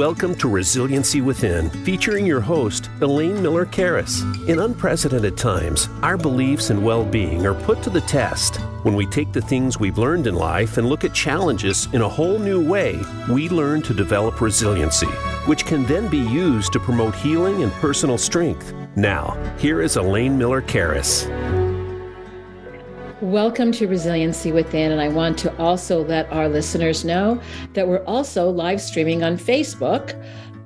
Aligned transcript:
Welcome 0.00 0.34
to 0.36 0.48
Resiliency 0.48 1.20
Within, 1.20 1.68
featuring 1.84 2.24
your 2.24 2.40
host, 2.40 2.88
Elaine 3.02 3.42
Miller 3.42 3.66
Karas. 3.66 4.22
In 4.48 4.60
unprecedented 4.60 5.36
times, 5.36 5.90
our 6.02 6.16
beliefs 6.16 6.70
and 6.70 6.82
well 6.82 7.04
being 7.04 7.46
are 7.46 7.52
put 7.52 7.82
to 7.82 7.90
the 7.90 8.00
test. 8.00 8.56
When 8.82 8.94
we 8.94 9.04
take 9.04 9.30
the 9.30 9.42
things 9.42 9.78
we've 9.78 9.98
learned 9.98 10.26
in 10.26 10.34
life 10.36 10.78
and 10.78 10.88
look 10.88 11.04
at 11.04 11.12
challenges 11.12 11.86
in 11.92 12.00
a 12.00 12.08
whole 12.08 12.38
new 12.38 12.66
way, 12.66 12.98
we 13.28 13.50
learn 13.50 13.82
to 13.82 13.92
develop 13.92 14.40
resiliency, 14.40 15.06
which 15.44 15.66
can 15.66 15.84
then 15.84 16.08
be 16.08 16.16
used 16.16 16.72
to 16.72 16.80
promote 16.80 17.14
healing 17.14 17.62
and 17.62 17.70
personal 17.72 18.16
strength. 18.16 18.72
Now, 18.96 19.36
here 19.58 19.82
is 19.82 19.96
Elaine 19.96 20.38
Miller 20.38 20.62
Karas. 20.62 21.28
Welcome 23.22 23.70
to 23.72 23.86
Resiliency 23.86 24.50
Within. 24.50 24.92
And 24.92 25.00
I 25.00 25.08
want 25.08 25.38
to 25.40 25.54
also 25.58 26.02
let 26.02 26.32
our 26.32 26.48
listeners 26.48 27.04
know 27.04 27.38
that 27.74 27.86
we're 27.86 28.02
also 28.04 28.48
live 28.48 28.80
streaming 28.80 29.22
on 29.22 29.36
Facebook 29.36 30.14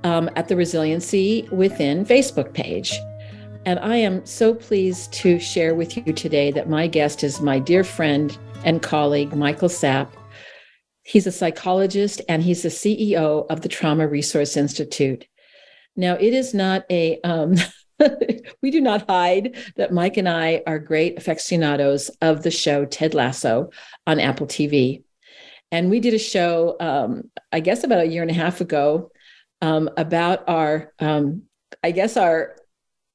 um, 0.04 0.30
at 0.36 0.46
the 0.46 0.54
Resiliency 0.54 1.48
Within 1.50 2.06
Facebook 2.06 2.52
page. 2.52 2.96
And 3.66 3.80
I 3.80 3.96
am 3.96 4.24
so 4.24 4.54
pleased 4.54 5.12
to 5.14 5.40
share 5.40 5.74
with 5.74 5.96
you 5.96 6.12
today 6.12 6.52
that 6.52 6.68
my 6.68 6.86
guest 6.86 7.24
is 7.24 7.40
my 7.40 7.58
dear 7.58 7.82
friend 7.82 8.38
and 8.64 8.80
colleague, 8.80 9.34
Michael 9.34 9.68
Sapp. 9.68 10.10
He's 11.02 11.26
a 11.26 11.32
psychologist 11.32 12.22
and 12.28 12.40
he's 12.40 12.62
the 12.62 12.68
CEO 12.68 13.46
of 13.50 13.62
the 13.62 13.68
Trauma 13.68 14.06
Resource 14.06 14.56
Institute. 14.56 15.26
Now, 15.96 16.14
it 16.14 16.32
is 16.32 16.54
not 16.54 16.84
a 16.88 17.20
um, 17.22 17.56
we 18.62 18.70
do 18.70 18.80
not 18.80 19.08
hide 19.08 19.56
that 19.76 19.92
Mike 19.92 20.16
and 20.16 20.28
I 20.28 20.62
are 20.66 20.78
great 20.78 21.18
aficionados 21.18 22.08
of 22.20 22.42
the 22.42 22.50
show 22.50 22.84
Ted 22.84 23.14
Lasso 23.14 23.70
on 24.06 24.20
Apple 24.20 24.46
TV. 24.46 25.02
And 25.70 25.90
we 25.90 26.00
did 26.00 26.14
a 26.14 26.18
show, 26.18 26.76
um, 26.80 27.30
I 27.52 27.60
guess, 27.60 27.84
about 27.84 28.04
a 28.04 28.08
year 28.08 28.22
and 28.22 28.30
a 28.30 28.34
half 28.34 28.60
ago 28.60 29.10
um, 29.60 29.90
about 29.96 30.48
our, 30.48 30.92
um, 30.98 31.42
I 31.82 31.90
guess, 31.90 32.16
our 32.16 32.56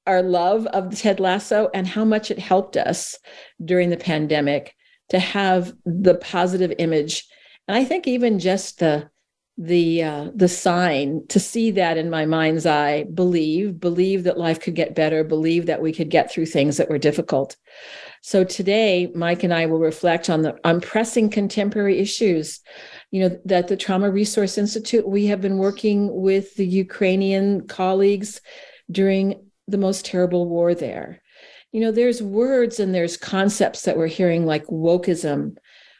our 0.07 0.23
love 0.23 0.65
of 0.67 0.97
Ted 0.97 1.19
Lasso 1.19 1.69
and 1.71 1.87
how 1.87 2.03
much 2.03 2.31
it 2.31 2.39
helped 2.39 2.75
us 2.77 3.15
during 3.63 3.91
the 3.91 3.97
pandemic 3.97 4.75
to 5.09 5.19
have 5.19 5.71
the 5.85 6.15
positive 6.15 6.73
image. 6.79 7.27
And 7.67 7.77
I 7.77 7.85
think 7.85 8.07
even 8.07 8.39
just 8.39 8.79
the 8.79 9.07
the 9.61 10.01
uh, 10.01 10.29
the 10.33 10.47
sign 10.47 11.27
to 11.27 11.37
see 11.37 11.69
that 11.71 11.97
in 11.97 12.09
my 12.09 12.25
mind's 12.25 12.65
eye 12.65 13.03
believe 13.03 13.77
believe 13.77 14.23
that 14.23 14.37
life 14.37 14.61
could 14.61 14.73
get 14.73 14.95
better 14.95 15.21
believe 15.25 15.65
that 15.65 15.81
we 15.81 15.91
could 15.91 16.09
get 16.09 16.31
through 16.31 16.45
things 16.45 16.77
that 16.77 16.89
were 16.89 16.97
difficult. 16.97 17.57
So 18.21 18.45
today 18.45 19.11
mike 19.13 19.43
and 19.43 19.53
i 19.53 19.65
will 19.65 19.79
reflect 19.79 20.29
on 20.29 20.41
the 20.43 20.55
on 20.63 20.79
pressing 20.79 21.29
contemporary 21.29 21.99
issues 21.99 22.61
you 23.11 23.21
know 23.21 23.37
that 23.45 23.67
the 23.67 23.77
trauma 23.77 24.09
resource 24.09 24.57
institute 24.57 25.07
we 25.07 25.25
have 25.25 25.41
been 25.41 25.57
working 25.57 26.09
with 26.21 26.55
the 26.55 26.65
ukrainian 26.65 27.67
colleagues 27.67 28.39
during 28.89 29.49
the 29.67 29.77
most 29.77 30.05
terrible 30.05 30.47
war 30.47 30.73
there. 30.73 31.21
You 31.71 31.81
know 31.81 31.91
there's 31.91 32.21
words 32.21 32.79
and 32.79 32.93
there's 32.93 33.17
concepts 33.17 33.83
that 33.83 33.97
we're 33.97 34.07
hearing 34.07 34.45
like 34.45 34.65
wokeism. 34.65 35.57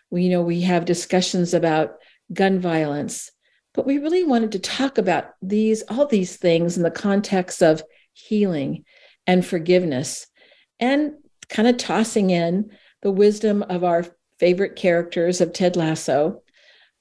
We 0.09 0.23
you 0.23 0.30
know 0.30 0.41
we 0.41 0.61
have 0.61 0.85
discussions 0.85 1.53
about 1.53 1.95
gun 2.33 2.59
violence 2.59 3.31
but 3.73 3.86
we 3.86 3.98
really 3.98 4.23
wanted 4.23 4.52
to 4.53 4.59
talk 4.59 4.98
about 4.98 5.34
these, 5.42 5.84
all 5.89 6.06
these 6.06 6.38
things 6.38 6.78
in 6.78 6.84
the 6.84 6.92
context 6.92 7.62
of 7.62 7.84
healing 8.14 8.84
and 9.28 9.45
forgiveness 9.45 10.28
and 10.80 11.14
kind 11.50 11.67
of 11.67 11.78
tossing 11.78 12.30
in 12.30 12.72
the 13.02 13.11
wisdom 13.11 13.64
of 13.64 13.84
our 13.84 14.06
favorite 14.39 14.76
characters 14.76 15.42
of 15.42 15.53
Ted 15.53 15.76
Lasso. 15.76 16.42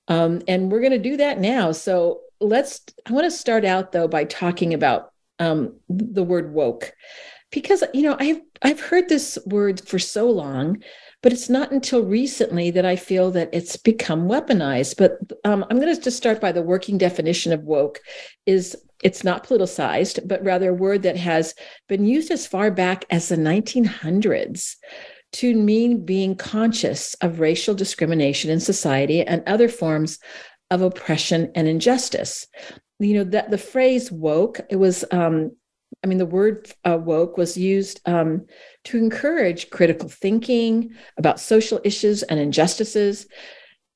Um, 0.09 0.43
and 0.49 0.71
we're 0.71 0.81
going 0.81 0.93
to 0.93 0.99
do 0.99 1.17
that 1.19 1.41
now. 1.41 1.73
So 1.73 2.21
let's, 2.41 2.83
I 3.07 3.13
want 3.13 3.25
to 3.25 3.31
start 3.31 3.65
out 3.65 3.93
though 3.93 4.09
by 4.09 4.25
talking 4.25 4.75
about 4.75 5.13
um, 5.39 5.77
the 5.89 6.25
word 6.25 6.53
woke 6.53 6.93
because, 7.51 7.83
you 7.95 8.03
know, 8.03 8.17
I've, 8.19 8.41
I've 8.63 8.81
heard 8.81 9.09
this 9.09 9.39
word 9.47 9.87
for 9.87 9.99
so 9.99 10.31
long 10.31 10.83
but 11.23 11.33
it's 11.33 11.49
not 11.49 11.73
until 11.73 12.03
recently 12.05 12.71
that 12.71 12.87
I 12.87 12.97
feel 12.97 13.31
that 13.33 13.51
it's 13.53 13.77
become 13.77 14.29
weaponized. 14.29 14.97
But 14.97 15.19
um, 15.45 15.65
I'm 15.69 15.81
going 15.81 15.95
to 15.95 16.01
just 16.01 16.17
start 16.17 16.41
by 16.41 16.53
the 16.53 16.63
working 16.63 16.99
definition 16.99 17.53
of 17.53 17.65
woke 17.65 18.01
is 18.47 18.77
it's 19.03 19.25
not 19.25 19.47
politicized, 19.47 20.27
but 20.27 20.45
rather 20.45 20.71
a 20.71 20.75
word 20.75 21.03
that 21.03 21.17
has 21.17 21.55
been 21.89 22.05
used 22.05 22.31
as 22.31 22.47
far 22.47 22.71
back 22.71 23.05
as 23.11 23.29
the 23.29 23.37
1900s 23.37 24.77
to 25.31 25.55
mean 25.55 26.05
being 26.05 26.35
conscious 26.35 27.15
of 27.15 27.41
racial 27.41 27.75
discrimination 27.75 28.51
in 28.51 28.61
society 28.61 29.23
and 29.23 29.43
other 29.47 29.69
forms 29.69 30.19
of 30.71 30.83
oppression 30.83 31.51
and 31.55 31.69
injustice. 31.69 32.47
You 32.99 33.15
know 33.15 33.25
that 33.25 33.51
the 33.51 33.59
phrase 33.59 34.11
woke 34.11 34.61
it 34.71 34.77
was 34.77 35.05
um, 35.11 35.53
mean, 36.09 36.19
the 36.19 36.27
word 36.27 36.73
uh, 36.85 36.99
woke 37.01 37.37
was 37.37 37.57
used 37.57 38.01
um, 38.07 38.47
to 38.85 38.99
encourage 38.99 39.71
critical 39.71 40.09
thinking 40.09 40.95
about 41.17 41.41
social 41.41 41.81
issues 41.85 42.23
and 42.25 42.41
injustices. 42.41 43.27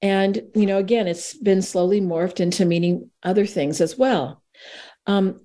And, 0.01 0.43
you 0.55 0.67
know, 0.67 0.79
again, 0.79 1.09
it's 1.09 1.37
been 1.37 1.63
slowly 1.63 2.01
morphed 2.01 2.41
into 2.41 2.65
meaning 2.65 3.11
other 3.23 3.47
things 3.47 3.81
as 3.81 3.97
well. 3.97 4.43
Um, 5.07 5.41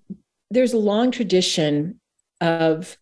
there's 0.50 0.74
a 0.74 0.80
long 0.80 1.12
tradition 1.12 2.00
of 2.42 2.98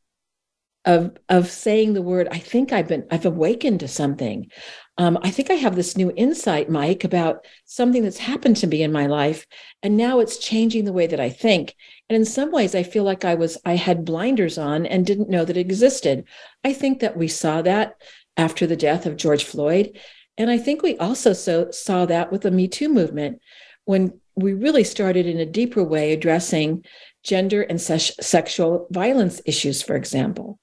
of 0.86 1.18
of 1.30 1.50
saying 1.50 1.94
the 1.94 2.02
word 2.02 2.28
i 2.32 2.38
think 2.38 2.72
i've 2.72 2.88
been 2.88 3.06
i've 3.10 3.26
awakened 3.26 3.80
to 3.80 3.88
something 3.88 4.50
um, 4.98 5.18
I 5.22 5.30
think 5.30 5.50
I 5.50 5.56
have 5.56 5.76
this 5.76 5.98
new 5.98 6.14
insight, 6.16 6.70
Mike, 6.70 7.04
about 7.04 7.46
something 7.66 8.04
that's 8.04 8.18
happened 8.18 8.58
to 8.58 8.68
me 8.68 8.82
in 8.82 8.94
my 8.94 9.08
life. 9.08 9.46
And 9.84 9.98
now 9.98 10.20
it's 10.20 10.38
changing 10.38 10.86
the 10.86 10.94
way 10.94 11.08
that 11.08 11.20
I 11.20 11.30
think. 11.30 11.76
And 12.10 12.16
in 12.16 12.26
some 12.26 12.52
ways, 12.52 12.76
I 12.76 12.84
feel 12.84 13.04
like 13.04 13.26
I 13.26 13.36
was, 13.36 13.58
I 13.66 13.76
had 13.76 14.06
blinders 14.06 14.58
on 14.58 14.86
and 14.86 15.06
didn't 15.06 15.30
know 15.30 15.44
that 15.44 15.58
it 15.58 15.62
existed. 15.62 16.26
I 16.64 16.74
think 16.74 17.00
that 17.00 17.18
we 17.18 17.28
saw 17.28 17.62
that 17.64 18.02
after 18.38 18.68
the 18.68 18.76
death 18.76 19.06
of 19.06 19.18
George 19.18 19.44
Floyd. 19.44 19.98
And 20.38 20.52
I 20.52 20.58
think 20.58 20.82
we 20.82 20.98
also 20.98 21.34
so, 21.34 21.72
saw 21.72 22.06
that 22.06 22.32
with 22.32 22.42
the 22.42 22.52
Me 22.52 22.68
Too 22.68 22.90
movement 22.90 23.42
when 23.86 24.20
we 24.36 24.54
really 24.54 24.84
started 24.84 25.26
in 25.26 25.40
a 25.40 25.46
deeper 25.46 25.84
way 25.84 26.12
addressing 26.12 26.84
gender 27.24 27.62
and 27.62 27.82
se- 27.82 28.16
sexual 28.22 28.88
violence 28.92 29.42
issues, 29.46 29.82
for 29.82 29.96
example. 29.96 30.60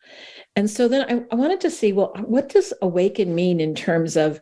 And 0.55 0.71
so 0.71 0.87
then 0.87 1.07
I, 1.09 1.25
I 1.33 1.37
wanted 1.37 1.61
to 1.63 1.71
see 1.71 1.93
well, 1.93 2.13
what 2.25 2.51
does 2.51 2.73
awaken 2.83 3.35
mean 3.35 3.61
in 3.61 3.75
terms 3.75 4.17
of 4.17 4.41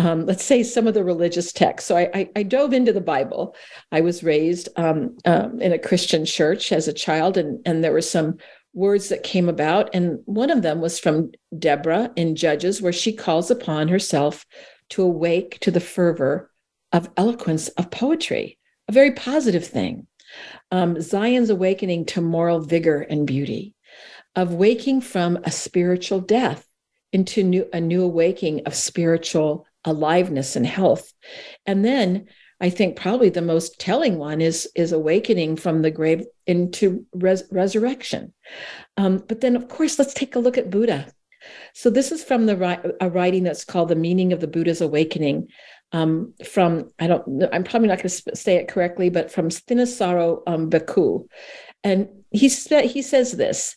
um, 0.00 0.24
let's 0.24 0.44
say 0.44 0.62
some 0.62 0.86
of 0.86 0.94
the 0.94 1.04
religious 1.04 1.52
texts. 1.52 1.86
So 1.86 1.96
I, 1.96 2.10
I, 2.14 2.28
I, 2.36 2.42
dove 2.42 2.72
into 2.72 2.92
the 2.92 3.02
Bible. 3.02 3.54
I 3.92 4.00
was 4.00 4.24
raised 4.24 4.70
um, 4.76 5.18
um, 5.26 5.60
in 5.60 5.72
a 5.72 5.78
Christian 5.78 6.24
church 6.24 6.72
as 6.72 6.88
a 6.88 6.92
child, 6.92 7.36
and, 7.36 7.60
and 7.66 7.84
there 7.84 7.92
were 7.92 8.00
some 8.00 8.38
words 8.72 9.10
that 9.10 9.24
came 9.24 9.48
about. 9.48 9.90
And 9.94 10.20
one 10.24 10.48
of 10.48 10.62
them 10.62 10.80
was 10.80 10.98
from 10.98 11.32
Deborah 11.58 12.10
in 12.16 12.34
Judges, 12.34 12.80
where 12.80 12.94
she 12.94 13.12
calls 13.12 13.50
upon 13.50 13.88
herself 13.88 14.46
to 14.90 15.02
awake 15.02 15.58
to 15.60 15.70
the 15.70 15.80
fervor 15.80 16.50
of 16.92 17.10
eloquence 17.18 17.68
of 17.68 17.90
poetry, 17.90 18.58
a 18.88 18.92
very 18.92 19.12
positive 19.12 19.66
thing. 19.66 20.06
Um, 20.72 20.98
Zion's 21.00 21.50
awakening 21.50 22.06
to 22.06 22.22
moral 22.22 22.60
vigor 22.60 23.02
and 23.02 23.26
beauty 23.26 23.74
of 24.34 24.54
waking 24.54 25.02
from 25.02 25.38
a 25.44 25.50
spiritual 25.50 26.20
death 26.20 26.64
into 27.12 27.42
new, 27.42 27.68
a 27.72 27.80
new 27.80 28.02
awakening 28.02 28.62
of 28.66 28.74
spiritual 28.74 29.66
aliveness 29.84 30.56
and 30.56 30.66
health. 30.66 31.12
And 31.66 31.84
then 31.84 32.26
I 32.60 32.68
think 32.68 32.96
probably 32.96 33.30
the 33.30 33.40
most 33.40 33.80
telling 33.80 34.18
one 34.18 34.40
is 34.40 34.68
is 34.74 34.92
awakening 34.92 35.56
from 35.56 35.80
the 35.80 35.90
grave 35.90 36.26
into 36.46 37.06
res- 37.14 37.44
resurrection. 37.50 38.34
Um, 38.96 39.24
but 39.26 39.40
then, 39.40 39.56
of 39.56 39.68
course, 39.68 39.98
let's 39.98 40.12
take 40.12 40.36
a 40.36 40.40
look 40.40 40.58
at 40.58 40.70
Buddha. 40.70 41.10
So 41.72 41.88
this 41.88 42.12
is 42.12 42.22
from 42.22 42.44
the 42.44 42.96
a 43.00 43.08
writing 43.08 43.44
that's 43.44 43.64
called 43.64 43.88
"The 43.88 43.96
Meaning 43.96 44.32
of 44.32 44.40
the 44.40 44.46
Buddha's 44.46 44.82
Awakening." 44.82 45.48
Um, 45.92 46.34
from 46.46 46.90
I 46.98 47.06
don't, 47.06 47.48
I'm 47.52 47.64
probably 47.64 47.88
not 47.88 47.98
going 47.98 48.10
to 48.10 48.36
say 48.36 48.56
it 48.56 48.68
correctly, 48.68 49.08
but 49.08 49.32
from 49.32 49.48
Thanissaro 49.48 50.42
um, 50.46 50.70
Bhikkhu, 50.70 51.26
and 51.82 52.08
he 52.30 52.48
he 52.48 53.02
says 53.02 53.32
this: 53.32 53.76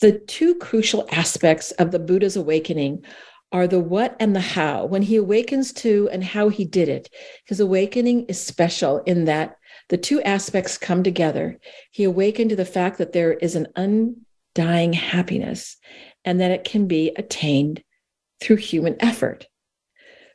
the 0.00 0.18
two 0.18 0.54
crucial 0.54 1.06
aspects 1.12 1.70
of 1.72 1.90
the 1.90 1.98
Buddha's 1.98 2.36
awakening 2.36 3.04
are 3.52 3.66
the 3.66 3.80
what 3.80 4.16
and 4.18 4.34
the 4.34 4.40
how. 4.40 4.84
When 4.86 5.02
he 5.02 5.16
awakens 5.16 5.72
to 5.74 6.08
and 6.12 6.24
how 6.24 6.48
he 6.48 6.64
did 6.64 6.88
it, 6.88 7.08
his 7.46 7.60
awakening 7.60 8.26
is 8.26 8.40
special 8.40 8.98
in 9.04 9.26
that 9.26 9.56
the 9.88 9.98
two 9.98 10.22
aspects 10.22 10.78
come 10.78 11.02
together. 11.02 11.58
He 11.90 12.04
awakened 12.04 12.50
to 12.50 12.56
the 12.56 12.64
fact 12.64 12.98
that 12.98 13.12
there 13.12 13.34
is 13.34 13.54
an 13.54 13.68
undying 13.76 14.92
happiness 14.92 15.76
and 16.24 16.40
that 16.40 16.50
it 16.50 16.64
can 16.64 16.86
be 16.86 17.12
attained 17.16 17.82
through 18.40 18.56
human 18.56 18.96
effort. 19.00 19.46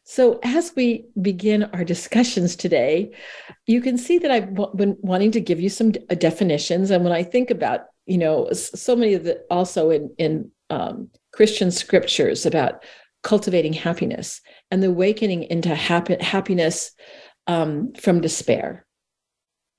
So, 0.03 0.39
as 0.41 0.71
we 0.75 1.07
begin 1.21 1.63
our 1.63 1.83
discussions 1.83 2.55
today, 2.55 3.11
you 3.65 3.81
can 3.81 3.97
see 3.97 4.19
that 4.19 4.31
I've 4.31 4.55
been 4.77 4.95
wanting 5.01 5.31
to 5.31 5.41
give 5.41 5.59
you 5.59 5.69
some 5.69 5.91
definitions. 5.91 6.91
And 6.91 7.03
when 7.03 7.11
I 7.11 7.23
think 7.23 7.51
about 7.51 7.87
you 8.07 8.17
know 8.17 8.51
so 8.53 8.95
many 8.95 9.13
of 9.13 9.23
the 9.25 9.43
also 9.51 9.91
in 9.91 10.09
in 10.17 10.49
um, 10.69 11.09
christian 11.31 11.69
scriptures 11.69 12.45
about 12.45 12.83
cultivating 13.27 13.73
happiness 13.73 14.39
and 14.71 14.81
the 14.81 14.87
awakening 14.87 15.43
into 15.43 15.75
happiness 15.75 16.91
um, 17.45 17.91
from 17.99 18.21
despair 18.21 18.85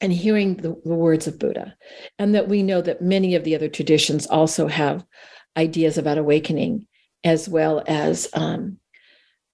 and 0.03 0.13
hearing 0.13 0.57
the, 0.57 0.77
the, 0.85 0.95
words 0.95 1.27
of 1.27 1.39
Buddha, 1.39 1.75
and 2.19 2.35
that 2.35 2.47
we 2.49 2.63
know 2.63 2.83
that 2.83 3.01
many 3.01 3.35
of 3.35 3.45
the 3.45 3.55
other 3.55 3.71
traditions 3.71 4.27
also 4.27 4.69
have 4.69 5.03
ideas 5.57 5.97
about 5.97 6.19
awakening 6.19 6.87
as 7.25 7.49
well 7.49 7.83
as, 7.87 8.29
um, 8.35 8.77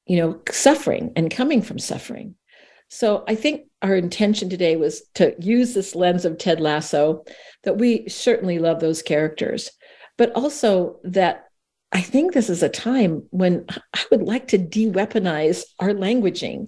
you 0.06 0.17
know, 0.17 0.41
suffering 0.50 1.12
and 1.14 1.31
coming 1.31 1.62
from 1.62 1.79
suffering. 1.79 2.35
So 2.91 3.23
I 3.29 3.37
think 3.37 3.69
our 3.81 3.94
intention 3.94 4.49
today 4.49 4.75
was 4.75 5.02
to 5.14 5.37
use 5.38 5.73
this 5.73 5.94
lens 5.94 6.25
of 6.25 6.37
Ted 6.37 6.61
Lasso, 6.61 7.25
that 7.62 7.79
we 7.79 8.08
certainly 8.08 8.58
love 8.58 8.81
those 8.81 9.02
characters, 9.02 9.70
but 10.19 10.32
also 10.32 10.99
that 11.05 11.44
I 11.94 12.00
think 12.00 12.35
this 12.35 12.50
is 12.50 12.62
a 12.62 12.69
time 12.69 13.23
when 13.31 13.64
I 13.94 14.05
would 14.11 14.23
like 14.23 14.49
to 14.49 14.58
de 14.58 14.91
weaponize 14.91 15.62
our 15.79 15.91
languaging. 15.91 16.67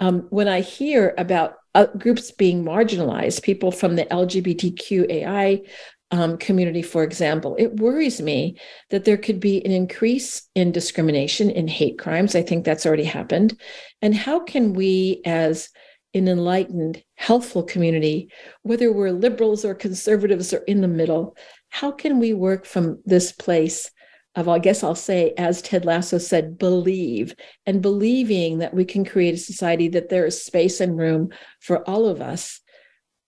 Um, 0.00 0.26
when 0.30 0.48
I 0.48 0.62
hear 0.62 1.14
about 1.18 1.54
uh, 1.74 1.86
groups 1.98 2.32
being 2.32 2.64
marginalized, 2.64 3.42
people 3.42 3.70
from 3.70 3.94
the 3.94 4.06
LGBTQAI 4.06 5.68
um, 6.10 6.38
community, 6.38 6.80
for 6.80 7.02
example, 7.02 7.56
it 7.58 7.76
worries 7.76 8.22
me 8.22 8.58
that 8.90 9.04
there 9.04 9.18
could 9.18 9.38
be 9.38 9.64
an 9.64 9.70
increase 9.70 10.48
in 10.54 10.72
discrimination, 10.72 11.50
in 11.50 11.68
hate 11.68 11.98
crimes. 11.98 12.34
I 12.34 12.42
think 12.42 12.64
that's 12.64 12.86
already 12.86 13.04
happened. 13.04 13.60
And 14.00 14.14
how 14.14 14.40
can 14.40 14.72
we, 14.72 15.20
as 15.26 15.68
an 16.14 16.26
enlightened, 16.26 17.02
healthful 17.16 17.64
community, 17.64 18.30
whether 18.62 18.92
we're 18.92 19.10
liberals 19.10 19.64
or 19.64 19.74
conservatives 19.74 20.54
or 20.54 20.58
in 20.58 20.80
the 20.80 20.88
middle, 20.88 21.36
how 21.68 21.90
can 21.90 22.18
we 22.18 22.32
work 22.32 22.64
from 22.64 23.00
this 23.04 23.32
place 23.32 23.90
of, 24.36 24.48
I 24.48 24.58
guess 24.58 24.82
I'll 24.82 24.94
say, 24.94 25.32
as 25.36 25.62
Ted 25.62 25.84
Lasso 25.84 26.18
said, 26.18 26.58
believe 26.58 27.34
and 27.66 27.80
believing 27.80 28.58
that 28.58 28.74
we 28.74 28.84
can 28.84 29.04
create 29.04 29.34
a 29.34 29.38
society 29.38 29.88
that 29.88 30.08
there 30.08 30.26
is 30.26 30.42
space 30.42 30.80
and 30.80 30.98
room 30.98 31.30
for 31.60 31.88
all 31.88 32.06
of 32.06 32.20
us 32.20 32.60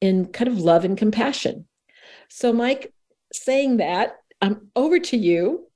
in 0.01 0.27
kind 0.27 0.49
of 0.49 0.59
love 0.59 0.85
and 0.85 0.99
compassion. 0.99 1.67
So, 2.29 2.53
Mike, 2.53 2.93
saying 3.33 3.79
that, 3.79 4.17
I'm 4.43 4.71
over 4.75 4.99
to 4.99 5.17
you 5.17 5.67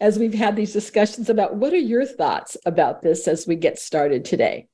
as 0.00 0.18
we've 0.18 0.34
had 0.34 0.56
these 0.56 0.72
discussions 0.72 1.28
about 1.28 1.56
what 1.56 1.72
are 1.72 1.76
your 1.78 2.04
thoughts 2.04 2.56
about 2.66 3.02
this 3.02 3.28
as 3.28 3.46
we 3.46 3.56
get 3.56 3.78
started 3.78 4.24
today? 4.24 4.68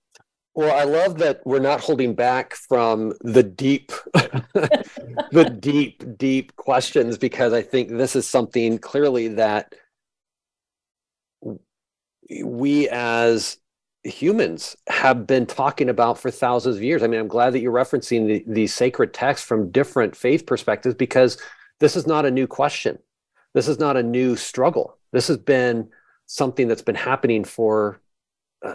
Well, 0.55 0.77
I 0.77 0.85
love 0.85 1.19
that 1.19 1.41
we're 1.45 1.61
not 1.61 1.81
holding 1.81 2.15
back 2.15 2.55
from 2.55 3.13
the 3.21 3.43
deep, 3.43 3.93
the 4.15 5.57
deep, 5.61 6.03
deep 6.19 6.57
questions 6.57 7.19
because 7.19 7.53
I 7.53 7.63
think 7.63 7.91
this 7.91 8.17
is 8.17 8.29
something 8.29 8.79
clearly 8.79 9.29
that 9.29 9.75
we 12.45 12.89
as 12.89 13.59
humans 14.03 14.77
have 14.89 15.27
been 15.27 15.47
talking 15.47 15.89
about 15.89 16.19
for 16.19 16.31
thousands 16.31 16.77
of 16.77 16.83
years. 16.83 17.03
I 17.03 17.07
mean, 17.07 17.21
I'm 17.21 17.29
glad 17.29 17.53
that 17.53 17.61
you're 17.61 17.73
referencing 17.73 18.27
the, 18.27 18.45
these 18.47 18.75
sacred 18.75 19.13
texts 19.13 19.47
from 19.47 19.71
different 19.71 20.17
faith 20.17 20.47
perspectives 20.47 20.95
because 20.95 21.39
this 21.81 21.97
is 21.97 22.07
not 22.07 22.25
a 22.25 22.31
new 22.31 22.47
question. 22.47 22.99
This 23.53 23.69
is 23.69 23.79
not 23.79 23.97
a 23.97 24.03
new 24.03 24.37
struggle. 24.37 24.97
This 25.13 25.29
has 25.29 25.37
been 25.37 25.91
something 26.27 26.69
that's 26.69 26.83
been 26.83 26.95
happening 26.95 27.45
for, 27.45 28.01
uh, 28.65 28.75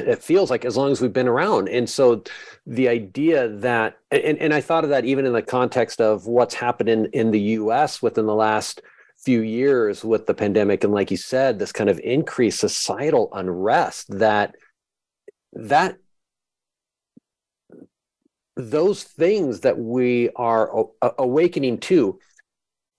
it 0.00 0.22
feels 0.22 0.50
like 0.50 0.64
as 0.64 0.76
long 0.76 0.90
as 0.90 1.00
we've 1.00 1.12
been 1.12 1.28
around. 1.28 1.68
And 1.68 1.88
so 1.88 2.24
the 2.66 2.88
idea 2.88 3.48
that, 3.48 3.98
and, 4.10 4.38
and 4.38 4.52
I 4.52 4.60
thought 4.60 4.84
of 4.84 4.90
that 4.90 5.04
even 5.04 5.24
in 5.24 5.32
the 5.32 5.42
context 5.42 6.00
of 6.00 6.26
what's 6.26 6.54
happened 6.54 6.88
in, 6.88 7.06
in 7.06 7.30
the 7.30 7.40
US 7.40 8.02
within 8.02 8.26
the 8.26 8.34
last 8.34 8.82
few 9.24 9.40
years 9.40 10.04
with 10.04 10.26
the 10.26 10.34
pandemic 10.34 10.84
and 10.84 10.92
like 10.92 11.10
you 11.10 11.16
said 11.16 11.58
this 11.58 11.72
kind 11.72 11.88
of 11.88 11.98
increased 12.00 12.60
societal 12.60 13.30
unrest 13.32 14.06
that 14.18 14.54
that 15.52 15.96
those 18.56 19.02
things 19.02 19.60
that 19.60 19.78
we 19.78 20.30
are 20.36 20.86
awakening 21.18 21.78
to 21.78 22.18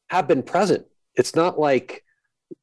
have 0.10 0.28
been 0.28 0.44
present. 0.44 0.86
It's 1.16 1.36
not 1.36 1.60
like 1.60 2.04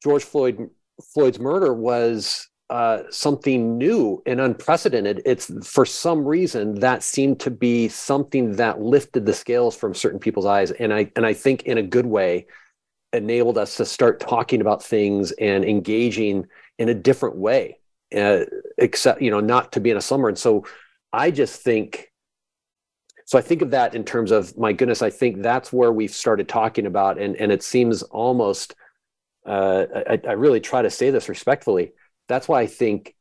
george 0.01 0.23
floyd 0.23 0.69
floyd's 1.13 1.39
murder 1.39 1.73
was 1.73 2.47
uh, 2.69 3.03
something 3.09 3.77
new 3.77 4.21
and 4.25 4.39
unprecedented. 4.39 5.21
It's 5.25 5.51
for 5.67 5.85
some 5.85 6.25
reason 6.25 6.75
that 6.75 7.03
seemed 7.03 7.39
to 7.41 7.51
be 7.51 7.87
something 7.87 8.53
that 8.53 8.81
lifted 8.81 9.25
the 9.25 9.33
scales 9.33 9.75
from 9.75 9.93
certain 9.93 10.19
people's 10.19 10.45
eyes 10.45 10.71
and 10.71 10.93
i 10.93 11.11
and 11.15 11.25
i 11.25 11.33
think 11.33 11.63
in 11.63 11.77
a 11.77 11.83
good 11.83 12.05
way 12.05 12.47
enabled 13.13 13.57
us 13.57 13.77
to 13.77 13.85
start 13.85 14.19
talking 14.19 14.61
about 14.61 14.83
things 14.83 15.31
and 15.33 15.63
engaging 15.63 16.47
in 16.79 16.89
a 16.89 16.93
different 16.93 17.37
way 17.37 17.77
uh, 18.15 18.45
except 18.77 19.21
you 19.21 19.31
know 19.31 19.39
not 19.39 19.71
to 19.71 19.79
be 19.79 19.89
in 19.89 19.97
a 19.97 20.01
slumber. 20.01 20.29
And 20.29 20.37
so 20.37 20.65
i 21.11 21.29
just 21.29 21.61
think 21.61 22.11
so 23.25 23.37
i 23.37 23.41
think 23.41 23.61
of 23.61 23.71
that 23.71 23.95
in 23.95 24.03
terms 24.03 24.31
of 24.31 24.57
my 24.57 24.73
goodness 24.73 25.01
i 25.01 25.09
think 25.09 25.41
that's 25.41 25.71
where 25.71 25.91
we've 25.91 26.13
started 26.13 26.47
talking 26.47 26.85
about. 26.85 27.19
And 27.19 27.35
and 27.37 27.51
it 27.51 27.63
seems 27.63 28.03
almost 28.03 28.75
uh, 29.45 29.85
I, 30.09 30.21
I 30.25 30.31
really 30.33 30.61
try 30.61 30.81
to 30.81 30.89
say 30.89 31.09
this 31.09 31.27
respectfully. 31.27 31.91
That's 32.27 32.47
why 32.47 32.61
i 32.61 32.67
think 32.67 33.15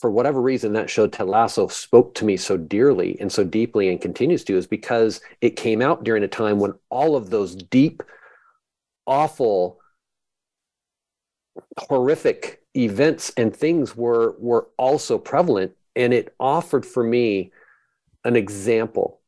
for 0.00 0.10
whatever 0.10 0.40
reason 0.40 0.72
that 0.72 0.90
show 0.90 1.06
ted 1.06 1.26
lasso 1.26 1.68
spoke 1.68 2.14
to 2.14 2.24
me 2.24 2.36
so 2.36 2.56
dearly 2.56 3.16
and 3.20 3.30
so 3.30 3.44
deeply 3.44 3.88
and 3.90 4.00
continues 4.00 4.42
to 4.44 4.56
is 4.56 4.66
because 4.66 5.20
it 5.40 5.56
came 5.56 5.80
out 5.80 6.04
during 6.04 6.24
a 6.24 6.28
time 6.28 6.58
when 6.58 6.72
all 6.90 7.14
of 7.14 7.30
those 7.30 7.54
deep 7.54 8.02
awful 9.06 9.80
horrific 11.78 12.62
events 12.76 13.32
and 13.36 13.54
things 13.54 13.96
were 13.96 14.36
were 14.38 14.68
also 14.76 15.18
prevalent. 15.18 15.72
And 15.96 16.12
it 16.12 16.34
offered 16.40 16.84
for 16.84 17.04
me 17.04 17.52
an 18.24 18.36
example. 18.36 19.20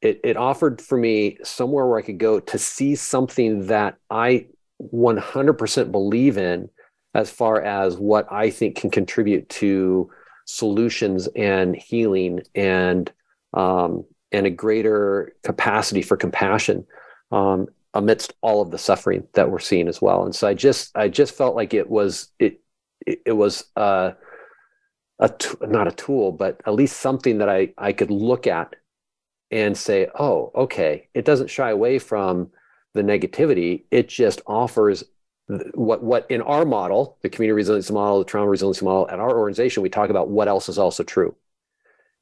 It, 0.00 0.20
it 0.22 0.36
offered 0.36 0.80
for 0.80 0.96
me 0.96 1.38
somewhere 1.42 1.84
where 1.84 1.98
i 1.98 2.02
could 2.02 2.18
go 2.18 2.38
to 2.38 2.56
see 2.56 2.94
something 2.94 3.66
that 3.66 3.96
i 4.10 4.46
100% 4.80 5.90
believe 5.90 6.38
in 6.38 6.70
as 7.14 7.30
far 7.30 7.60
as 7.60 7.96
what 7.96 8.30
i 8.30 8.48
think 8.48 8.76
can 8.76 8.90
contribute 8.90 9.48
to 9.48 10.08
solutions 10.48 11.28
and 11.34 11.76
healing 11.76 12.40
and 12.54 13.12
um, 13.54 14.04
and 14.32 14.46
a 14.46 14.50
greater 14.50 15.34
capacity 15.42 16.02
for 16.02 16.16
compassion. 16.16 16.86
Um, 17.30 17.68
amidst 17.98 18.32
all 18.40 18.62
of 18.62 18.70
the 18.70 18.78
suffering 18.78 19.26
that 19.34 19.50
we're 19.50 19.58
seeing 19.58 19.88
as 19.88 20.00
well. 20.00 20.24
And 20.24 20.34
so 20.34 20.46
I 20.48 20.54
just 20.54 20.96
I 20.96 21.08
just 21.08 21.34
felt 21.34 21.56
like 21.56 21.74
it 21.74 21.90
was 21.90 22.30
it 22.38 22.60
it, 23.06 23.32
was 23.32 23.64
uh, 23.76 24.12
a 25.18 25.28
t- 25.28 25.56
not 25.62 25.88
a 25.88 25.92
tool, 25.92 26.32
but 26.32 26.60
at 26.66 26.74
least 26.74 27.00
something 27.00 27.38
that 27.38 27.48
I 27.48 27.72
I 27.76 27.92
could 27.92 28.10
look 28.10 28.46
at 28.46 28.76
and 29.50 29.76
say, 29.76 30.08
oh, 30.18 30.52
okay, 30.54 31.08
it 31.14 31.24
doesn't 31.24 31.50
shy 31.50 31.70
away 31.70 31.98
from 31.98 32.50
the 32.94 33.02
negativity. 33.02 33.84
It 33.90 34.08
just 34.08 34.42
offers 34.46 35.04
what 35.74 36.02
what 36.02 36.30
in 36.30 36.42
our 36.42 36.64
model, 36.64 37.18
the 37.22 37.30
community 37.30 37.56
resilience 37.56 37.90
model, 37.90 38.18
the 38.20 38.24
trauma 38.26 38.48
resilience 38.48 38.82
model, 38.82 39.08
at 39.10 39.18
our 39.18 39.36
organization, 39.36 39.82
we 39.82 39.88
talk 39.88 40.10
about 40.10 40.28
what 40.28 40.46
else 40.46 40.68
is 40.68 40.78
also 40.78 41.02
true. 41.02 41.34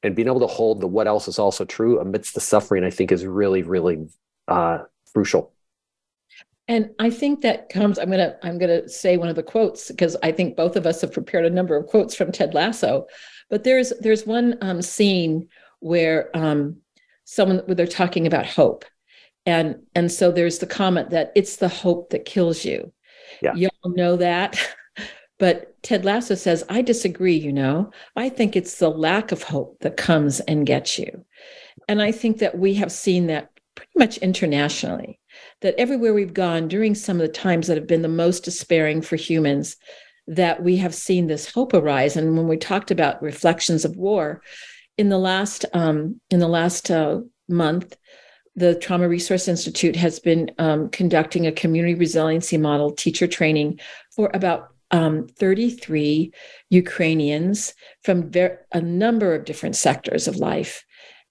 And 0.01 0.15
being 0.15 0.27
able 0.27 0.39
to 0.39 0.47
hold 0.47 0.81
the 0.81 0.87
what 0.87 1.07
else 1.07 1.27
is 1.27 1.37
also 1.37 1.65
true 1.65 1.99
amidst 1.99 2.33
the 2.33 2.39
suffering, 2.39 2.83
I 2.83 2.89
think 2.89 3.11
is 3.11 3.25
really, 3.25 3.63
really 3.63 4.07
uh, 4.47 4.83
crucial. 5.13 5.51
And 6.67 6.89
I 6.99 7.09
think 7.09 7.41
that 7.41 7.69
comes, 7.69 7.97
I'm 7.97 8.09
gonna, 8.09 8.35
I'm 8.43 8.57
gonna 8.57 8.89
say 8.89 9.17
one 9.17 9.29
of 9.29 9.35
the 9.35 9.43
quotes 9.43 9.89
because 9.89 10.17
I 10.21 10.31
think 10.31 10.57
both 10.57 10.75
of 10.75 10.85
us 10.85 11.01
have 11.01 11.13
prepared 11.13 11.45
a 11.45 11.49
number 11.49 11.77
of 11.77 11.87
quotes 11.87 12.13
from 12.15 12.31
Ted 12.31 12.53
Lasso. 12.53 13.07
But 13.49 13.63
there's 13.63 13.93
there's 14.01 14.25
one 14.25 14.57
um, 14.61 14.81
scene 14.81 15.47
where 15.79 16.35
um, 16.35 16.77
someone 17.23 17.59
where 17.59 17.75
they're 17.75 17.87
talking 17.87 18.27
about 18.27 18.45
hope. 18.45 18.83
And 19.45 19.77
and 19.95 20.11
so 20.11 20.31
there's 20.31 20.59
the 20.59 20.67
comment 20.67 21.11
that 21.11 21.31
it's 21.35 21.55
the 21.55 21.69
hope 21.69 22.09
that 22.09 22.25
kills 22.25 22.65
you. 22.65 22.91
Yeah. 23.41 23.53
You 23.55 23.69
all 23.83 23.91
know 23.91 24.17
that. 24.17 24.59
But 25.39 25.81
Ted 25.83 26.03
Lasso 26.03 26.35
says, 26.35 26.63
I 26.67 26.81
disagree, 26.81 27.37
you 27.37 27.53
know. 27.53 27.91
I 28.15 28.29
think 28.29 28.55
it's 28.55 28.79
the 28.79 28.89
lack 28.89 29.31
of 29.31 29.43
hope 29.43 29.77
that 29.81 29.95
comes 29.95 30.39
and 30.41 30.65
gets 30.65 30.97
you. 30.97 31.25
And 31.87 32.01
I 32.01 32.11
think 32.11 32.39
that 32.39 32.57
we 32.57 32.73
have 32.75 32.91
seen 32.91 33.27
that 33.27 33.51
pretty 33.75 33.91
much 33.95 34.17
internationally 34.17 35.19
that 35.61 35.75
everywhere 35.77 36.13
we've 36.13 36.33
gone 36.33 36.67
during 36.67 36.95
some 36.95 37.17
of 37.19 37.25
the 37.25 37.33
times 37.33 37.67
that 37.67 37.77
have 37.77 37.87
been 37.87 38.01
the 38.01 38.07
most 38.07 38.43
despairing 38.43 39.01
for 39.01 39.15
humans, 39.15 39.75
that 40.27 40.61
we 40.61 40.77
have 40.77 40.93
seen 40.93 41.27
this 41.27 41.51
hope 41.51 41.73
arise. 41.73 42.15
And 42.15 42.35
when 42.35 42.47
we 42.47 42.57
talked 42.57 42.91
about 42.91 43.21
reflections 43.21 43.85
of 43.85 43.95
war, 43.95 44.41
in 44.97 45.09
the 45.09 45.17
last 45.17 45.65
um, 45.73 46.19
in 46.29 46.39
the 46.39 46.47
last 46.47 46.89
uh, 46.91 47.21
month, 47.47 47.95
the 48.55 48.75
Trauma 48.75 49.07
Resource 49.07 49.47
Institute 49.47 49.95
has 49.95 50.19
been 50.19 50.51
um, 50.57 50.89
conducting 50.89 51.45
a 51.45 51.51
community 51.51 51.93
resiliency 51.93 52.57
model 52.57 52.91
teacher 52.91 53.27
training 53.27 53.79
for 54.15 54.31
about 54.33 54.69
um, 54.89 55.27
33 55.27 56.33
Ukrainians 56.69 57.73
from 58.03 58.31
ver- 58.31 58.65
a 58.71 58.81
number 58.81 59.35
of 59.35 59.45
different 59.45 59.75
sectors 59.75 60.27
of 60.27 60.37
life. 60.37 60.83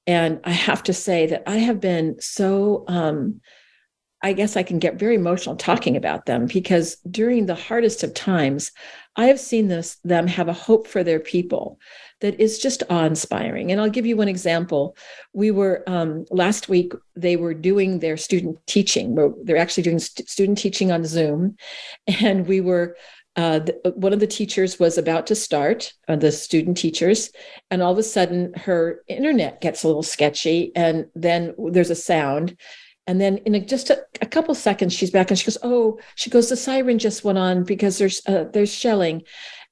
And 0.07 0.41
I 0.45 0.53
have 0.53 0.85
to 0.85 0.93
say 0.93 1.27
that 1.27 1.43
I 1.47 1.57
have 1.57 1.81
been 1.81 2.21
so 2.21 2.85
um, 2.87 3.41
I 4.23 4.33
guess 4.33 4.57
I 4.57 4.63
can 4.63 4.79
get 4.79 4.99
very 4.99 5.15
emotional 5.15 5.57
talking 5.57 5.97
about 5.97 6.27
them 6.27 6.47
because 6.47 6.97
during 7.11 7.47
the 7.47 7.55
hardest 7.55 8.03
of 8.03 8.15
times, 8.15 8.73
I 9.17 9.27
have 9.27 9.41
seen 9.41 9.69
this 9.69 9.97
them 10.05 10.27
have 10.27 10.49
a 10.49 10.53
hope 10.53 10.87
for 10.87 11.05
their 11.05 11.21
people 11.21 11.79
that 12.21 12.41
is 12.41 12.59
just 12.59 12.83
awe-inspiring. 12.89 13.71
And 13.71 13.81
I'll 13.81 13.91
give 13.91 14.07
you 14.07 14.17
one 14.17 14.29
example. 14.29 14.97
We 15.33 15.51
were 15.51 15.83
um, 15.87 16.25
last 16.31 16.69
week 16.69 16.93
they 17.15 17.37
were 17.37 17.55
doing 17.55 17.99
their 17.99 18.17
student 18.17 18.59
teaching. 18.67 19.15
They're 19.45 19.57
actually 19.57 19.83
doing 19.83 19.99
st- 19.99 20.29
student 20.29 20.59
teaching 20.59 20.91
on 20.91 21.05
Zoom, 21.05 21.57
and 22.07 22.47
we 22.47 22.61
were. 22.61 22.97
Uh, 23.39 23.59
the, 23.59 23.93
one 23.97 24.15
of 24.15 24.21
the 24.21 24.27
teachers 24.27 24.81
was 24.81 24.97
about 24.97 25.27
to 25.27 25.35
start, 25.35 25.93
uh, 26.09 26.17
the 26.17 26.33
student 26.33 26.75
teachers, 26.75 27.31
and 27.71 27.83
all 27.83 27.93
of 27.93 27.99
a 27.99 28.03
sudden 28.03 28.55
her 28.55 29.03
internet 29.09 29.61
gets 29.61 29.85
a 29.85 29.87
little 29.87 30.03
sketchy, 30.03 30.73
and 30.75 31.05
then 31.15 31.55
there's 31.71 31.91
a 31.91 31.95
sound, 31.95 32.57
and 33.07 33.21
then 33.21 33.39
in 33.39 33.55
a, 33.55 33.61
just 33.61 33.91
a, 33.91 34.05
a, 34.21 34.27
couple 34.27 34.55
seconds, 34.55 34.93
she's 34.93 35.11
back 35.11 35.31
and 35.31 35.39
she 35.39 35.45
goes, 35.45 35.59
"Oh," 35.63 35.99
she 36.17 36.31
goes, 36.31 36.49
"The 36.49 36.57
siren 36.57 36.99
just 36.99 37.25
went 37.25 37.39
on 37.39 37.65
because 37.65 37.99
there's 37.99 38.21
uh, 38.27 38.45
there's 38.53 38.73
shelling," 38.73 39.23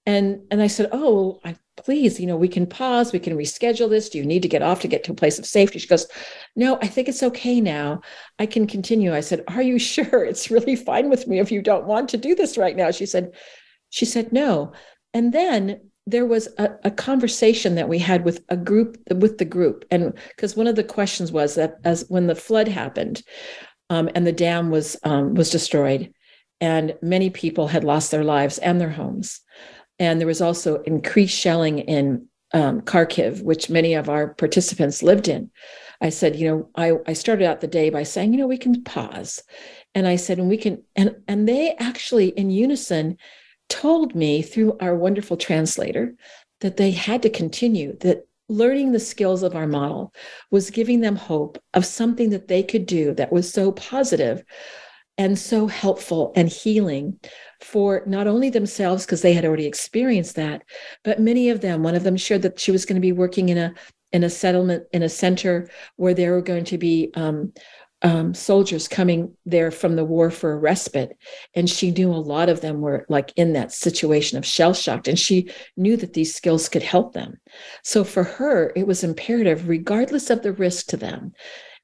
and 0.06 0.40
and 0.50 0.62
I 0.62 0.68
said, 0.68 0.88
"Oh, 0.92 1.40
I, 1.44 1.56
please, 1.76 2.20
you 2.20 2.26
know, 2.26 2.36
we 2.36 2.48
can 2.48 2.66
pause, 2.66 3.12
we 3.12 3.18
can 3.18 3.36
reschedule 3.36 3.90
this. 3.90 4.08
Do 4.08 4.18
you 4.18 4.24
need 4.24 4.42
to 4.42 4.48
get 4.48 4.62
off 4.62 4.80
to 4.82 4.88
get 4.88 5.02
to 5.04 5.12
a 5.12 5.16
place 5.16 5.38
of 5.38 5.46
safety?" 5.46 5.78
She 5.80 5.88
goes, 5.88 6.06
"No, 6.54 6.78
I 6.80 6.86
think 6.86 7.08
it's 7.08 7.22
okay 7.24 7.60
now. 7.60 8.02
I 8.38 8.46
can 8.46 8.66
continue." 8.66 9.12
I 9.12 9.20
said, 9.20 9.44
"Are 9.48 9.62
you 9.62 9.78
sure? 9.80 10.24
It's 10.24 10.50
really 10.50 10.76
fine 10.76 11.10
with 11.10 11.26
me 11.26 11.40
if 11.40 11.50
you 11.50 11.60
don't 11.60 11.86
want 11.86 12.10
to 12.10 12.16
do 12.16 12.34
this 12.34 12.56
right 12.56 12.76
now." 12.76 12.92
She 12.92 13.06
said, 13.06 13.32
"She 13.90 14.04
said 14.04 14.32
no," 14.32 14.72
and 15.12 15.32
then 15.32 15.90
there 16.06 16.26
was 16.26 16.48
a, 16.58 16.70
a, 16.84 16.90
conversation 16.90 17.76
that 17.76 17.88
we 17.88 17.98
had 17.98 18.24
with 18.24 18.44
a 18.50 18.56
group 18.56 18.98
with 19.14 19.38
the 19.38 19.44
group. 19.44 19.84
And 19.90 20.12
because 20.28 20.56
one 20.56 20.66
of 20.66 20.76
the 20.76 20.84
questions 20.84 21.32
was 21.32 21.54
that 21.54 21.78
as 21.84 22.04
when 22.08 22.26
the 22.26 22.34
flood 22.34 22.68
happened 22.68 23.22
um, 23.90 24.10
and 24.14 24.26
the 24.26 24.32
dam 24.32 24.70
was 24.70 24.96
um, 25.04 25.34
was 25.34 25.50
destroyed 25.50 26.12
and 26.60 26.94
many 27.00 27.30
people 27.30 27.68
had 27.68 27.84
lost 27.84 28.10
their 28.10 28.24
lives 28.24 28.58
and 28.58 28.80
their 28.80 28.90
homes. 28.90 29.40
And 29.98 30.20
there 30.20 30.26
was 30.26 30.40
also 30.40 30.82
increased 30.82 31.38
shelling 31.38 31.78
in 31.78 32.26
um, 32.52 32.82
kharkiv 32.82 33.42
which 33.42 33.70
many 33.70 33.94
of 33.94 34.08
our 34.08 34.34
participants 34.34 35.02
lived 35.02 35.28
in. 35.28 35.50
I 36.00 36.10
said 36.10 36.36
you 36.36 36.48
know 36.48 36.70
I, 36.76 36.98
I 37.06 37.14
started 37.14 37.46
out 37.46 37.60
the 37.60 37.66
day 37.66 37.88
by 37.88 38.02
saying 38.02 38.32
you 38.32 38.38
know 38.38 38.46
we 38.46 38.58
can 38.58 38.82
pause 38.84 39.42
and 39.94 40.06
i 40.06 40.16
said 40.16 40.38
and 40.38 40.48
we 40.48 40.56
can 40.56 40.82
and 40.96 41.16
and 41.28 41.48
they 41.48 41.74
actually 41.76 42.28
in 42.28 42.50
unison 42.50 43.16
told 43.68 44.14
me 44.14 44.42
through 44.42 44.76
our 44.80 44.94
wonderful 44.94 45.36
translator 45.36 46.14
that 46.60 46.76
they 46.76 46.90
had 46.90 47.22
to 47.22 47.30
continue, 47.30 47.96
that 47.98 48.26
learning 48.48 48.92
the 48.92 49.00
skills 49.00 49.42
of 49.42 49.54
our 49.54 49.66
model 49.66 50.12
was 50.50 50.70
giving 50.70 51.00
them 51.00 51.16
hope 51.16 51.58
of 51.72 51.86
something 51.86 52.30
that 52.30 52.48
they 52.48 52.62
could 52.62 52.86
do 52.86 53.14
that 53.14 53.32
was 53.32 53.50
so 53.50 53.72
positive 53.72 54.44
and 55.16 55.38
so 55.38 55.66
helpful 55.66 56.32
and 56.36 56.48
healing 56.48 57.18
for 57.60 58.02
not 58.06 58.26
only 58.26 58.50
themselves 58.50 59.06
because 59.06 59.22
they 59.22 59.32
had 59.32 59.44
already 59.44 59.66
experienced 59.66 60.36
that 60.36 60.62
but 61.04 61.20
many 61.20 61.50
of 61.50 61.60
them. 61.60 61.82
One 61.82 61.94
of 61.94 62.02
them 62.02 62.16
shared 62.16 62.42
that 62.42 62.58
she 62.58 62.70
was 62.70 62.84
going 62.84 62.96
to 62.96 63.00
be 63.00 63.12
working 63.12 63.48
in 63.48 63.58
a 63.58 63.74
in 64.12 64.24
a 64.24 64.30
settlement 64.30 64.84
in 64.92 65.02
a 65.02 65.08
center 65.08 65.68
where 65.96 66.14
there 66.14 66.32
were 66.32 66.42
going 66.42 66.64
to 66.64 66.78
be 66.78 67.10
um, 67.14 67.52
um, 68.04 68.34
soldiers 68.34 68.86
coming 68.86 69.34
there 69.46 69.70
from 69.70 69.96
the 69.96 70.04
war 70.04 70.30
for 70.30 70.52
a 70.52 70.58
respite. 70.58 71.16
And 71.54 71.68
she 71.68 71.90
knew 71.90 72.10
a 72.10 72.16
lot 72.16 72.50
of 72.50 72.60
them 72.60 72.82
were 72.82 73.06
like 73.08 73.32
in 73.34 73.54
that 73.54 73.72
situation 73.72 74.36
of 74.36 74.44
shell 74.44 74.74
shocked. 74.74 75.08
And 75.08 75.18
she 75.18 75.50
knew 75.76 75.96
that 75.96 76.12
these 76.12 76.34
skills 76.34 76.68
could 76.68 76.82
help 76.82 77.14
them. 77.14 77.40
So 77.82 78.04
for 78.04 78.22
her, 78.22 78.72
it 78.76 78.86
was 78.86 79.02
imperative, 79.02 79.68
regardless 79.68 80.28
of 80.28 80.42
the 80.42 80.52
risk 80.52 80.86
to 80.88 80.98
them 80.98 81.32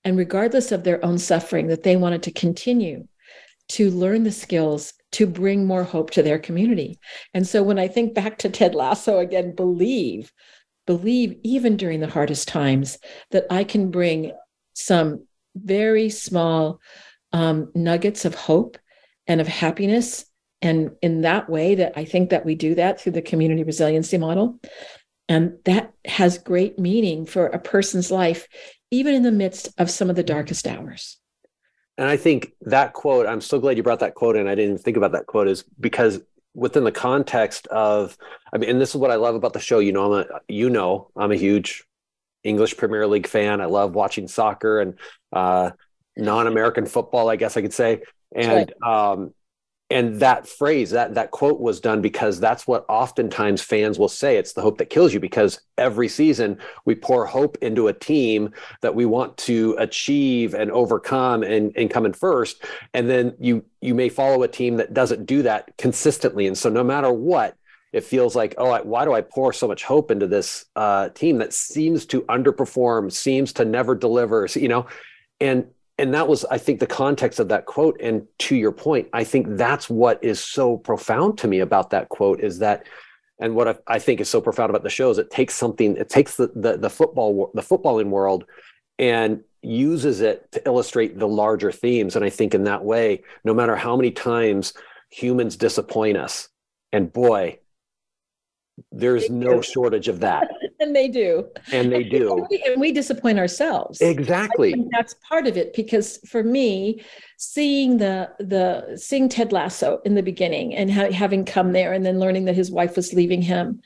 and 0.04 0.16
regardless 0.16 0.72
of 0.72 0.84
their 0.84 1.02
own 1.04 1.18
suffering, 1.18 1.68
that 1.68 1.82
they 1.82 1.96
wanted 1.96 2.22
to 2.24 2.32
continue 2.32 3.08
to 3.68 3.90
learn 3.90 4.24
the 4.24 4.32
skills 4.32 4.92
to 5.12 5.26
bring 5.26 5.66
more 5.66 5.84
hope 5.84 6.10
to 6.10 6.22
their 6.22 6.38
community. 6.38 6.98
And 7.32 7.46
so 7.46 7.62
when 7.62 7.78
I 7.78 7.88
think 7.88 8.14
back 8.14 8.38
to 8.38 8.50
Ted 8.50 8.74
Lasso 8.74 9.18
again, 9.18 9.54
believe, 9.54 10.32
believe 10.86 11.38
even 11.44 11.76
during 11.76 12.00
the 12.00 12.08
hardest 12.08 12.46
times 12.46 12.98
that 13.30 13.46
I 13.50 13.64
can 13.64 13.90
bring 13.90 14.32
some 14.74 15.24
very 15.54 16.10
small 16.10 16.80
um, 17.32 17.70
nuggets 17.74 18.24
of 18.24 18.34
hope 18.34 18.78
and 19.26 19.40
of 19.40 19.46
happiness. 19.46 20.24
And 20.62 20.90
in 21.00 21.22
that 21.22 21.48
way 21.48 21.76
that 21.76 21.92
i 21.96 22.04
think 22.04 22.30
that 22.30 22.44
we 22.44 22.54
do 22.54 22.74
that 22.74 23.00
through 23.00 23.12
the 23.12 23.22
community 23.22 23.64
resiliency 23.64 24.18
model. 24.18 24.60
And 25.28 25.58
that 25.64 25.92
has 26.04 26.38
great 26.38 26.78
meaning 26.78 27.24
for 27.24 27.46
a 27.46 27.58
person's 27.58 28.10
life 28.10 28.48
even 28.90 29.14
in 29.14 29.22
the 29.22 29.30
midst 29.30 29.68
of 29.78 29.88
some 29.88 30.10
of 30.10 30.16
the 30.16 30.22
darkest 30.22 30.66
hours. 30.66 31.18
And 31.96 32.08
i 32.08 32.16
think 32.16 32.52
that 32.62 32.92
quote 32.92 33.26
i'm 33.26 33.40
so 33.40 33.58
glad 33.58 33.76
you 33.76 33.82
brought 33.82 34.00
that 34.00 34.14
quote 34.14 34.36
in. 34.36 34.48
I 34.48 34.54
didn't 34.54 34.78
think 34.78 34.96
about 34.96 35.12
that 35.12 35.26
quote 35.26 35.48
is 35.48 35.64
because 35.78 36.20
within 36.54 36.84
the 36.84 36.92
context 36.92 37.66
of 37.68 38.18
i 38.52 38.58
mean 38.58 38.70
and 38.70 38.80
this 38.80 38.90
is 38.90 38.96
what 38.96 39.10
i 39.10 39.14
love 39.14 39.34
about 39.34 39.52
the 39.52 39.60
show 39.60 39.78
you 39.78 39.92
know 39.92 40.12
i'm 40.12 40.24
a 40.24 40.40
you 40.48 40.68
know 40.68 41.10
i'm 41.16 41.30
a 41.30 41.36
huge 41.36 41.84
English 42.44 42.76
Premier 42.76 43.06
League 43.06 43.26
fan. 43.26 43.60
I 43.60 43.66
love 43.66 43.94
watching 43.94 44.28
soccer 44.28 44.80
and 44.80 44.94
uh, 45.32 45.70
non-American 46.16 46.86
football, 46.86 47.28
I 47.28 47.36
guess 47.36 47.56
I 47.56 47.62
could 47.62 47.74
say. 47.74 48.02
And 48.34 48.72
right. 48.82 49.12
um, 49.12 49.34
and 49.90 50.20
that 50.20 50.46
phrase, 50.46 50.90
that 50.90 51.14
that 51.14 51.32
quote 51.32 51.60
was 51.60 51.80
done 51.80 52.00
because 52.00 52.38
that's 52.38 52.64
what 52.66 52.84
oftentimes 52.88 53.60
fans 53.60 53.98
will 53.98 54.08
say. 54.08 54.36
It's 54.36 54.52
the 54.52 54.62
hope 54.62 54.78
that 54.78 54.88
kills 54.88 55.12
you 55.12 55.18
because 55.18 55.60
every 55.76 56.06
season 56.06 56.58
we 56.84 56.94
pour 56.94 57.26
hope 57.26 57.58
into 57.60 57.88
a 57.88 57.92
team 57.92 58.54
that 58.82 58.94
we 58.94 59.04
want 59.04 59.36
to 59.38 59.74
achieve 59.80 60.54
and 60.54 60.70
overcome 60.70 61.42
and, 61.42 61.72
and 61.76 61.90
come 61.90 62.06
in 62.06 62.12
first. 62.12 62.64
And 62.94 63.10
then 63.10 63.34
you 63.40 63.64
you 63.80 63.96
may 63.96 64.08
follow 64.08 64.44
a 64.44 64.48
team 64.48 64.76
that 64.76 64.94
doesn't 64.94 65.26
do 65.26 65.42
that 65.42 65.76
consistently. 65.76 66.46
And 66.46 66.56
so 66.56 66.68
no 66.68 66.84
matter 66.84 67.12
what, 67.12 67.56
it 67.92 68.04
feels 68.04 68.36
like, 68.36 68.54
oh, 68.56 68.70
I, 68.70 68.80
why 68.82 69.04
do 69.04 69.12
I 69.12 69.20
pour 69.20 69.52
so 69.52 69.66
much 69.66 69.82
hope 69.84 70.10
into 70.10 70.26
this 70.26 70.66
uh, 70.76 71.08
team 71.10 71.38
that 71.38 71.52
seems 71.52 72.06
to 72.06 72.22
underperform, 72.22 73.10
seems 73.10 73.52
to 73.54 73.64
never 73.64 73.94
deliver, 73.94 74.46
you 74.54 74.68
know? 74.68 74.86
And 75.40 75.66
and 75.98 76.14
that 76.14 76.28
was, 76.28 76.46
I 76.46 76.56
think, 76.56 76.80
the 76.80 76.86
context 76.86 77.40
of 77.40 77.48
that 77.48 77.66
quote. 77.66 78.00
And 78.00 78.26
to 78.38 78.56
your 78.56 78.72
point, 78.72 79.08
I 79.12 79.22
think 79.22 79.58
that's 79.58 79.90
what 79.90 80.24
is 80.24 80.42
so 80.42 80.78
profound 80.78 81.36
to 81.38 81.48
me 81.48 81.60
about 81.60 81.90
that 81.90 82.08
quote 82.08 82.40
is 82.40 82.60
that, 82.60 82.88
and 83.38 83.54
what 83.54 83.68
I, 83.68 83.74
I 83.86 83.98
think 83.98 84.20
is 84.20 84.30
so 84.30 84.40
profound 84.40 84.70
about 84.70 84.82
the 84.82 84.88
show 84.88 85.10
is 85.10 85.18
it 85.18 85.30
takes 85.30 85.54
something, 85.54 85.96
it 85.98 86.08
takes 86.08 86.36
the 86.36 86.50
the, 86.54 86.78
the 86.78 86.90
football 86.90 87.50
the 87.54 87.62
footballing 87.62 88.08
world 88.08 88.44
and 88.98 89.42
uses 89.62 90.22
it 90.22 90.50
to 90.52 90.66
illustrate 90.66 91.18
the 91.18 91.28
larger 91.28 91.70
themes. 91.70 92.16
And 92.16 92.24
I 92.24 92.30
think 92.30 92.54
in 92.54 92.64
that 92.64 92.82
way, 92.82 93.22
no 93.44 93.52
matter 93.52 93.76
how 93.76 93.94
many 93.94 94.10
times 94.10 94.72
humans 95.10 95.56
disappoint 95.56 96.16
us, 96.16 96.48
and 96.92 97.12
boy, 97.12 97.59
there's 98.92 99.28
they 99.28 99.34
no 99.34 99.56
do. 99.56 99.62
shortage 99.62 100.08
of 100.08 100.20
that. 100.20 100.48
and 100.80 100.94
they 100.94 101.08
do. 101.08 101.48
And 101.72 101.92
they 101.92 102.04
do. 102.04 102.32
And 102.32 102.46
we, 102.50 102.64
and 102.66 102.80
we 102.80 102.92
disappoint 102.92 103.38
ourselves. 103.38 104.00
Exactly. 104.00 104.74
that's 104.90 105.14
part 105.28 105.46
of 105.46 105.56
it 105.56 105.74
because 105.74 106.18
for 106.28 106.42
me, 106.42 107.02
seeing 107.36 107.98
the 107.98 108.30
the 108.38 108.96
seeing 108.96 109.28
Ted 109.28 109.52
Lasso 109.52 110.00
in 110.04 110.14
the 110.14 110.22
beginning 110.22 110.74
and 110.74 110.90
ha- 110.92 111.12
having 111.12 111.44
come 111.44 111.72
there 111.72 111.92
and 111.92 112.04
then 112.04 112.18
learning 112.18 112.44
that 112.46 112.54
his 112.54 112.70
wife 112.70 112.96
was 112.96 113.14
leaving 113.14 113.42
him 113.42 113.80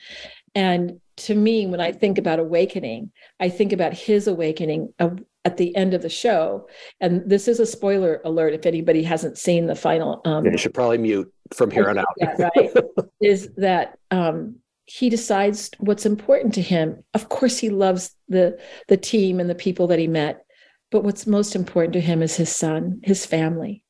and 0.55 0.99
to 1.17 1.35
me 1.35 1.67
when 1.67 1.79
i 1.79 1.91
think 1.91 2.17
about 2.17 2.39
awakening 2.39 3.11
i 3.39 3.47
think 3.47 3.71
about 3.71 3.93
his 3.93 4.27
awakening 4.27 4.91
at 4.99 5.57
the 5.57 5.75
end 5.75 5.93
of 5.93 6.01
the 6.01 6.09
show 6.09 6.67
and 7.01 7.29
this 7.29 7.47
is 7.47 7.59
a 7.59 7.65
spoiler 7.65 8.21
alert 8.25 8.53
if 8.53 8.65
anybody 8.65 9.03
hasn't 9.03 9.37
seen 9.37 9.67
the 9.67 9.75
final 9.75 10.21
um, 10.25 10.45
yeah, 10.45 10.51
you 10.51 10.57
should 10.57 10.73
probably 10.73 10.97
mute 10.97 11.31
from 11.53 11.69
here 11.69 11.89
on 11.89 11.97
out 11.97 12.07
yeah, 12.17 12.49
right 12.55 12.71
is 13.21 13.49
that 13.57 13.97
um, 14.11 14.55
he 14.85 15.09
decides 15.09 15.71
what's 15.79 16.05
important 16.05 16.53
to 16.55 16.61
him. 16.61 17.03
Of 17.13 17.29
course, 17.29 17.57
he 17.57 17.69
loves 17.69 18.15
the 18.27 18.59
the 18.87 18.97
team 18.97 19.39
and 19.39 19.49
the 19.49 19.55
people 19.55 19.87
that 19.87 19.99
he 19.99 20.07
met, 20.07 20.45
but 20.91 21.03
what's 21.03 21.27
most 21.27 21.55
important 21.55 21.93
to 21.93 22.01
him 22.01 22.21
is 22.21 22.35
his 22.35 22.55
son, 22.55 23.01
his 23.03 23.25
family. 23.25 23.83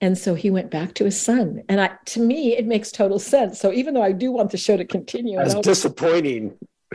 And 0.00 0.16
so 0.16 0.34
he 0.34 0.50
went 0.50 0.70
back 0.70 0.94
to 0.94 1.04
his 1.04 1.18
son. 1.18 1.62
And 1.68 1.80
I, 1.80 1.90
to 2.06 2.20
me, 2.20 2.56
it 2.56 2.66
makes 2.66 2.92
total 2.92 3.18
sense. 3.18 3.58
So 3.58 3.72
even 3.72 3.94
though 3.94 4.02
I 4.02 4.12
do 4.12 4.30
want 4.30 4.50
the 4.50 4.58
show 4.58 4.76
to 4.76 4.84
continue, 4.84 5.40
it's 5.40 5.54
disappointing. 5.54 6.56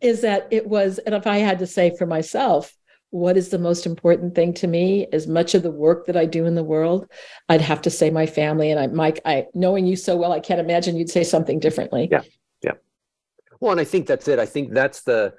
is 0.00 0.22
that 0.22 0.48
it 0.50 0.66
was, 0.66 0.98
and 0.98 1.14
if 1.14 1.26
I 1.26 1.38
had 1.38 1.58
to 1.58 1.66
say 1.66 1.94
for 1.96 2.06
myself, 2.06 2.72
what 3.10 3.36
is 3.36 3.48
the 3.48 3.58
most 3.58 3.86
important 3.86 4.34
thing 4.34 4.54
to 4.54 4.66
me 4.66 5.06
as 5.12 5.26
much 5.26 5.54
of 5.54 5.62
the 5.62 5.70
work 5.70 6.06
that 6.06 6.16
i 6.16 6.24
do 6.24 6.46
in 6.46 6.54
the 6.54 6.64
world 6.64 7.08
i'd 7.48 7.60
have 7.60 7.82
to 7.82 7.90
say 7.90 8.10
my 8.10 8.26
family. 8.26 8.70
And 8.70 8.80
i 8.80 8.86
mike 8.86 9.20
i 9.24 9.46
knowing 9.54 9.86
you 9.86 9.96
so 9.96 10.16
well 10.16 10.32
i 10.32 10.40
can't 10.40 10.60
imagine 10.60 10.96
you'd 10.96 11.10
say 11.10 11.24
something 11.24 11.58
differently. 11.58 12.08
Yeah 12.10 12.22
yeah. 12.62 12.72
Well 13.60 13.72
and 13.72 13.80
i 13.80 13.84
think 13.84 14.06
that's 14.06 14.28
it. 14.28 14.38
I 14.38 14.46
think 14.46 14.72
that's 14.72 15.02
the 15.02 15.34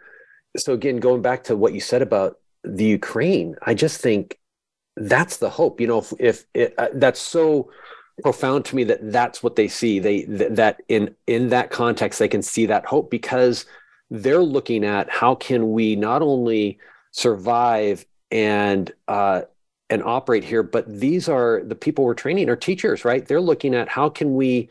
so 0.58 0.74
again 0.74 0.98
going 0.98 1.22
back 1.22 1.46
to 1.46 1.56
what 1.56 1.74
you 1.74 1.80
said 1.80 2.02
about 2.02 2.38
the 2.64 2.86
ukraine 2.86 3.56
i 3.64 3.74
just 3.74 4.02
think 4.02 4.38
that's 4.98 5.38
the 5.38 5.50
hope 5.50 5.82
you 5.82 5.88
know 5.88 6.00
if, 6.00 6.14
if 6.20 6.46
it, 6.54 6.76
uh, 6.78 6.90
that's 6.94 7.20
so 7.20 7.72
profound 8.22 8.66
to 8.66 8.76
me 8.76 8.84
that 8.86 9.12
that's 9.12 9.44
what 9.44 9.56
they 9.56 9.68
see. 9.68 10.00
They 10.00 10.22
th- 10.24 10.54
that 10.54 10.82
in 10.88 11.16
in 11.28 11.50
that 11.50 11.72
context 11.72 12.20
they 12.20 12.28
can 12.28 12.42
see 12.42 12.66
that 12.68 12.86
hope 12.86 13.10
because 13.10 13.66
they're 14.10 14.44
looking 14.44 14.86
at 14.86 15.10
how 15.10 15.36
can 15.36 15.72
we 15.72 15.96
not 15.96 16.22
only 16.22 16.80
survive 17.12 18.06
and 18.32 18.92
uh, 19.08 19.42
and 19.90 20.04
operate 20.04 20.44
here. 20.44 20.64
But 20.64 20.86
these 20.88 21.30
are 21.30 21.62
the 21.64 21.76
people 21.76 22.06
we're 22.06 22.14
training 22.14 22.50
are 22.50 22.56
teachers 22.56 23.06
right? 23.06 23.26
They're 23.26 23.42
looking 23.42 23.76
at 23.76 23.90
how 23.90 24.10
can 24.10 24.36
we 24.36 24.70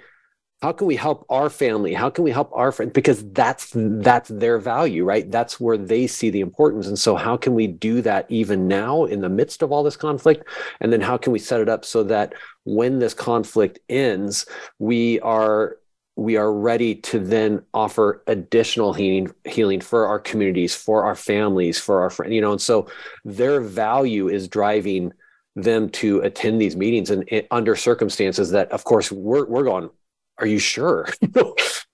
how 0.62 0.72
can 0.72 0.86
we 0.86 0.96
help 0.96 1.24
our 1.30 1.48
family? 1.48 1.94
How 1.94 2.10
can 2.10 2.22
we 2.22 2.30
help 2.30 2.50
our 2.52 2.70
friends? 2.70 2.92
Because 2.92 3.24
that's 3.32 3.70
that's 3.74 4.28
their 4.28 4.58
value 4.58 5.04
right? 5.04 5.30
That's 5.30 5.58
where 5.58 5.78
they 5.78 6.06
see 6.06 6.30
the 6.30 6.40
importance. 6.40 6.86
And 6.86 6.98
so 6.98 7.16
how 7.16 7.36
can 7.36 7.54
we 7.54 7.66
do 7.66 8.02
that 8.02 8.26
even 8.28 8.68
now 8.68 9.04
in 9.04 9.20
the 9.20 9.28
midst 9.28 9.62
of 9.62 9.72
all 9.72 9.82
this 9.82 9.96
conflict? 9.96 10.44
And 10.80 10.92
then 10.92 11.00
how 11.00 11.16
can 11.16 11.32
we 11.32 11.38
set 11.38 11.60
it 11.60 11.68
up 11.68 11.84
so 11.84 12.02
that 12.04 12.34
when 12.64 12.98
this 12.98 13.14
conflict 13.14 13.78
ends 13.88 14.46
we 14.78 15.18
are 15.20 15.76
we 16.20 16.36
are 16.36 16.52
ready 16.52 16.94
to 16.94 17.18
then 17.18 17.62
offer 17.72 18.22
additional 18.26 18.92
healing 18.92 19.32
healing 19.46 19.80
for 19.80 20.06
our 20.06 20.18
communities 20.18 20.74
for 20.74 21.02
our 21.04 21.14
families 21.14 21.78
for 21.78 22.02
our 22.02 22.10
friends 22.10 22.34
you 22.34 22.42
know 22.42 22.52
and 22.52 22.60
so 22.60 22.86
their 23.24 23.62
value 23.62 24.28
is 24.28 24.46
driving 24.46 25.10
them 25.56 25.88
to 25.88 26.20
attend 26.20 26.60
these 26.60 26.76
meetings 26.76 27.08
and, 27.10 27.24
and 27.32 27.46
under 27.50 27.74
circumstances 27.74 28.50
that 28.50 28.70
of 28.70 28.84
course 28.84 29.10
we're, 29.10 29.46
we're 29.46 29.64
going 29.64 29.88
are 30.36 30.46
you 30.46 30.58
sure? 30.58 31.06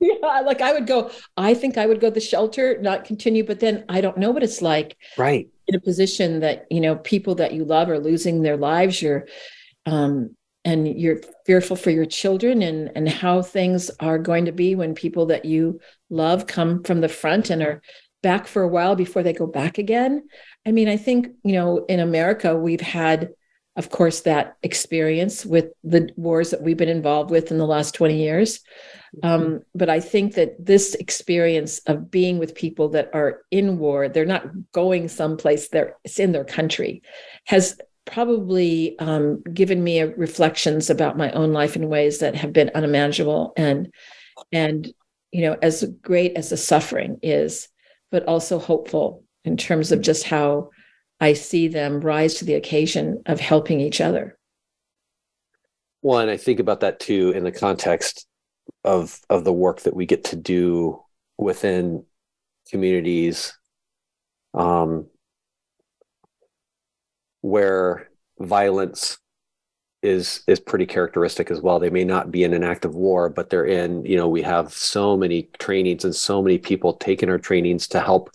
yeah, 0.00 0.40
like 0.44 0.60
I 0.60 0.72
would 0.72 0.86
go, 0.86 1.10
I 1.36 1.52
think 1.52 1.76
I 1.76 1.86
would 1.86 2.00
go 2.00 2.10
to 2.10 2.14
the 2.14 2.20
shelter, 2.20 2.78
not 2.80 3.04
continue, 3.04 3.44
but 3.44 3.58
then 3.58 3.84
I 3.88 4.00
don't 4.00 4.18
know 4.18 4.30
what 4.30 4.44
it's 4.44 4.62
like. 4.62 4.96
Right. 5.18 5.48
In 5.66 5.74
a 5.74 5.80
position 5.80 6.38
that, 6.40 6.66
you 6.70 6.80
know, 6.80 6.94
people 6.94 7.34
that 7.36 7.54
you 7.54 7.64
love 7.64 7.88
are 7.88 7.98
losing 7.98 8.42
their 8.42 8.56
lives, 8.56 9.02
you're 9.02 9.26
um 9.84 10.36
and 10.66 11.00
you're 11.00 11.20
fearful 11.46 11.76
for 11.76 11.90
your 11.90 12.04
children 12.04 12.60
and 12.60 12.90
and 12.94 13.08
how 13.08 13.40
things 13.40 13.90
are 14.00 14.18
going 14.18 14.44
to 14.44 14.52
be 14.52 14.74
when 14.74 14.94
people 14.94 15.26
that 15.26 15.46
you 15.46 15.80
love 16.10 16.46
come 16.46 16.82
from 16.82 17.00
the 17.00 17.08
front 17.08 17.48
and 17.48 17.62
are 17.62 17.80
back 18.22 18.46
for 18.46 18.62
a 18.62 18.68
while 18.68 18.96
before 18.96 19.22
they 19.22 19.32
go 19.32 19.46
back 19.46 19.78
again. 19.78 20.28
I 20.66 20.72
mean, 20.72 20.88
I 20.88 20.96
think, 20.96 21.28
you 21.44 21.52
know, 21.52 21.84
in 21.86 22.00
America 22.00 22.56
we've 22.56 22.80
had 22.80 23.30
of 23.76 23.90
course, 23.90 24.22
that 24.22 24.56
experience 24.62 25.44
with 25.44 25.66
the 25.84 26.08
wars 26.16 26.50
that 26.50 26.62
we've 26.62 26.78
been 26.78 26.88
involved 26.88 27.30
with 27.30 27.50
in 27.50 27.58
the 27.58 27.66
last 27.66 27.94
20 27.94 28.16
years. 28.16 28.60
Um, 29.22 29.60
but 29.74 29.90
I 29.90 30.00
think 30.00 30.34
that 30.34 30.54
this 30.58 30.94
experience 30.94 31.80
of 31.80 32.10
being 32.10 32.38
with 32.38 32.54
people 32.54 32.88
that 32.90 33.10
are 33.12 33.42
in 33.50 33.78
war, 33.78 34.08
they're 34.08 34.24
not 34.24 34.46
going 34.72 35.08
someplace, 35.08 35.68
they're 35.68 35.96
it's 36.04 36.18
in 36.18 36.32
their 36.32 36.44
country, 36.44 37.02
has 37.44 37.78
probably 38.06 38.98
um, 38.98 39.42
given 39.52 39.82
me 39.84 40.00
reflections 40.02 40.88
about 40.88 41.18
my 41.18 41.30
own 41.32 41.52
life 41.52 41.76
in 41.76 41.88
ways 41.88 42.20
that 42.20 42.34
have 42.34 42.52
been 42.52 42.70
unimaginable 42.74 43.52
and 43.56 43.92
and 44.52 44.92
you 45.32 45.42
know 45.42 45.56
as 45.60 45.84
great 46.00 46.36
as 46.36 46.50
the 46.50 46.56
suffering 46.56 47.18
is 47.22 47.68
but 48.10 48.24
also 48.24 48.58
hopeful 48.58 49.24
in 49.44 49.56
terms 49.56 49.92
of 49.92 50.00
just 50.00 50.24
how 50.24 50.70
I 51.20 51.32
see 51.32 51.68
them 51.68 52.00
rise 52.00 52.34
to 52.34 52.44
the 52.44 52.54
occasion 52.54 53.22
of 53.26 53.40
helping 53.40 53.80
each 53.80 54.00
other. 54.00 54.38
Well, 56.02 56.18
and 56.20 56.30
I 56.30 56.36
think 56.36 56.60
about 56.60 56.80
that 56.80 57.00
too 57.00 57.32
in 57.32 57.44
the 57.44 57.52
context 57.52 58.26
of 58.84 59.20
of 59.28 59.44
the 59.44 59.52
work 59.52 59.80
that 59.80 59.94
we 59.94 60.06
get 60.06 60.24
to 60.24 60.36
do 60.36 61.02
within 61.38 62.04
communities 62.70 63.56
um, 64.54 65.08
where 67.40 68.08
violence 68.38 69.18
is 70.02 70.42
is 70.46 70.60
pretty 70.60 70.86
characteristic 70.86 71.50
as 71.50 71.60
well. 71.60 71.78
They 71.78 71.90
may 71.90 72.04
not 72.04 72.30
be 72.30 72.44
in 72.44 72.54
an 72.54 72.62
active 72.62 72.94
war, 72.94 73.28
but 73.28 73.50
they're 73.50 73.66
in. 73.66 74.04
You 74.04 74.16
know, 74.16 74.28
we 74.28 74.42
have 74.42 74.72
so 74.72 75.16
many 75.16 75.48
trainings 75.58 76.04
and 76.04 76.14
so 76.14 76.42
many 76.42 76.58
people 76.58 76.94
taking 76.94 77.28
our 77.28 77.38
trainings 77.38 77.88
to 77.88 78.00
help 78.00 78.30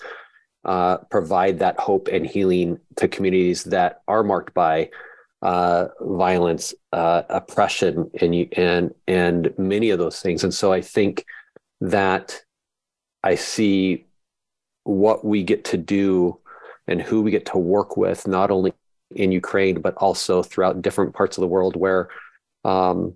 uh, 0.65 0.97
provide 1.09 1.59
that 1.59 1.79
hope 1.79 2.07
and 2.07 2.25
healing 2.25 2.79
to 2.97 3.07
communities 3.07 3.63
that 3.65 4.01
are 4.07 4.23
marked 4.23 4.53
by 4.53 4.89
uh, 5.41 5.87
violence, 6.01 6.73
uh, 6.93 7.23
oppression, 7.29 8.11
and 8.19 8.35
and 8.53 8.93
and 9.07 9.53
many 9.57 9.89
of 9.89 9.99
those 9.99 10.19
things. 10.19 10.43
And 10.43 10.53
so 10.53 10.71
I 10.71 10.81
think 10.81 11.25
that 11.79 12.43
I 13.23 13.35
see 13.35 14.05
what 14.83 15.23
we 15.23 15.43
get 15.43 15.65
to 15.65 15.77
do 15.77 16.39
and 16.87 17.01
who 17.01 17.21
we 17.21 17.31
get 17.31 17.45
to 17.47 17.57
work 17.57 17.97
with, 17.97 18.27
not 18.27 18.51
only 18.51 18.73
in 19.15 19.31
Ukraine 19.31 19.81
but 19.81 19.95
also 19.95 20.43
throughout 20.43 20.81
different 20.81 21.13
parts 21.13 21.37
of 21.37 21.41
the 21.41 21.47
world 21.47 21.75
where 21.75 22.09
um, 22.63 23.15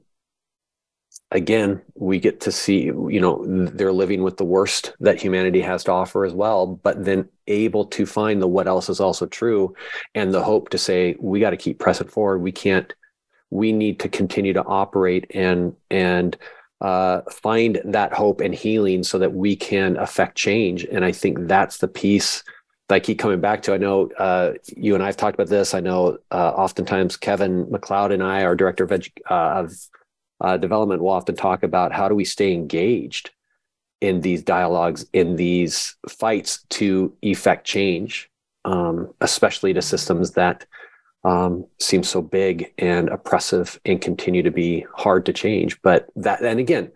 again, 1.31 1.81
we 1.95 2.19
get 2.19 2.39
to 2.41 2.51
see, 2.51 2.83
you 2.83 3.19
know, 3.19 3.43
they're 3.45 3.91
living 3.91 4.23
with 4.23 4.37
the 4.37 4.45
worst 4.45 4.93
that 4.99 5.21
humanity 5.21 5.61
has 5.61 5.83
to 5.85 5.91
offer 5.91 6.25
as 6.25 6.33
well, 6.33 6.67
but 6.67 7.03
then 7.03 7.27
able 7.47 7.85
to 7.85 8.05
find 8.05 8.41
the 8.41 8.47
what 8.47 8.67
else 8.67 8.89
is 8.89 8.99
also 8.99 9.25
true 9.25 9.75
and 10.13 10.33
the 10.33 10.43
hope 10.43 10.69
to 10.69 10.77
say, 10.77 11.15
we 11.19 11.39
got 11.39 11.49
to 11.49 11.57
keep 11.57 11.79
pressing 11.79 12.07
forward. 12.07 12.39
We 12.39 12.51
can't, 12.51 12.93
we 13.49 13.71
need 13.71 13.99
to 14.01 14.09
continue 14.09 14.53
to 14.53 14.63
operate 14.63 15.25
and, 15.33 15.75
and, 15.89 16.37
uh, 16.81 17.21
find 17.31 17.81
that 17.85 18.13
hope 18.13 18.41
and 18.41 18.53
healing 18.53 19.03
so 19.03 19.17
that 19.17 19.33
we 19.33 19.55
can 19.55 19.97
affect 19.97 20.37
change. 20.37 20.83
And 20.85 21.05
I 21.05 21.11
think 21.11 21.47
that's 21.47 21.77
the 21.77 21.87
piece 21.87 22.43
I 22.89 22.99
keep 22.99 23.17
coming 23.17 23.41
back 23.41 23.63
to. 23.63 23.73
I 23.73 23.77
know 23.77 24.09
uh, 24.19 24.53
you 24.75 24.93
and 24.93 25.03
I 25.03 25.07
have 25.07 25.17
talked 25.17 25.35
about 25.35 25.49
this. 25.49 25.73
I 25.73 25.79
know 25.79 26.19
uh, 26.31 26.51
oftentimes 26.55 27.17
Kevin 27.17 27.65
McLeod 27.65 28.13
and 28.13 28.21
I, 28.21 28.43
our 28.43 28.55
director 28.55 28.83
of, 28.83 28.91
edu- 28.91 29.11
uh, 29.29 29.59
of 29.59 29.73
uh, 30.41 30.57
development 30.57 31.01
will 31.01 31.09
often 31.09 31.35
talk 31.35 31.63
about 31.63 31.91
how 31.91 32.07
do 32.07 32.15
we 32.15 32.25
stay 32.25 32.53
engaged 32.53 33.31
in 34.01 34.21
these 34.21 34.43
dialogues, 34.43 35.05
in 35.13 35.35
these 35.35 35.95
fights 36.07 36.63
to 36.69 37.15
effect 37.23 37.65
change, 37.65 38.29
um, 38.65 39.11
especially 39.21 39.73
to 39.73 39.81
systems 39.81 40.31
that 40.31 40.65
um, 41.23 41.65
seem 41.79 42.03
so 42.03 42.21
big 42.21 42.71
and 42.77 43.09
oppressive 43.09 43.79
and 43.85 43.99
continue 43.99 44.43
to 44.43 44.51
be 44.51 44.85
hard 44.93 45.25
to 45.25 45.33
change. 45.33 45.81
But 45.81 46.07
that, 46.17 46.41
and 46.41 46.59
again, 46.59 46.91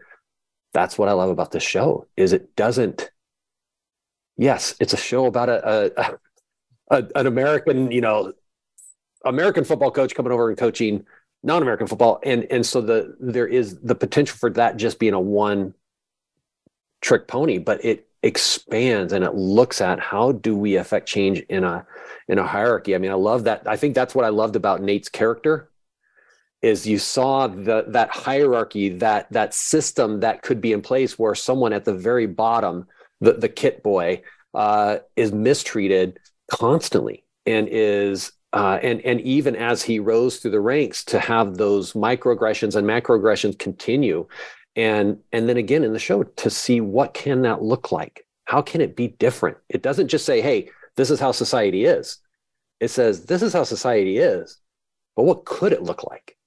that's 0.72 1.00
what 1.00 1.10
I 1.10 1.14
love 1.14 1.32
about 1.32 1.52
this 1.52 1.64
show 1.64 2.06
is 2.16 2.32
it 2.32 2.56
doesn't. 2.56 3.10
Yes, 4.40 4.74
it's 4.80 4.94
a 4.94 4.98
show 4.98 5.26
about 5.26 5.50
a, 5.50 5.92
a, 6.00 6.18
a 6.92 7.08
an 7.16 7.28
American, 7.28 7.92
you 7.92 8.00
know, 8.00 8.34
American 9.26 9.66
football 9.66 9.92
coach 9.92 10.16
coming 10.16 10.32
over 10.32 10.48
and 10.48 10.58
coaching 10.58 11.06
non-American 11.44 11.88
football, 11.88 12.22
and 12.24 12.46
and 12.50 12.66
so 12.66 12.80
the 12.80 13.18
there 13.20 13.48
is 13.48 13.80
the 13.82 13.96
potential 13.96 14.38
for 14.38 14.50
that 14.52 14.78
just 14.78 14.98
being 14.98 15.14
a 15.14 15.20
one 15.20 15.74
trick 17.02 17.28
pony, 17.28 17.58
but 17.58 17.84
it 17.84 18.08
expands 18.24 19.12
and 19.12 19.26
it 19.26 19.36
looks 19.36 19.82
at 19.82 20.00
how 20.00 20.32
do 20.32 20.56
we 20.56 20.78
affect 20.78 21.08
change 21.08 21.40
in 21.50 21.66
a 21.66 21.86
in 22.30 22.40
a 22.40 22.48
hierarchy. 22.48 22.96
I 22.96 22.98
mean, 22.98 23.12
I 23.12 23.16
love 23.16 23.44
that. 23.44 23.64
I 23.66 23.76
think 23.76 23.94
that's 23.94 24.16
what 24.16 24.24
I 24.24 24.30
loved 24.30 24.56
about 24.56 24.82
Nate's 24.82 25.10
character 25.10 25.70
is 26.62 26.88
you 26.88 26.98
saw 26.98 27.48
the 27.48 27.86
that 27.90 28.10
hierarchy, 28.10 28.88
that 28.88 29.30
that 29.32 29.54
system 29.54 30.22
that 30.22 30.44
could 30.44 30.62
be 30.62 30.72
in 30.72 30.82
place 30.82 31.20
where 31.20 31.36
someone 31.36 31.74
at 31.74 31.84
the 31.84 31.94
very 31.94 32.26
bottom, 32.26 32.88
the 33.22 33.34
the 33.34 33.50
kit 33.50 33.84
boy, 33.84 34.22
uh, 34.54 34.98
is 35.16 35.32
mistreated 35.32 36.20
constantly 36.52 37.24
and 37.46 37.68
is 37.70 38.32
uh, 38.54 38.80
and 38.82 39.02
and 39.02 39.22
even 39.22 39.56
as 39.56 39.84
he 39.84 40.00
rose 40.00 40.38
through 40.38 40.52
the 40.52 40.60
ranks 40.60 41.04
to 41.06 41.20
have 41.20 41.58
those 41.58 41.94
microaggressions 41.94 42.76
and 42.76 42.88
macroaggressions 42.88 43.58
continue 43.60 44.28
and 44.76 45.18
and 45.32 45.48
then 45.48 45.58
again 45.58 45.84
in 45.84 45.94
the 45.94 46.00
show 46.00 46.24
to 46.24 46.50
see 46.50 46.82
what 46.82 47.14
can 47.14 47.42
that 47.44 47.62
look 47.62 47.92
like? 47.92 48.26
How 48.46 48.62
can 48.62 48.82
it 48.82 48.96
be 48.96 49.10
different? 49.10 49.58
It 49.70 49.84
doesn't 49.84 50.08
just 50.08 50.26
say 50.26 50.42
hey 50.42 50.70
this 50.96 51.12
is 51.12 51.20
how 51.20 51.32
society 51.32 51.86
is. 51.86 52.18
It 52.80 52.90
says 52.90 53.26
this 53.26 53.42
is 53.42 53.54
how 53.54 53.64
society 53.64 54.18
is 54.18 54.60
but 55.16 55.24
what 55.24 55.46
could 55.46 55.74
it 55.74 55.84
look 55.84 56.04
like? 56.04 56.38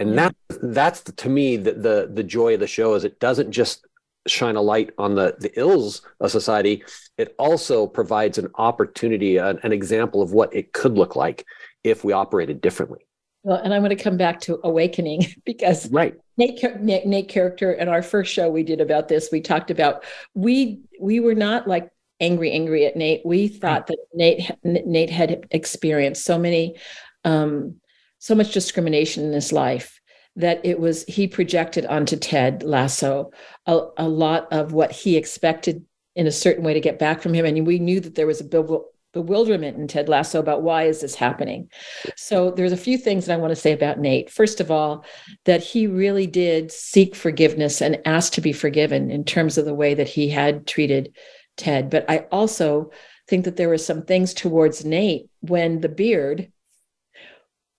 And 0.00 0.16
that 0.18 0.34
that's 0.62 1.02
the, 1.02 1.12
to 1.12 1.28
me 1.28 1.56
the, 1.56 1.72
the 1.72 2.10
the 2.12 2.22
joy 2.22 2.54
of 2.54 2.60
the 2.60 2.66
show 2.66 2.94
is 2.94 3.04
it 3.04 3.20
doesn't 3.20 3.50
just 3.50 3.86
shine 4.26 4.56
a 4.56 4.60
light 4.60 4.90
on 4.98 5.14
the 5.14 5.34
the 5.40 5.50
ills 5.58 6.02
of 6.20 6.30
society 6.30 6.84
it 7.16 7.34
also 7.38 7.86
provides 7.86 8.38
an 8.38 8.48
opportunity 8.56 9.38
an, 9.38 9.58
an 9.62 9.72
example 9.72 10.20
of 10.20 10.32
what 10.32 10.54
it 10.54 10.72
could 10.72 10.96
look 10.96 11.16
like 11.16 11.46
if 11.82 12.04
we 12.04 12.12
operated 12.12 12.60
differently. 12.60 13.06
Well 13.42 13.56
and 13.56 13.72
i'm 13.72 13.80
going 13.82 13.96
to 13.96 14.02
come 14.02 14.18
back 14.18 14.40
to 14.42 14.60
awakening 14.64 15.26
because 15.44 15.90
right. 15.90 16.14
Nate, 16.36 16.62
Nate, 16.80 17.06
Nate 17.06 17.28
character 17.28 17.72
in 17.72 17.88
our 17.88 18.02
first 18.02 18.32
show 18.32 18.50
we 18.50 18.62
did 18.62 18.80
about 18.80 19.08
this 19.08 19.30
we 19.32 19.40
talked 19.40 19.70
about 19.70 20.04
we 20.34 20.80
we 21.00 21.20
were 21.20 21.34
not 21.34 21.66
like 21.66 21.90
angry 22.20 22.52
angry 22.52 22.84
at 22.86 22.96
nate. 22.96 23.22
We 23.24 23.48
thought 23.48 23.86
that 23.86 23.98
nate 24.14 24.50
nate 24.62 25.10
had 25.10 25.46
experienced 25.50 26.24
so 26.24 26.38
many 26.38 26.76
um 27.24 27.76
so 28.18 28.34
much 28.34 28.52
discrimination 28.52 29.24
in 29.24 29.32
his 29.32 29.52
life 29.52 29.99
that 30.36 30.60
it 30.64 30.78
was 30.78 31.04
he 31.04 31.26
projected 31.26 31.86
onto 31.86 32.16
Ted 32.16 32.62
Lasso 32.62 33.30
a, 33.66 33.80
a 33.96 34.08
lot 34.08 34.52
of 34.52 34.72
what 34.72 34.92
he 34.92 35.16
expected 35.16 35.84
in 36.14 36.26
a 36.26 36.32
certain 36.32 36.64
way 36.64 36.74
to 36.74 36.80
get 36.80 36.98
back 36.98 37.22
from 37.22 37.34
him. 37.34 37.44
And 37.44 37.66
we 37.66 37.78
knew 37.78 38.00
that 38.00 38.14
there 38.14 38.26
was 38.26 38.40
a 38.40 38.80
bewilderment 39.12 39.76
in 39.76 39.88
Ted 39.88 40.08
Lasso 40.08 40.40
about 40.40 40.62
why 40.62 40.84
is 40.84 41.00
this 41.00 41.14
happening. 41.14 41.68
So 42.16 42.50
there's 42.50 42.72
a 42.72 42.76
few 42.76 42.98
things 42.98 43.26
that 43.26 43.34
I 43.34 43.38
want 43.38 43.50
to 43.50 43.56
say 43.56 43.72
about 43.72 43.98
Nate. 43.98 44.30
First 44.30 44.60
of 44.60 44.70
all, 44.70 45.04
that 45.44 45.62
he 45.62 45.86
really 45.86 46.26
did 46.26 46.72
seek 46.72 47.14
forgiveness 47.14 47.80
and 47.80 48.00
ask 48.04 48.32
to 48.34 48.40
be 48.40 48.52
forgiven 48.52 49.10
in 49.10 49.24
terms 49.24 49.58
of 49.58 49.64
the 49.64 49.74
way 49.74 49.94
that 49.94 50.08
he 50.08 50.28
had 50.28 50.66
treated 50.66 51.14
Ted. 51.56 51.90
But 51.90 52.08
I 52.08 52.26
also 52.30 52.90
think 53.28 53.44
that 53.44 53.56
there 53.56 53.68
were 53.68 53.78
some 53.78 54.02
things 54.02 54.34
towards 54.34 54.84
Nate 54.84 55.28
when 55.40 55.80
the 55.80 55.88
beard 55.88 56.50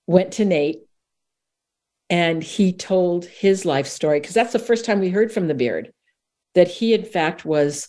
went 0.08 0.34
to 0.34 0.46
Nate 0.46 0.80
and 2.12 2.44
he 2.44 2.74
told 2.74 3.26
his 3.26 3.66
life 3.66 3.88
story 3.88 4.20
because 4.20 4.36
that's 4.36 4.54
the 4.54 4.60
first 4.60 4.84
time 4.86 5.00
we 5.00 5.10
heard 5.10 5.32
from 5.32 5.48
the 5.48 5.56
beard 5.56 5.92
that 6.54 6.68
he 6.68 6.94
in 6.94 7.06
fact 7.06 7.46
was 7.46 7.88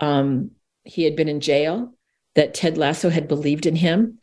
um, 0.00 0.50
he 0.84 1.04
had 1.04 1.16
been 1.16 1.28
in 1.28 1.40
jail 1.40 1.94
that 2.34 2.52
ted 2.52 2.76
lasso 2.76 3.08
had 3.08 3.28
believed 3.28 3.66
in 3.66 3.76
him. 3.76 4.18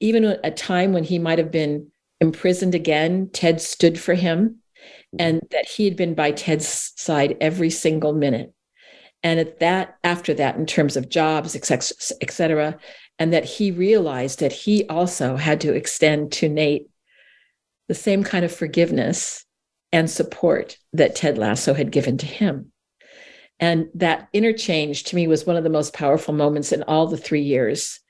Even 0.00 0.24
at 0.24 0.40
a 0.44 0.50
time 0.50 0.92
when 0.92 1.04
he 1.04 1.18
might 1.18 1.38
have 1.38 1.50
been 1.50 1.90
imprisoned 2.20 2.74
again 2.74 3.28
ted 3.32 3.60
stood 3.60 3.98
for 4.00 4.14
him 4.14 4.56
and 5.18 5.40
that 5.50 5.66
he 5.66 5.84
had 5.84 5.96
been 5.96 6.14
by 6.14 6.30
ted's 6.30 6.92
side 6.96 7.36
every 7.40 7.70
single 7.70 8.12
minute. 8.12 8.52
And 9.22 9.40
at 9.40 9.58
that 9.58 9.98
after 10.04 10.32
that 10.34 10.56
in 10.56 10.64
terms 10.64 10.96
of 10.96 11.08
jobs 11.10 11.54
et 11.54 12.30
cetera 12.30 12.78
and 13.18 13.32
that 13.32 13.44
he 13.44 13.72
realized 13.72 14.40
that 14.40 14.52
he 14.52 14.86
also 14.88 15.36
had 15.36 15.60
to 15.62 15.74
extend 15.74 16.32
to 16.32 16.48
nate 16.48 16.88
the 17.88 17.94
same 17.94 18.22
kind 18.22 18.44
of 18.44 18.54
forgiveness 18.54 19.44
and 19.92 20.10
support 20.10 20.76
that 20.92 21.16
Ted 21.16 21.38
Lasso 21.38 21.74
had 21.74 21.90
given 21.90 22.18
to 22.18 22.26
him. 22.26 22.72
And 23.60 23.88
that 23.94 24.28
interchange 24.32 25.04
to 25.04 25.16
me 25.16 25.26
was 25.26 25.46
one 25.46 25.56
of 25.56 25.64
the 25.64 25.70
most 25.70 25.92
powerful 25.92 26.34
moments 26.34 26.70
in 26.72 26.82
all 26.84 27.06
the 27.06 27.16
three 27.16 27.42
years 27.42 28.00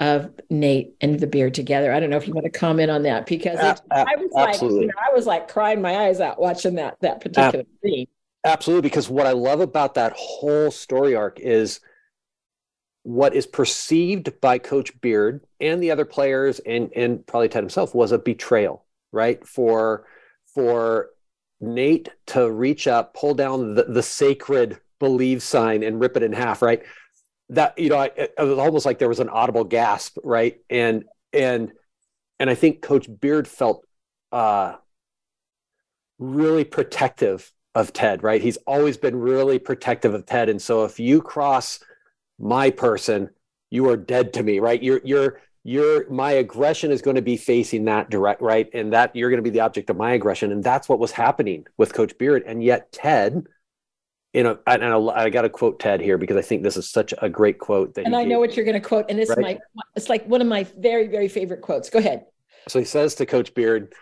of 0.00 0.32
Nate 0.50 0.94
and 1.00 1.20
the 1.20 1.26
beard 1.26 1.54
together. 1.54 1.92
I 1.92 2.00
don't 2.00 2.10
know 2.10 2.16
if 2.16 2.26
you 2.26 2.34
want 2.34 2.46
to 2.46 2.58
comment 2.58 2.90
on 2.90 3.02
that 3.04 3.26
because 3.26 3.60
it, 3.60 3.80
I 3.90 4.16
was 4.16 4.30
like, 4.32 4.60
you 4.60 4.86
know, 4.86 4.92
I 4.98 5.14
was 5.14 5.26
like 5.26 5.46
crying 5.46 5.80
my 5.80 6.06
eyes 6.06 6.20
out 6.20 6.40
watching 6.40 6.74
that 6.76 6.96
that 7.02 7.20
particular 7.20 7.64
scene. 7.84 8.08
Absolutely, 8.44 8.82
because 8.82 9.08
what 9.08 9.26
I 9.26 9.32
love 9.32 9.60
about 9.60 9.94
that 9.94 10.14
whole 10.16 10.72
story 10.72 11.14
arc 11.14 11.38
is 11.38 11.78
what 13.04 13.34
is 13.34 13.46
perceived 13.46 14.40
by 14.40 14.58
Coach 14.58 15.00
Beard 15.00 15.44
and 15.60 15.80
the 15.80 15.92
other 15.92 16.04
players 16.04 16.58
and 16.60 16.90
and 16.96 17.24
probably 17.24 17.48
Ted 17.48 17.62
himself 17.62 17.94
was 17.94 18.10
a 18.10 18.18
betrayal 18.18 18.84
right? 19.12 19.46
For 19.46 20.04
for 20.54 21.10
Nate 21.60 22.10
to 22.26 22.50
reach 22.50 22.86
up, 22.86 23.14
pull 23.14 23.34
down 23.34 23.74
the, 23.74 23.84
the 23.84 24.02
sacred 24.02 24.80
believe 24.98 25.42
sign 25.42 25.82
and 25.82 26.00
rip 26.00 26.16
it 26.16 26.22
in 26.22 26.32
half, 26.32 26.62
right? 26.62 26.82
That 27.48 27.78
you 27.78 27.90
know, 27.90 27.98
I, 27.98 28.06
it 28.16 28.34
was 28.38 28.58
almost 28.58 28.86
like 28.86 28.98
there 28.98 29.08
was 29.08 29.20
an 29.20 29.28
audible 29.28 29.64
gasp, 29.64 30.18
right? 30.24 30.58
And 30.70 31.04
and 31.32 31.72
and 32.38 32.48
I 32.48 32.54
think 32.54 32.82
Coach 32.82 33.08
Beard 33.20 33.46
felt 33.46 33.84
uh, 34.30 34.76
really 36.18 36.64
protective 36.64 37.52
of 37.74 37.92
Ted, 37.92 38.22
right? 38.22 38.40
He's 38.40 38.58
always 38.66 38.96
been 38.96 39.16
really 39.16 39.58
protective 39.58 40.14
of 40.14 40.24
Ted, 40.24 40.48
and 40.48 40.60
so 40.60 40.84
if 40.84 41.00
you 41.00 41.20
cross 41.20 41.80
my 42.38 42.70
person, 42.70 43.30
you 43.70 43.88
are 43.88 43.96
dead 43.96 44.32
to 44.34 44.42
me, 44.42 44.60
right? 44.60 44.82
You're 44.82 45.00
you're 45.04 45.40
your 45.64 46.08
my 46.10 46.32
aggression 46.32 46.90
is 46.90 47.02
going 47.02 47.16
to 47.16 47.22
be 47.22 47.36
facing 47.36 47.84
that 47.84 48.10
direct 48.10 48.42
right? 48.42 48.68
And 48.74 48.92
that 48.92 49.14
you're 49.14 49.30
going 49.30 49.42
to 49.42 49.48
be 49.48 49.50
the 49.50 49.60
object 49.60 49.90
of 49.90 49.96
my 49.96 50.12
aggression. 50.12 50.50
And 50.52 50.62
that's 50.62 50.88
what 50.88 50.98
was 50.98 51.12
happening 51.12 51.66
with 51.76 51.94
coach 51.94 52.16
beard. 52.18 52.42
And 52.46 52.62
yet 52.62 52.92
ted 52.92 53.46
you 54.32 54.42
know 54.42 54.58
and 54.66 54.84
I, 54.84 54.96
I 54.96 55.30
got 55.30 55.42
to 55.42 55.48
quote 55.48 55.78
ted 55.78 56.00
here 56.00 56.18
because 56.18 56.36
i 56.36 56.42
think 56.42 56.62
this 56.62 56.76
is 56.76 56.88
such 56.88 57.12
a 57.20 57.28
great 57.28 57.58
quote 57.58 57.94
that 57.94 58.06
and 58.06 58.16
i 58.16 58.24
know 58.24 58.40
what 58.40 58.56
you're 58.56 58.64
going 58.64 58.80
to 58.80 58.86
quote 58.86 59.06
and 59.08 59.20
it's 59.20 59.30
right? 59.30 59.58
my 59.74 59.82
it's 59.94 60.08
like 60.08 60.26
one 60.26 60.40
of 60.40 60.46
my 60.46 60.64
very 60.78 61.08
very 61.08 61.28
favorite 61.28 61.60
quotes. 61.60 61.90
Go 61.90 61.98
ahead. 61.98 62.26
So 62.68 62.78
he 62.78 62.84
says 62.84 63.14
to 63.16 63.26
coach 63.26 63.54
beard 63.54 63.94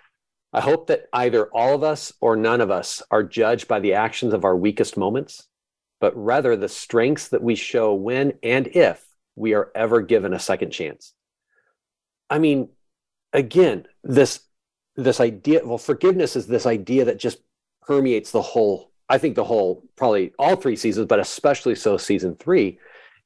i 0.53 0.61
hope 0.61 0.87
that 0.89 1.07
either 1.13 1.47
all 1.47 1.75
of 1.75 1.83
us 1.83 2.13
or 2.21 2.37
none 2.37 2.61
of 2.61 2.71
us 2.71 3.03
are 3.11 3.23
judged 3.23 3.69
by 3.69 3.81
the 3.81 3.95
actions 3.95 4.33
of 4.33 4.45
our 4.45 4.57
weakest 4.57 4.97
moments 4.97 5.49
but 6.01 6.17
rather 6.17 6.57
the 6.57 6.69
strengths 6.69 7.29
that 7.29 7.43
we 7.43 7.55
show 7.55 7.95
when 7.95 8.35
and 8.43 8.69
if 8.69 9.05
we 9.37 9.55
are 9.55 9.71
ever 9.75 10.01
given 10.01 10.33
a 10.35 10.39
second 10.39 10.71
chance 10.71 11.15
I 12.31 12.39
mean, 12.39 12.69
again, 13.33 13.87
this 14.05 14.41
this 14.97 15.21
idea, 15.21 15.63
well, 15.65 15.79
forgiveness 15.79 16.37
is 16.37 16.47
this 16.47 16.67
idea 16.67 17.05
that 17.07 17.19
just 17.19 17.39
permeates 17.83 18.31
the 18.31 18.43
whole, 18.43 18.91
I 19.09 19.19
think 19.19 19.35
the 19.35 19.45
whole, 19.45 19.83
probably 19.97 20.33
all 20.39 20.57
three 20.57 20.77
seasons, 20.77 21.07
but 21.07 21.21
especially 21.21 21.75
so 21.75 21.97
season 21.97 22.37
three. 22.37 22.79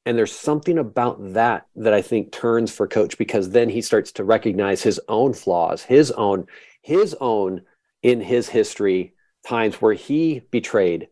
And 0.05 0.17
there's 0.17 0.31
something 0.31 0.77
about 0.77 1.33
that 1.33 1.65
that 1.75 1.93
I 1.93 2.01
think 2.01 2.31
turns 2.31 2.71
for 2.71 2.87
coach 2.87 3.17
because 3.17 3.49
then 3.49 3.69
he 3.69 3.81
starts 3.81 4.11
to 4.13 4.23
recognize 4.23 4.83
his 4.83 5.01
own 5.07 5.33
flaws, 5.33 5.81
his 5.83 6.11
own, 6.11 6.45
his 6.81 7.15
own 7.19 7.61
in 8.03 8.21
his 8.21 8.47
history 8.47 9.15
times 9.45 9.75
where 9.75 9.93
he 9.93 10.41
betrayed 10.51 11.09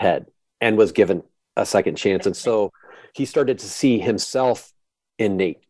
Ted 0.00 0.26
and 0.60 0.78
was 0.78 0.92
given 0.92 1.22
a 1.56 1.66
second 1.66 1.96
chance. 1.96 2.24
And 2.24 2.36
so 2.36 2.72
he 3.14 3.26
started 3.26 3.58
to 3.58 3.66
see 3.66 3.98
himself 3.98 4.72
in 5.18 5.36
Nate 5.36 5.62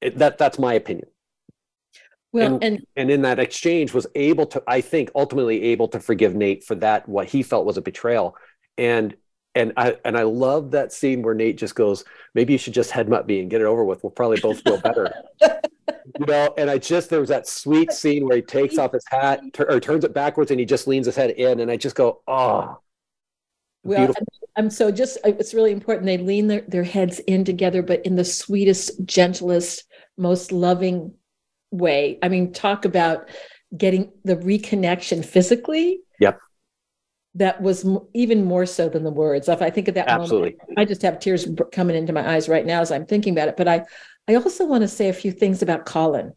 it, 0.00 0.18
that 0.18 0.38
that's 0.38 0.58
my 0.58 0.74
opinion. 0.74 1.08
Well, 2.32 2.54
and, 2.54 2.64
and, 2.64 2.86
and 2.96 3.10
in 3.10 3.22
that 3.22 3.40
exchange 3.40 3.92
was 3.92 4.06
able 4.14 4.46
to, 4.46 4.62
I 4.66 4.80
think, 4.80 5.10
ultimately 5.14 5.62
able 5.64 5.88
to 5.88 6.00
forgive 6.00 6.34
Nate 6.34 6.62
for 6.62 6.76
that 6.76 7.08
what 7.08 7.28
he 7.28 7.42
felt 7.42 7.66
was 7.66 7.76
a 7.76 7.82
betrayal, 7.82 8.36
and 8.78 9.16
and 9.54 9.72
I 9.76 9.96
and 10.04 10.16
I 10.16 10.22
love 10.22 10.70
that 10.72 10.92
scene 10.92 11.22
where 11.22 11.34
Nate 11.34 11.58
just 11.58 11.74
goes, 11.74 12.04
maybe 12.34 12.52
you 12.52 12.58
should 12.58 12.74
just 12.74 12.90
headbutt 12.90 13.26
me 13.26 13.40
and 13.40 13.50
get 13.50 13.60
it 13.60 13.66
over 13.66 13.84
with. 13.84 14.02
We'll 14.02 14.10
probably 14.10 14.40
both 14.40 14.60
feel 14.60 14.80
better. 14.80 15.12
you 15.40 16.26
know, 16.26 16.54
and 16.56 16.70
I 16.70 16.78
just 16.78 17.10
there 17.10 17.20
was 17.20 17.30
that 17.30 17.48
sweet 17.48 17.90
scene 17.92 18.26
where 18.26 18.36
he 18.36 18.42
takes 18.42 18.78
off 18.78 18.92
his 18.92 19.04
hat 19.08 19.40
or 19.58 19.80
turns 19.80 20.04
it 20.04 20.14
backwards 20.14 20.50
and 20.50 20.60
he 20.60 20.66
just 20.66 20.86
leans 20.86 21.06
his 21.06 21.16
head 21.16 21.30
in, 21.30 21.60
and 21.60 21.70
I 21.70 21.76
just 21.76 21.96
go, 21.96 22.20
oh. 22.28 22.78
Well, 23.82 24.08
I'm, 24.08 24.24
I'm 24.56 24.70
so 24.70 24.90
just 24.90 25.16
it's 25.24 25.54
really 25.54 25.72
important 25.72 26.06
they 26.06 26.18
lean 26.18 26.46
their, 26.46 26.60
their 26.62 26.84
heads 26.84 27.18
in 27.20 27.44
together, 27.44 27.82
but 27.82 28.04
in 28.04 28.14
the 28.14 28.24
sweetest, 28.24 29.04
gentlest, 29.04 29.84
most 30.16 30.52
loving 30.52 31.14
way. 31.70 32.18
I 32.22 32.28
mean, 32.28 32.52
talk 32.52 32.84
about 32.84 33.28
getting 33.76 34.12
the 34.24 34.36
reconnection 34.36 35.24
physically. 35.24 36.00
Yep. 36.18 36.38
That 37.34 37.62
was 37.62 37.86
even 38.12 38.44
more 38.44 38.66
so 38.66 38.88
than 38.88 39.04
the 39.04 39.10
words. 39.12 39.48
If 39.48 39.62
I 39.62 39.70
think 39.70 39.86
of 39.86 39.94
that 39.94 40.08
Absolutely. 40.08 40.56
moment, 40.60 40.78
I 40.78 40.84
just 40.84 41.02
have 41.02 41.20
tears 41.20 41.46
coming 41.70 41.96
into 41.96 42.12
my 42.12 42.28
eyes 42.34 42.48
right 42.48 42.66
now 42.66 42.80
as 42.80 42.90
I'm 42.90 43.06
thinking 43.06 43.32
about 43.32 43.48
it. 43.48 43.56
But 43.56 43.68
I, 43.68 43.84
I 44.26 44.34
also 44.34 44.66
want 44.66 44.82
to 44.82 44.88
say 44.88 45.08
a 45.08 45.12
few 45.12 45.30
things 45.30 45.62
about 45.62 45.86
Colin, 45.86 46.32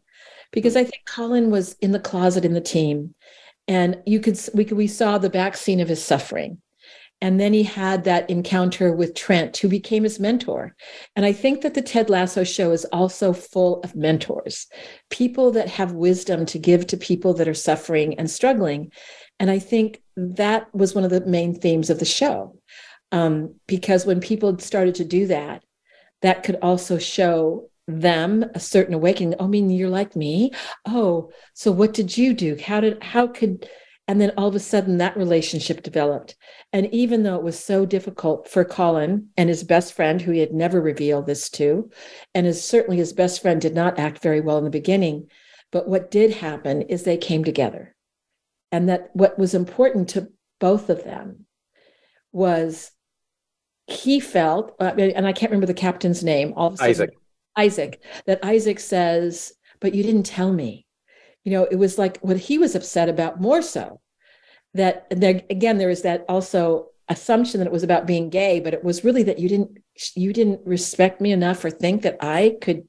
because 0.52 0.76
I 0.76 0.84
think 0.84 1.02
Colin 1.08 1.50
was 1.50 1.74
in 1.80 1.90
the 1.90 1.98
closet 1.98 2.44
in 2.44 2.52
the 2.52 2.60
team, 2.60 3.16
and 3.66 4.00
you 4.06 4.20
could 4.20 4.38
we 4.54 4.64
could 4.64 4.76
we 4.76 4.86
saw 4.86 5.18
the 5.18 5.30
back 5.30 5.56
scene 5.56 5.80
of 5.80 5.88
his 5.88 6.04
suffering, 6.04 6.58
and 7.24 7.40
then 7.40 7.54
he 7.54 7.62
had 7.62 8.04
that 8.04 8.28
encounter 8.28 8.92
with 8.92 9.14
Trent, 9.14 9.56
who 9.56 9.66
became 9.66 10.02
his 10.02 10.20
mentor. 10.20 10.76
And 11.16 11.24
I 11.24 11.32
think 11.32 11.62
that 11.62 11.72
the 11.72 11.80
Ted 11.80 12.10
Lasso 12.10 12.44
show 12.44 12.70
is 12.70 12.84
also 12.92 13.32
full 13.32 13.80
of 13.80 13.96
mentors, 13.96 14.66
people 15.08 15.50
that 15.52 15.70
have 15.70 15.92
wisdom 15.92 16.44
to 16.44 16.58
give 16.58 16.86
to 16.88 16.98
people 16.98 17.32
that 17.32 17.48
are 17.48 17.54
suffering 17.54 18.18
and 18.18 18.30
struggling. 18.30 18.92
And 19.40 19.50
I 19.50 19.58
think 19.58 20.02
that 20.18 20.66
was 20.74 20.94
one 20.94 21.02
of 21.02 21.10
the 21.10 21.24
main 21.24 21.58
themes 21.58 21.88
of 21.88 21.98
the 21.98 22.04
show. 22.04 22.58
Um, 23.10 23.54
because 23.66 24.04
when 24.04 24.20
people 24.20 24.58
started 24.58 24.96
to 24.96 25.04
do 25.06 25.26
that, 25.28 25.64
that 26.20 26.42
could 26.42 26.58
also 26.60 26.98
show 26.98 27.70
them 27.88 28.44
a 28.54 28.60
certain 28.60 28.92
awakening. 28.92 29.36
Oh, 29.40 29.46
I 29.46 29.48
mean, 29.48 29.70
you're 29.70 29.88
like 29.88 30.14
me. 30.14 30.50
Oh, 30.84 31.30
so 31.54 31.72
what 31.72 31.94
did 31.94 32.18
you 32.18 32.34
do? 32.34 32.58
How 32.62 32.80
did, 32.80 33.02
how 33.02 33.28
could, 33.28 33.66
and 34.06 34.20
then 34.20 34.32
all 34.36 34.48
of 34.48 34.54
a 34.54 34.60
sudden 34.60 34.98
that 34.98 35.16
relationship 35.16 35.82
developed. 35.82 36.36
And 36.72 36.92
even 36.92 37.22
though 37.22 37.36
it 37.36 37.42
was 37.42 37.58
so 37.58 37.86
difficult 37.86 38.48
for 38.48 38.64
Colin 38.64 39.28
and 39.36 39.48
his 39.48 39.64
best 39.64 39.94
friend, 39.94 40.20
who 40.20 40.32
he 40.32 40.40
had 40.40 40.52
never 40.52 40.80
revealed 40.80 41.26
this 41.26 41.48
to, 41.50 41.90
and 42.34 42.46
his, 42.46 42.62
certainly 42.62 42.98
his 42.98 43.12
best 43.12 43.40
friend 43.40 43.60
did 43.60 43.74
not 43.74 43.98
act 43.98 44.18
very 44.18 44.40
well 44.40 44.58
in 44.58 44.64
the 44.64 44.70
beginning, 44.70 45.28
but 45.72 45.88
what 45.88 46.10
did 46.10 46.34
happen 46.34 46.82
is 46.82 47.02
they 47.02 47.16
came 47.16 47.44
together. 47.44 47.94
And 48.70 48.88
that 48.88 49.10
what 49.14 49.38
was 49.38 49.54
important 49.54 50.08
to 50.10 50.28
both 50.60 50.90
of 50.90 51.04
them 51.04 51.46
was 52.32 52.90
he 53.86 54.20
felt, 54.20 54.74
uh, 54.80 54.92
and 54.96 55.26
I 55.26 55.32
can't 55.32 55.50
remember 55.50 55.66
the 55.66 55.74
captain's 55.74 56.24
name, 56.24 56.52
all 56.56 56.68
of 56.68 56.74
a 56.74 56.76
sudden, 56.76 56.90
Isaac. 56.90 57.10
Isaac, 57.56 58.02
that 58.26 58.44
Isaac 58.44 58.80
says, 58.80 59.52
but 59.80 59.94
you 59.94 60.02
didn't 60.02 60.24
tell 60.24 60.52
me 60.52 60.83
you 61.44 61.52
know 61.52 61.64
it 61.70 61.76
was 61.76 61.98
like 61.98 62.18
what 62.20 62.36
he 62.36 62.58
was 62.58 62.74
upset 62.74 63.08
about 63.08 63.40
more 63.40 63.62
so 63.62 64.00
that 64.74 65.06
there 65.10 65.42
again 65.50 65.78
there 65.78 65.90
is 65.90 66.02
that 66.02 66.24
also 66.28 66.88
assumption 67.08 67.60
that 67.60 67.66
it 67.66 67.72
was 67.72 67.82
about 67.82 68.06
being 68.06 68.30
gay 68.30 68.60
but 68.60 68.74
it 68.74 68.82
was 68.82 69.04
really 69.04 69.22
that 69.22 69.38
you 69.38 69.48
didn't 69.48 69.78
you 70.16 70.32
didn't 70.32 70.60
respect 70.66 71.20
me 71.20 71.32
enough 71.32 71.64
or 71.64 71.70
think 71.70 72.02
that 72.02 72.16
i 72.20 72.56
could 72.60 72.82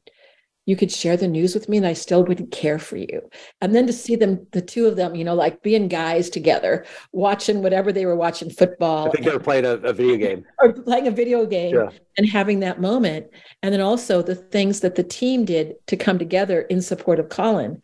you 0.68 0.76
could 0.76 0.91
share 0.91 1.15
the 1.15 1.28
news 1.28 1.54
with 1.54 1.70
me 1.70 1.78
and 1.78 1.86
i 1.86 1.94
still 1.94 2.24
wouldn't 2.24 2.52
care 2.52 2.80
for 2.80 2.98
you. 2.98 3.22
And 3.62 3.76
then 3.76 3.86
to 3.86 3.94
see 3.94 4.15
them 4.15 4.48
the 4.52 4.62
two 4.62 4.88
of 4.88 4.96
them 4.96 5.15
you 5.15 5.24
know 5.24 5.36
like 5.36 5.62
being 5.62 5.89
guys 5.89 6.30
together 6.30 6.86
watching 7.12 7.62
whatever 7.62 7.91
they 7.91 8.06
were 8.06 8.15
watching 8.15 8.50
football 8.50 9.08
i 9.08 9.12
think 9.12 9.26
they 9.26 9.32
were 9.32 9.39
playing 9.39 9.65
a, 9.65 9.74
a 9.74 9.94
video 9.94 10.18
game. 10.18 10.46
Or 10.60 10.72
playing 10.72 11.08
a 11.08 11.12
video 11.12 11.46
game 11.46 11.89
and 12.18 12.30
having 12.30 12.62
that 12.62 12.80
moment. 12.80 13.28
And 13.62 13.74
then 13.74 13.82
also 13.82 14.22
the 14.22 14.36
things 14.36 14.80
that 14.80 14.96
the 14.96 15.04
team 15.04 15.44
did 15.44 15.76
to 15.88 15.98
come 15.98 16.18
together 16.18 16.62
in 16.62 16.82
support 16.82 17.20
of 17.20 17.28
colin 17.28 17.82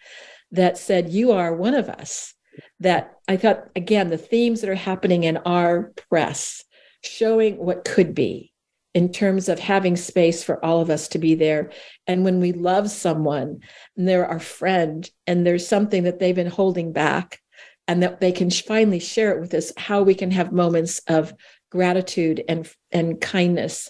that 0.52 0.78
said, 0.78 1.10
You 1.10 1.32
are 1.32 1.54
one 1.56 1.74
of 1.74 1.90
us. 1.90 2.34
That 2.80 3.14
I 3.28 3.38
thought, 3.38 3.70
again, 3.76 4.10
the 4.10 4.18
themes 4.18 4.62
that 4.62 4.70
are 4.70 4.76
happening 4.76 5.24
in 5.24 5.38
our 5.38 5.94
press, 6.10 6.64
showing 7.04 7.58
what 7.58 7.86
could 7.86 8.14
be 8.14 8.52
in 8.94 9.12
terms 9.12 9.48
of 9.48 9.60
having 9.60 9.96
space 9.96 10.44
for 10.44 10.64
all 10.64 10.82
of 10.82 10.90
us 10.90 11.08
to 11.10 11.20
be 11.20 11.36
there. 11.36 11.72
And 12.08 12.26
when 12.26 12.40
we 12.40 12.52
love 12.52 12.92
someone 12.92 13.62
and 13.96 14.08
they're 14.08 14.28
our 14.28 14.40
friend 14.40 15.10
and 15.26 15.46
there's 15.46 15.68
something 15.68 16.04
that 16.04 16.20
they've 16.20 16.36
been 16.36 16.48
holding 16.48 16.92
back 16.92 17.40
and 17.88 18.04
that 18.04 18.20
they 18.20 18.32
can 18.32 18.50
finally 18.50 19.00
share 19.00 19.32
it 19.32 19.40
with 19.40 19.54
us, 19.54 19.72
how 19.78 20.04
we 20.04 20.14
can 20.14 20.32
have 20.32 20.52
moments 20.52 21.00
of 21.08 21.34
gratitude 21.72 22.44
and, 22.50 22.70
and 22.92 23.22
kindness 23.22 23.90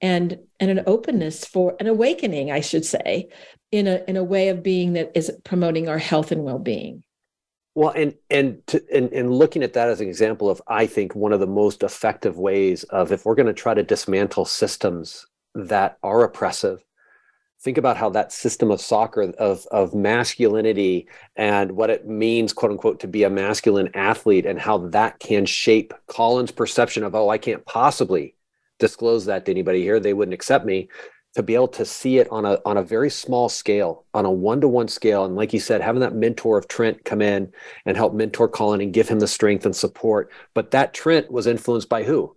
and, 0.00 0.38
and 0.60 0.70
an 0.70 0.84
openness 0.86 1.44
for 1.44 1.74
an 1.80 1.86
awakening, 1.86 2.52
I 2.52 2.60
should 2.60 2.84
say, 2.84 3.28
in 3.76 3.86
a, 3.86 4.02
in 4.08 4.16
a 4.16 4.24
way 4.24 4.48
of 4.48 4.62
being 4.62 4.94
that 4.94 5.12
is 5.14 5.30
promoting 5.44 5.88
our 5.88 5.98
health 5.98 6.32
and 6.32 6.44
well-being. 6.44 7.02
Well, 7.74 7.90
and 7.90 8.14
and 8.30 8.66
to, 8.68 8.82
and 8.90 9.12
and 9.12 9.30
looking 9.30 9.62
at 9.62 9.74
that 9.74 9.90
as 9.90 10.00
an 10.00 10.08
example 10.08 10.48
of, 10.48 10.62
I 10.66 10.86
think 10.86 11.14
one 11.14 11.34
of 11.34 11.40
the 11.40 11.46
most 11.46 11.82
effective 11.82 12.38
ways 12.38 12.84
of 12.84 13.12
if 13.12 13.26
we're 13.26 13.34
going 13.34 13.48
to 13.48 13.52
try 13.52 13.74
to 13.74 13.82
dismantle 13.82 14.46
systems 14.46 15.26
that 15.54 15.98
are 16.02 16.24
oppressive, 16.24 16.82
think 17.60 17.76
about 17.76 17.98
how 17.98 18.08
that 18.10 18.32
system 18.32 18.70
of 18.70 18.80
soccer 18.80 19.20
of 19.38 19.66
of 19.70 19.94
masculinity 19.94 21.06
and 21.36 21.72
what 21.72 21.90
it 21.90 22.08
means, 22.08 22.54
quote 22.54 22.72
unquote, 22.72 23.00
to 23.00 23.08
be 23.08 23.24
a 23.24 23.30
masculine 23.30 23.90
athlete, 23.92 24.46
and 24.46 24.58
how 24.58 24.78
that 24.78 25.18
can 25.18 25.44
shape 25.44 25.92
Colin's 26.06 26.52
perception 26.52 27.04
of, 27.04 27.14
oh, 27.14 27.28
I 27.28 27.36
can't 27.36 27.66
possibly 27.66 28.36
disclose 28.78 29.26
that 29.26 29.44
to 29.44 29.50
anybody 29.50 29.82
here; 29.82 30.00
they 30.00 30.14
wouldn't 30.14 30.32
accept 30.32 30.64
me 30.64 30.88
to 31.36 31.42
be 31.42 31.54
able 31.54 31.68
to 31.68 31.84
see 31.84 32.16
it 32.16 32.26
on 32.30 32.46
a 32.46 32.58
on 32.64 32.78
a 32.78 32.82
very 32.82 33.10
small 33.10 33.50
scale, 33.50 34.06
on 34.14 34.24
a 34.24 34.30
one 34.30 34.58
to 34.62 34.68
one 34.68 34.88
scale, 34.88 35.26
and 35.26 35.36
like 35.36 35.52
you 35.52 35.60
said, 35.60 35.82
having 35.82 36.00
that 36.00 36.14
mentor 36.14 36.56
of 36.56 36.66
Trent 36.66 37.04
come 37.04 37.20
in 37.20 37.52
and 37.84 37.94
help 37.94 38.14
mentor 38.14 38.48
Colin 38.48 38.80
and 38.80 38.94
give 38.94 39.06
him 39.06 39.18
the 39.18 39.28
strength 39.28 39.66
and 39.66 39.76
support. 39.76 40.32
But 40.54 40.70
that 40.70 40.94
Trent 40.94 41.30
was 41.30 41.46
influenced 41.46 41.90
by 41.90 42.04
who? 42.04 42.34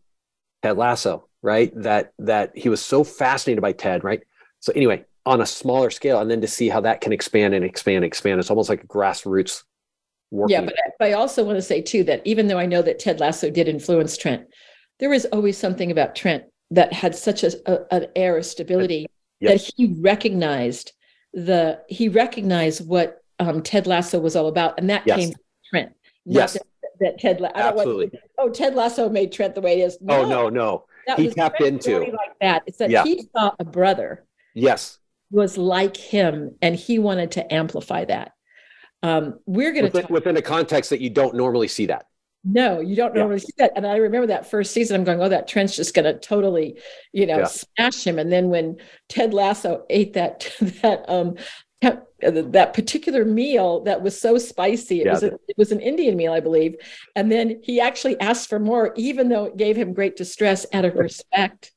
Ted 0.63 0.75
Lasso, 0.75 1.29
right? 1.41 1.71
That 1.81 2.12
that 2.19 2.51
he 2.57 2.67
was 2.67 2.83
so 2.83 3.05
fascinated 3.05 3.62
by 3.62 3.71
Ted, 3.71 4.03
right? 4.03 4.21
So 4.59 4.73
anyway, 4.75 5.05
on 5.25 5.39
a 5.39 5.45
smaller 5.45 5.91
scale, 5.91 6.19
and 6.19 6.29
then 6.29 6.41
to 6.41 6.47
see 6.47 6.67
how 6.67 6.81
that 6.81 6.99
can 6.99 7.13
expand 7.13 7.53
and 7.53 7.63
expand 7.63 8.03
and 8.03 8.05
expand, 8.05 8.41
it's 8.41 8.49
almost 8.49 8.67
like 8.67 8.83
a 8.83 8.88
grassroots. 8.88 9.63
Working. 10.29 10.55
Yeah, 10.55 10.62
but, 10.65 10.75
but 10.99 11.07
I 11.07 11.13
also 11.13 11.45
want 11.45 11.55
to 11.55 11.62
say 11.62 11.81
too 11.81 12.03
that 12.03 12.21
even 12.25 12.47
though 12.47 12.59
I 12.59 12.65
know 12.65 12.81
that 12.81 12.99
Ted 12.99 13.21
Lasso 13.21 13.49
did 13.49 13.69
influence 13.69 14.17
Trent, 14.17 14.45
there 14.99 15.09
was 15.09 15.23
always 15.27 15.57
something 15.57 15.89
about 15.89 16.17
Trent 16.17 16.43
that 16.71 16.93
had 16.93 17.15
such 17.15 17.43
a, 17.43 17.51
a 17.71 17.93
an 17.93 18.08
air 18.15 18.38
of 18.38 18.45
stability 18.45 19.08
that 19.41 19.71
he 19.75 19.95
recognized 20.01 20.93
the 21.34 21.82
he 21.88 22.10
recognized 22.10 22.88
what 22.88 23.23
um, 23.39 23.62
Ted 23.62 23.88
Lasso 23.88 24.19
was 24.19 24.36
all 24.36 24.47
about, 24.47 24.79
and 24.79 24.89
that 24.89 25.03
yes. 25.05 25.17
came 25.17 25.32
from 25.32 25.41
Trent. 25.69 25.95
yes, 26.25 26.53
that, 26.53 26.63
that 26.99 27.19
Ted. 27.19 27.41
I 27.41 27.51
Absolutely. 27.55 28.05
Want, 28.08 28.25
oh, 28.38 28.49
Ted 28.49 28.75
Lasso 28.75 29.10
made 29.10 29.32
Trent 29.32 29.55
the 29.55 29.62
way 29.62 29.82
it 29.82 29.86
is. 29.86 29.97
No, 30.01 30.21
oh 30.21 30.29
no, 30.29 30.49
no. 30.49 30.86
he 31.15 31.29
tapped 31.29 31.58
Trent 31.58 31.86
into 31.88 31.99
like 31.99 32.38
that. 32.41 32.63
It's 32.65 32.77
that 32.77 32.89
yeah. 32.89 33.03
he 33.03 33.27
saw 33.36 33.51
a 33.60 33.65
brother. 33.65 34.25
Yes, 34.53 34.99
was 35.32 35.58
like 35.58 35.95
him, 35.95 36.55
and 36.62 36.75
he 36.75 36.99
wanted 36.99 37.32
to 37.32 37.53
amplify 37.53 38.05
that. 38.05 38.34
Um, 39.01 39.39
we're 39.45 39.71
going 39.71 39.86
to 39.86 39.91
within, 39.91 40.13
within 40.13 40.38
a 40.38 40.41
context 40.41 40.89
that 40.89 40.99
you 40.99 41.10
don't 41.10 41.36
normally 41.36 41.69
see 41.69 41.86
that. 41.86 42.08
No, 42.43 42.80
you 42.80 42.95
don't 42.95 43.13
normally 43.13 43.39
see 43.39 43.54
that. 43.58 43.73
And 43.75 43.86
I 43.86 43.97
remember 43.97 44.28
that 44.28 44.49
first 44.49 44.71
season, 44.71 44.95
I'm 44.95 45.04
going, 45.04 45.21
oh, 45.21 45.28
that 45.28 45.47
Trent's 45.47 45.75
just 45.75 45.93
going 45.93 46.06
to 46.06 46.17
totally, 46.17 46.80
you 47.12 47.25
know, 47.25 47.39
yeah. 47.39 47.45
smash 47.45 48.08
him. 48.08 48.17
And 48.17 48.32
then 48.32 48.49
when 48.49 48.78
Ted 49.10 49.34
Lasso 49.34 49.86
ate 49.89 50.13
that 50.13 50.49
that 50.82 51.04
um 51.10 51.36
that 51.82 52.73
particular 52.73 53.23
meal 53.23 53.82
that 53.86 54.02
was 54.02 54.19
so 54.19 54.38
spicy, 54.38 55.02
it 55.02 55.06
yeah. 55.06 55.13
was 55.13 55.23
a, 55.23 55.28
it 55.47 55.58
was 55.58 55.71
an 55.71 55.80
Indian 55.80 56.15
meal, 56.15 56.34
I 56.34 56.39
believe. 56.39 56.75
And 57.15 57.32
then 57.32 57.62
he 57.63 57.80
actually 57.80 58.19
asked 58.19 58.49
for 58.49 58.60
more, 58.60 58.93
even 58.97 59.30
though 59.30 59.45
it 59.45 59.58
gave 59.58 59.78
him 59.78 59.93
great 59.93 60.17
distress 60.17 60.65
out 60.73 60.86
of 60.86 60.95
respect 60.95 61.71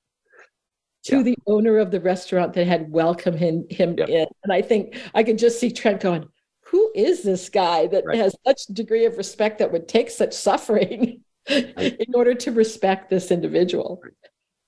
to 1.04 1.22
the 1.22 1.36
owner 1.46 1.78
of 1.78 1.90
the 1.90 2.00
restaurant 2.00 2.52
that 2.54 2.66
had 2.66 2.90
welcomed 2.90 3.38
him, 3.38 3.66
him 3.70 3.98
in. 3.98 4.26
And 4.44 4.52
I 4.52 4.62
think 4.62 4.96
I 5.14 5.22
can 5.22 5.36
just 5.36 5.58
see 5.58 5.70
Trent 5.70 6.00
going, 6.00 6.28
who 6.72 6.90
is 6.94 7.22
this 7.22 7.50
guy 7.50 7.86
that 7.88 8.04
right. 8.06 8.16
has 8.16 8.34
such 8.46 8.64
degree 8.72 9.04
of 9.04 9.18
respect 9.18 9.58
that 9.58 9.70
would 9.70 9.86
take 9.86 10.08
such 10.08 10.32
suffering 10.32 11.20
in 11.46 12.14
order 12.14 12.34
to 12.34 12.50
respect 12.50 13.10
this 13.10 13.30
individual? 13.30 14.00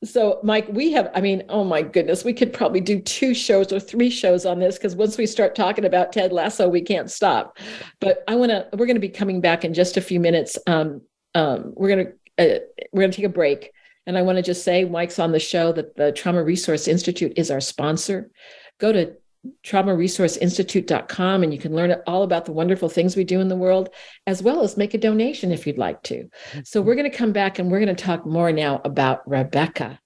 So, 0.04 0.38
Mike, 0.42 0.68
we 0.68 0.92
have, 0.92 1.10
I 1.14 1.22
mean, 1.22 1.44
oh 1.48 1.64
my 1.64 1.80
goodness, 1.80 2.22
we 2.22 2.34
could 2.34 2.52
probably 2.52 2.82
do 2.82 3.00
two 3.00 3.32
shows 3.32 3.72
or 3.72 3.80
three 3.80 4.10
shows 4.10 4.44
on 4.44 4.58
this 4.58 4.76
because 4.76 4.94
once 4.94 5.16
we 5.16 5.24
start 5.24 5.54
talking 5.54 5.86
about 5.86 6.12
Ted 6.12 6.30
Lasso, 6.30 6.68
we 6.68 6.82
can't 6.82 7.10
stop. 7.10 7.56
But 8.00 8.22
I 8.28 8.34
want 8.34 8.50
to, 8.50 8.68
we're 8.74 8.84
going 8.84 8.96
to 8.96 9.00
be 9.00 9.08
coming 9.08 9.40
back 9.40 9.64
in 9.64 9.72
just 9.72 9.96
a 9.96 10.02
few 10.02 10.20
minutes. 10.20 10.58
Um, 10.66 11.00
um, 11.34 11.72
we're 11.74 11.88
going 11.88 12.06
to, 12.06 12.56
uh, 12.56 12.58
we're 12.92 13.00
going 13.00 13.12
to 13.12 13.16
take 13.16 13.24
a 13.24 13.30
break. 13.30 13.72
And 14.06 14.18
I 14.18 14.22
want 14.22 14.36
to 14.36 14.42
just 14.42 14.62
say, 14.62 14.84
Mike's 14.84 15.18
on 15.18 15.32
the 15.32 15.40
show 15.40 15.72
that 15.72 15.96
the 15.96 16.12
Trauma 16.12 16.44
Resource 16.44 16.86
Institute 16.86 17.32
is 17.36 17.50
our 17.50 17.62
sponsor. 17.62 18.30
Go 18.78 18.92
to 18.92 19.16
traumaresourceinstitute.com 19.64 21.42
and 21.42 21.52
you 21.52 21.58
can 21.58 21.74
learn 21.74 21.94
all 22.06 22.22
about 22.22 22.44
the 22.44 22.52
wonderful 22.52 22.88
things 22.88 23.16
we 23.16 23.24
do 23.24 23.40
in 23.40 23.48
the 23.48 23.56
world 23.56 23.88
as 24.26 24.42
well 24.42 24.62
as 24.62 24.76
make 24.76 24.94
a 24.94 24.98
donation 24.98 25.52
if 25.52 25.66
you'd 25.66 25.78
like 25.78 26.02
to. 26.04 26.28
So 26.64 26.80
we're 26.80 26.94
going 26.94 27.10
to 27.10 27.16
come 27.16 27.32
back 27.32 27.58
and 27.58 27.70
we're 27.70 27.80
going 27.80 27.94
to 27.94 28.04
talk 28.04 28.26
more 28.26 28.52
now 28.52 28.80
about 28.84 29.28
rebecca 29.28 29.98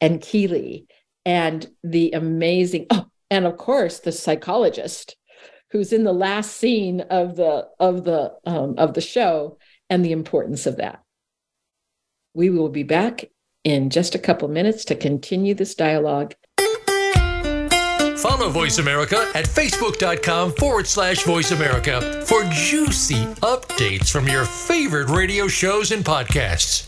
and 0.00 0.20
keeley 0.20 0.86
and 1.24 1.66
the 1.84 2.12
amazing 2.12 2.86
oh 2.90 3.06
and 3.30 3.46
of 3.46 3.56
course 3.56 4.00
the 4.00 4.12
psychologist 4.12 5.16
who's 5.70 5.92
in 5.92 6.04
the 6.04 6.12
last 6.12 6.56
scene 6.56 7.00
of 7.02 7.36
the 7.36 7.68
of 7.78 8.04
the 8.04 8.32
um, 8.44 8.74
of 8.78 8.94
the 8.94 9.00
show 9.00 9.58
and 9.88 10.04
the 10.04 10.12
importance 10.12 10.66
of 10.66 10.76
that. 10.76 11.02
We 12.34 12.50
will 12.50 12.68
be 12.68 12.82
back 12.82 13.24
in 13.64 13.90
just 13.90 14.14
a 14.14 14.18
couple 14.18 14.48
minutes 14.48 14.84
to 14.86 14.94
continue 14.94 15.54
this 15.54 15.74
dialogue 15.74 16.34
Follow 18.20 18.50
Voice 18.50 18.76
America 18.78 19.30
at 19.34 19.46
facebook.com 19.46 20.52
forward 20.52 20.86
slash 20.86 21.22
voice 21.22 21.52
America 21.52 22.22
for 22.26 22.42
juicy 22.50 23.24
updates 23.40 24.10
from 24.10 24.28
your 24.28 24.44
favorite 24.44 25.08
radio 25.08 25.48
shows 25.48 25.90
and 25.90 26.04
podcasts. 26.04 26.86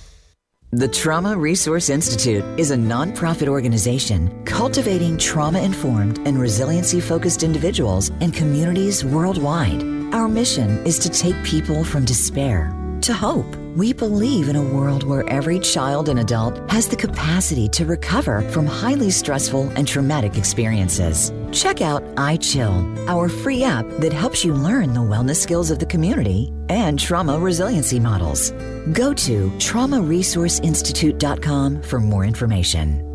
The 0.72 0.88
Trauma 0.88 1.36
Resource 1.36 1.88
Institute 1.88 2.44
is 2.58 2.70
a 2.70 2.76
nonprofit 2.76 3.48
organization 3.48 4.44
cultivating 4.44 5.16
trauma 5.16 5.60
informed 5.60 6.18
and 6.26 6.38
resiliency 6.38 7.00
focused 7.00 7.42
individuals 7.42 8.10
and 8.20 8.34
communities 8.34 9.02
worldwide. 9.02 9.82
Our 10.12 10.28
mission 10.28 10.84
is 10.86 10.98
to 10.98 11.08
take 11.08 11.42
people 11.44 11.82
from 11.82 12.04
despair 12.04 12.74
to 13.02 13.14
hope. 13.14 13.61
We 13.74 13.94
believe 13.94 14.50
in 14.50 14.56
a 14.56 14.62
world 14.62 15.02
where 15.02 15.26
every 15.30 15.58
child 15.58 16.10
and 16.10 16.18
adult 16.18 16.70
has 16.70 16.88
the 16.88 16.96
capacity 16.96 17.70
to 17.70 17.86
recover 17.86 18.42
from 18.50 18.66
highly 18.66 19.10
stressful 19.10 19.70
and 19.70 19.88
traumatic 19.88 20.36
experiences. 20.36 21.32
Check 21.52 21.80
out 21.80 22.02
iChill, 22.16 23.08
our 23.08 23.30
free 23.30 23.64
app 23.64 23.86
that 24.00 24.12
helps 24.12 24.44
you 24.44 24.52
learn 24.52 24.92
the 24.92 25.00
wellness 25.00 25.36
skills 25.36 25.70
of 25.70 25.78
the 25.78 25.86
community 25.86 26.52
and 26.68 26.98
trauma 26.98 27.38
resiliency 27.38 27.98
models. 27.98 28.50
Go 28.92 29.14
to 29.14 29.48
traumaresourceinstitute.com 29.52 31.82
for 31.82 31.98
more 31.98 32.26
information. 32.26 33.11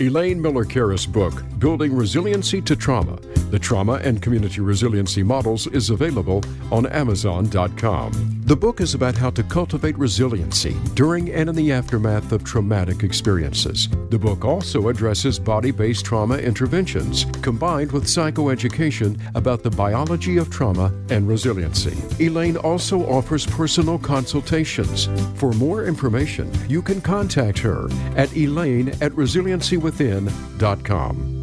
Elaine 0.00 0.40
Miller 0.40 0.64
Karas' 0.64 1.06
book, 1.06 1.42
Building 1.58 1.94
Resiliency 1.94 2.62
to 2.62 2.74
Trauma 2.74 3.16
The 3.50 3.58
Trauma 3.58 4.00
and 4.02 4.22
Community 4.22 4.60
Resiliency 4.60 5.22
Models, 5.22 5.66
is 5.66 5.90
available 5.90 6.42
on 6.70 6.86
Amazon.com. 6.86 8.42
The 8.44 8.56
book 8.56 8.80
is 8.80 8.94
about 8.94 9.16
how 9.16 9.30
to 9.30 9.42
cultivate 9.44 9.96
resiliency 9.96 10.76
during 10.94 11.30
and 11.30 11.48
in 11.48 11.54
the 11.54 11.70
aftermath 11.70 12.32
of 12.32 12.42
traumatic 12.42 13.04
experiences. 13.04 13.88
The 14.10 14.18
book 14.18 14.44
also 14.44 14.88
addresses 14.88 15.38
body 15.38 15.70
based 15.70 16.04
trauma 16.04 16.38
interventions 16.38 17.24
combined 17.40 17.92
with 17.92 18.04
psychoeducation 18.04 19.20
about 19.36 19.62
the 19.62 19.70
biology 19.70 20.38
of 20.38 20.50
trauma 20.50 20.92
and 21.08 21.28
resiliency. 21.28 21.96
Elaine 22.18 22.56
also 22.56 23.06
offers 23.06 23.46
personal 23.46 23.98
consultations. 23.98 25.08
For 25.36 25.52
more 25.52 25.84
information, 25.84 26.50
you 26.68 26.82
can 26.82 27.00
contact 27.00 27.58
her 27.58 27.88
at 28.16 28.36
elaine 28.36 28.88
at 29.00 29.14
resiliency 29.14 29.76
within.com. 29.82 31.38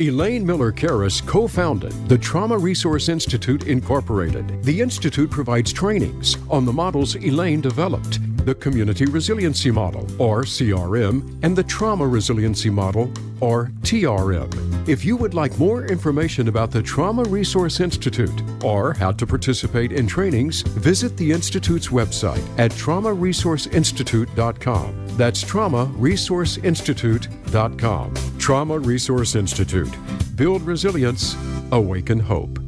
Elaine 0.00 0.44
Miller 0.44 0.72
Karas 0.72 1.24
co 1.24 1.46
founded 1.46 1.92
the 2.08 2.18
Trauma 2.18 2.58
Resource 2.58 3.08
Institute 3.08 3.68
Incorporated. 3.68 4.64
The 4.64 4.80
Institute 4.80 5.30
provides 5.30 5.72
trainings 5.72 6.36
on 6.50 6.64
the 6.64 6.72
models 6.72 7.14
Elaine 7.14 7.60
developed 7.60 8.18
the 8.44 8.54
Community 8.54 9.06
Resiliency 9.06 9.70
Model, 9.70 10.06
or 10.20 10.42
CRM, 10.42 11.38
and 11.42 11.56
the 11.56 11.64
Trauma 11.64 12.06
Resiliency 12.06 12.68
Model, 12.70 13.10
or 13.40 13.72
TRM. 13.82 14.88
If 14.88 15.04
you 15.04 15.16
would 15.16 15.34
like 15.34 15.58
more 15.58 15.84
information 15.86 16.46
about 16.48 16.70
the 16.70 16.82
Trauma 16.82 17.24
Resource 17.24 17.80
Institute 17.80 18.42
or 18.62 18.94
how 18.94 19.10
to 19.12 19.26
participate 19.26 19.92
in 19.92 20.06
trainings, 20.06 20.62
visit 20.62 21.16
the 21.16 21.32
Institute's 21.32 21.88
website 21.88 22.46
at 22.58 22.70
traumaresourceinstitute.com. 22.72 25.03
That's 25.16 25.44
traumaresourceinstitute.com. 25.44 28.14
Trauma 28.38 28.78
Resource 28.78 29.34
Institute. 29.36 29.96
Build 30.36 30.62
resilience, 30.62 31.36
awaken 31.70 32.18
hope. 32.18 32.58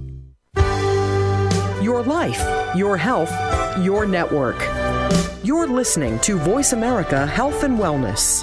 Your 1.82 2.02
life, 2.02 2.42
your 2.76 2.96
health, 2.96 3.30
your 3.84 4.06
network. 4.06 4.56
You're 5.44 5.68
listening 5.68 6.18
to 6.20 6.38
Voice 6.38 6.72
America 6.72 7.26
Health 7.26 7.62
and 7.62 7.78
Wellness. 7.78 8.42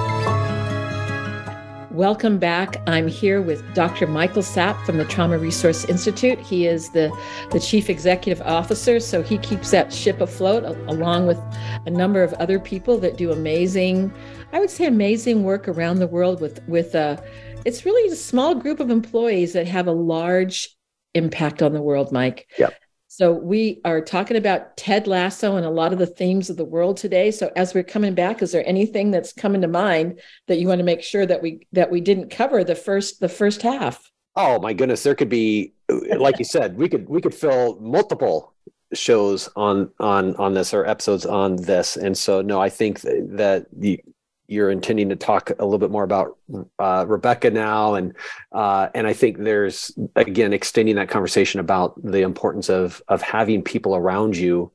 Welcome 1.93 2.37
back. 2.37 2.81
I'm 2.87 3.09
here 3.09 3.41
with 3.41 3.61
Dr. 3.73 4.07
Michael 4.07 4.43
Sapp 4.43 4.81
from 4.85 4.95
the 4.95 5.03
Trauma 5.03 5.37
Resource 5.37 5.83
Institute. 5.83 6.39
He 6.39 6.65
is 6.65 6.89
the, 6.91 7.11
the 7.51 7.59
chief 7.59 7.89
executive 7.89 8.41
officer, 8.47 9.01
so 9.01 9.21
he 9.21 9.37
keeps 9.37 9.71
that 9.71 9.91
ship 9.91 10.21
afloat 10.21 10.63
along 10.87 11.27
with 11.27 11.37
a 11.85 11.89
number 11.89 12.23
of 12.23 12.31
other 12.35 12.59
people 12.59 12.97
that 12.99 13.17
do 13.17 13.33
amazing, 13.33 14.09
I 14.53 14.59
would 14.61 14.69
say 14.69 14.85
amazing 14.85 15.43
work 15.43 15.67
around 15.67 15.99
the 15.99 16.07
world 16.07 16.39
with 16.39 16.65
with 16.65 16.95
uh 16.95 17.17
it's 17.65 17.83
really 17.83 18.09
a 18.09 18.15
small 18.15 18.55
group 18.55 18.79
of 18.79 18.89
employees 18.89 19.51
that 19.51 19.67
have 19.67 19.87
a 19.87 19.91
large 19.91 20.69
impact 21.13 21.61
on 21.61 21.73
the 21.73 21.81
world, 21.81 22.13
Mike. 22.13 22.47
Yep. 22.57 22.73
So 23.13 23.33
we 23.33 23.81
are 23.83 23.99
talking 23.99 24.37
about 24.37 24.77
Ted 24.77 25.05
Lasso 25.05 25.57
and 25.57 25.65
a 25.65 25.69
lot 25.69 25.91
of 25.91 25.99
the 25.99 26.05
themes 26.05 26.49
of 26.49 26.55
the 26.55 26.63
world 26.63 26.95
today. 26.95 27.29
So 27.29 27.51
as 27.57 27.73
we're 27.73 27.83
coming 27.83 28.15
back, 28.15 28.41
is 28.41 28.53
there 28.53 28.65
anything 28.65 29.11
that's 29.11 29.33
coming 29.33 29.59
to 29.63 29.67
mind 29.67 30.21
that 30.47 30.59
you 30.59 30.67
want 30.69 30.79
to 30.79 30.85
make 30.85 31.03
sure 31.03 31.25
that 31.25 31.41
we 31.41 31.67
that 31.73 31.91
we 31.91 31.99
didn't 31.99 32.29
cover 32.29 32.63
the 32.63 32.73
first 32.73 33.19
the 33.19 33.27
first 33.27 33.63
half? 33.63 34.09
Oh 34.37 34.61
my 34.61 34.71
goodness, 34.71 35.03
there 35.03 35.13
could 35.13 35.27
be 35.27 35.73
like 35.89 36.39
you 36.39 36.45
said, 36.45 36.77
we 36.77 36.87
could 36.87 37.09
we 37.09 37.19
could 37.19 37.35
fill 37.35 37.77
multiple 37.81 38.53
shows 38.93 39.49
on 39.57 39.91
on 39.99 40.33
on 40.37 40.53
this 40.53 40.73
or 40.73 40.85
episodes 40.85 41.25
on 41.25 41.57
this. 41.57 41.97
And 41.97 42.17
so 42.17 42.41
no, 42.41 42.61
I 42.61 42.69
think 42.69 43.01
that 43.01 43.65
the 43.73 44.01
you're 44.51 44.69
intending 44.69 45.09
to 45.09 45.15
talk 45.15 45.49
a 45.49 45.63
little 45.63 45.79
bit 45.79 45.91
more 45.91 46.03
about 46.03 46.37
uh, 46.77 47.05
Rebecca 47.07 47.49
now, 47.49 47.95
and 47.95 48.13
uh, 48.51 48.89
and 48.93 49.07
I 49.07 49.13
think 49.13 49.37
there's 49.37 49.97
again 50.15 50.51
extending 50.51 50.95
that 50.95 51.07
conversation 51.07 51.61
about 51.61 51.93
the 52.03 52.21
importance 52.21 52.69
of 52.69 53.01
of 53.07 53.21
having 53.21 53.63
people 53.63 53.95
around 53.95 54.35
you 54.35 54.71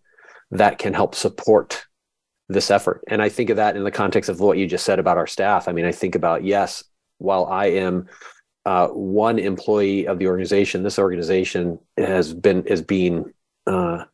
that 0.50 0.78
can 0.78 0.94
help 0.94 1.14
support 1.14 1.86
this 2.48 2.70
effort. 2.70 3.02
And 3.08 3.20
I 3.20 3.28
think 3.28 3.50
of 3.50 3.56
that 3.58 3.76
in 3.76 3.84
the 3.84 3.90
context 3.90 4.30
of 4.30 4.40
what 4.40 4.56
you 4.56 4.66
just 4.66 4.84
said 4.84 4.98
about 4.98 5.18
our 5.18 5.26
staff. 5.26 5.68
I 5.68 5.72
mean, 5.72 5.84
I 5.84 5.92
think 5.92 6.14
about 6.14 6.42
yes, 6.42 6.82
while 7.18 7.44
I 7.44 7.66
am 7.66 8.08
uh, 8.64 8.88
one 8.88 9.38
employee 9.38 10.06
of 10.06 10.18
the 10.18 10.28
organization, 10.28 10.84
this 10.84 10.98
organization 10.98 11.78
has 11.98 12.32
been 12.32 12.64
is 12.64 12.80
being 12.80 13.30
uh, 13.66 14.04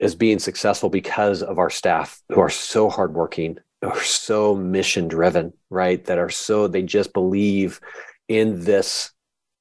is 0.00 0.16
being 0.16 0.40
successful 0.40 0.90
because 0.90 1.44
of 1.44 1.60
our 1.60 1.70
staff 1.70 2.20
who 2.28 2.40
are 2.40 2.50
so 2.50 2.90
hardworking 2.90 3.58
are 3.82 4.02
so 4.02 4.54
mission 4.54 5.08
driven, 5.08 5.52
right? 5.70 6.04
That 6.04 6.18
are 6.18 6.30
so, 6.30 6.66
they 6.66 6.82
just 6.82 7.12
believe 7.12 7.80
in 8.28 8.64
this 8.64 9.12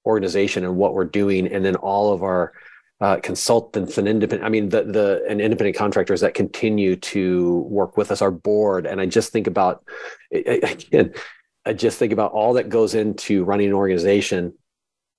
organization 0.05 0.63
and 0.63 0.77
what 0.77 0.93
we're 0.93 1.05
doing. 1.05 1.47
And 1.47 1.65
then 1.65 1.75
all 1.75 2.13
of 2.13 2.23
our 2.23 2.53
uh, 3.01 3.17
consultants 3.17 3.97
and 3.97 4.07
independent, 4.07 4.45
I 4.45 4.49
mean, 4.49 4.69
the, 4.69 4.83
the, 4.83 5.25
and 5.27 5.41
independent 5.41 5.75
contractors 5.75 6.21
that 6.21 6.33
continue 6.33 6.95
to 6.95 7.59
work 7.69 7.97
with 7.97 8.11
us, 8.11 8.21
our 8.21 8.31
board. 8.31 8.85
And 8.85 9.01
I 9.01 9.05
just 9.05 9.31
think 9.31 9.47
about, 9.47 9.83
again, 10.31 11.13
I 11.65 11.73
just 11.73 11.99
think 11.99 12.13
about 12.13 12.31
all 12.31 12.53
that 12.53 12.69
goes 12.69 12.95
into 12.95 13.43
running 13.43 13.67
an 13.67 13.73
organization 13.73 14.53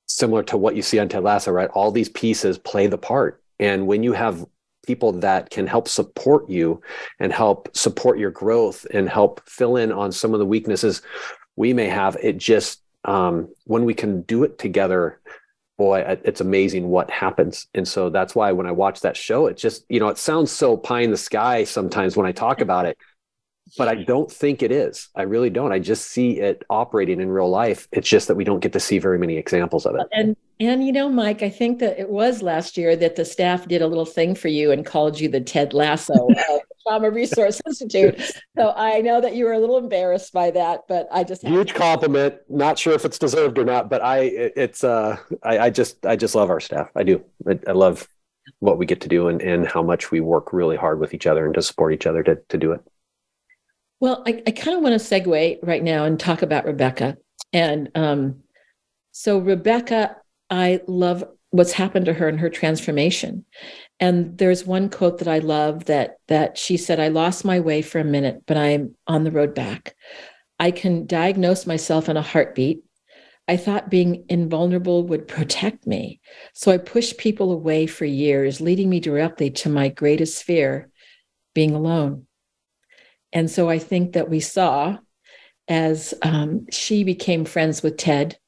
similar 0.06 0.42
to 0.44 0.56
what 0.56 0.76
you 0.76 0.82
see 0.82 0.98
on 0.98 1.08
Ted 1.08 1.24
Lasso, 1.24 1.50
right? 1.50 1.68
All 1.70 1.90
these 1.90 2.08
pieces 2.08 2.58
play 2.58 2.86
the 2.86 2.96
part. 2.96 3.42
And 3.58 3.86
when 3.86 4.02
you 4.02 4.12
have 4.12 4.44
people 4.86 5.12
that 5.12 5.50
can 5.50 5.66
help 5.66 5.88
support 5.88 6.48
you 6.48 6.80
and 7.20 7.32
help 7.32 7.68
support 7.76 8.18
your 8.18 8.30
growth 8.30 8.86
and 8.92 9.08
help 9.08 9.46
fill 9.48 9.76
in 9.76 9.92
on 9.92 10.12
some 10.12 10.32
of 10.32 10.40
the 10.40 10.46
weaknesses 10.46 11.02
we 11.56 11.72
may 11.72 11.88
have. 11.88 12.16
It 12.22 12.38
just 12.38 12.82
um, 13.04 13.48
when 13.64 13.84
we 13.84 13.94
can 13.94 14.22
do 14.22 14.44
it 14.44 14.58
together 14.58 15.20
boy 15.78 16.02
it's 16.24 16.40
amazing 16.40 16.88
what 16.88 17.10
happens. 17.10 17.66
And 17.74 17.86
so 17.86 18.08
that's 18.08 18.34
why 18.34 18.52
when 18.52 18.66
i 18.66 18.72
watch 18.72 19.00
that 19.00 19.16
show 19.16 19.46
it 19.46 19.56
just 19.56 19.84
you 19.88 20.00
know 20.00 20.08
it 20.08 20.18
sounds 20.18 20.50
so 20.50 20.76
pie 20.76 21.02
in 21.02 21.10
the 21.10 21.16
sky 21.16 21.64
sometimes 21.64 22.16
when 22.16 22.26
i 22.26 22.32
talk 22.32 22.60
about 22.60 22.86
it 22.86 22.96
but 23.76 23.88
I 23.88 23.96
don't 23.96 24.30
think 24.30 24.62
it 24.62 24.70
is. 24.70 25.08
I 25.14 25.22
really 25.22 25.50
don't. 25.50 25.72
I 25.72 25.78
just 25.78 26.06
see 26.06 26.38
it 26.38 26.62
operating 26.70 27.20
in 27.20 27.28
real 27.30 27.50
life. 27.50 27.88
It's 27.92 28.08
just 28.08 28.28
that 28.28 28.36
we 28.36 28.44
don't 28.44 28.60
get 28.60 28.72
to 28.74 28.80
see 28.80 28.98
very 28.98 29.18
many 29.18 29.36
examples 29.36 29.86
of 29.86 29.96
it. 29.96 30.06
And 30.12 30.36
and 30.58 30.86
you 30.86 30.92
know, 30.92 31.08
Mike, 31.08 31.42
I 31.42 31.50
think 31.50 31.80
that 31.80 31.98
it 31.98 32.08
was 32.08 32.42
last 32.42 32.76
year 32.76 32.96
that 32.96 33.16
the 33.16 33.24
staff 33.24 33.66
did 33.68 33.82
a 33.82 33.86
little 33.86 34.06
thing 34.06 34.34
for 34.34 34.48
you 34.48 34.70
and 34.70 34.86
called 34.86 35.20
you 35.20 35.28
the 35.28 35.40
Ted 35.40 35.74
Lasso 35.74 36.14
of 36.14 36.34
the 36.34 36.62
Trauma 36.86 37.10
Resource 37.10 37.60
Institute. 37.66 38.20
So 38.56 38.72
I 38.74 39.00
know 39.00 39.20
that 39.20 39.34
you 39.34 39.44
were 39.44 39.52
a 39.52 39.58
little 39.58 39.78
embarrassed 39.78 40.32
by 40.32 40.50
that, 40.52 40.82
but 40.88 41.08
I 41.12 41.24
just 41.24 41.42
huge 41.42 41.74
compliment. 41.74 42.36
Not 42.48 42.78
sure 42.78 42.94
if 42.94 43.04
it's 43.04 43.18
deserved 43.18 43.58
or 43.58 43.64
not, 43.64 43.90
but 43.90 44.02
I 44.02 44.20
it's 44.20 44.84
uh 44.84 45.18
I, 45.42 45.58
I 45.58 45.70
just 45.70 46.06
I 46.06 46.16
just 46.16 46.34
love 46.34 46.50
our 46.50 46.60
staff. 46.60 46.90
I 46.94 47.02
do. 47.02 47.22
I, 47.46 47.58
I 47.68 47.72
love 47.72 48.08
what 48.60 48.78
we 48.78 48.86
get 48.86 49.00
to 49.00 49.08
do 49.08 49.28
and, 49.28 49.42
and 49.42 49.66
how 49.66 49.82
much 49.82 50.10
we 50.10 50.20
work 50.20 50.52
really 50.52 50.76
hard 50.76 51.00
with 51.00 51.12
each 51.12 51.26
other 51.26 51.44
and 51.44 51.54
to 51.54 51.60
support 51.60 51.92
each 51.92 52.06
other 52.06 52.22
to, 52.22 52.36
to 52.48 52.56
do 52.56 52.72
it. 52.72 52.80
Well, 54.00 54.22
I, 54.26 54.42
I 54.46 54.50
kind 54.50 54.76
of 54.76 54.82
want 54.82 55.00
to 55.00 55.04
segue 55.04 55.58
right 55.62 55.82
now 55.82 56.04
and 56.04 56.20
talk 56.20 56.42
about 56.42 56.66
Rebecca. 56.66 57.16
And 57.52 57.90
um, 57.94 58.42
so, 59.12 59.38
Rebecca, 59.38 60.16
I 60.50 60.80
love 60.86 61.24
what's 61.50 61.72
happened 61.72 62.06
to 62.06 62.12
her 62.12 62.28
and 62.28 62.38
her 62.40 62.50
transformation. 62.50 63.44
And 63.98 64.36
there's 64.36 64.66
one 64.66 64.90
quote 64.90 65.18
that 65.18 65.28
I 65.28 65.38
love 65.38 65.86
that 65.86 66.16
that 66.28 66.58
she 66.58 66.76
said, 66.76 67.00
"I 67.00 67.08
lost 67.08 67.44
my 67.44 67.60
way 67.60 67.80
for 67.80 67.98
a 67.98 68.04
minute, 68.04 68.42
but 68.46 68.58
I'm 68.58 68.94
on 69.06 69.24
the 69.24 69.30
road 69.30 69.54
back. 69.54 69.94
I 70.60 70.70
can 70.70 71.06
diagnose 71.06 71.66
myself 71.66 72.08
in 72.08 72.16
a 72.16 72.22
heartbeat. 72.22 72.82
I 73.48 73.56
thought 73.56 73.90
being 73.90 74.26
invulnerable 74.28 75.04
would 75.04 75.28
protect 75.28 75.86
me, 75.86 76.20
so 76.52 76.72
I 76.72 76.78
pushed 76.78 77.16
people 77.16 77.52
away 77.52 77.86
for 77.86 78.04
years, 78.04 78.60
leading 78.60 78.90
me 78.90 79.00
directly 79.00 79.50
to 79.52 79.68
my 79.70 79.88
greatest 79.88 80.42
fear, 80.44 80.90
being 81.54 81.74
alone." 81.74 82.25
And 83.36 83.50
so 83.50 83.68
I 83.68 83.78
think 83.78 84.14
that 84.14 84.30
we 84.30 84.40
saw 84.40 84.96
as 85.68 86.14
um, 86.22 86.64
she 86.70 87.04
became 87.04 87.44
friends 87.44 87.82
with 87.82 87.98
Ted, 87.98 88.38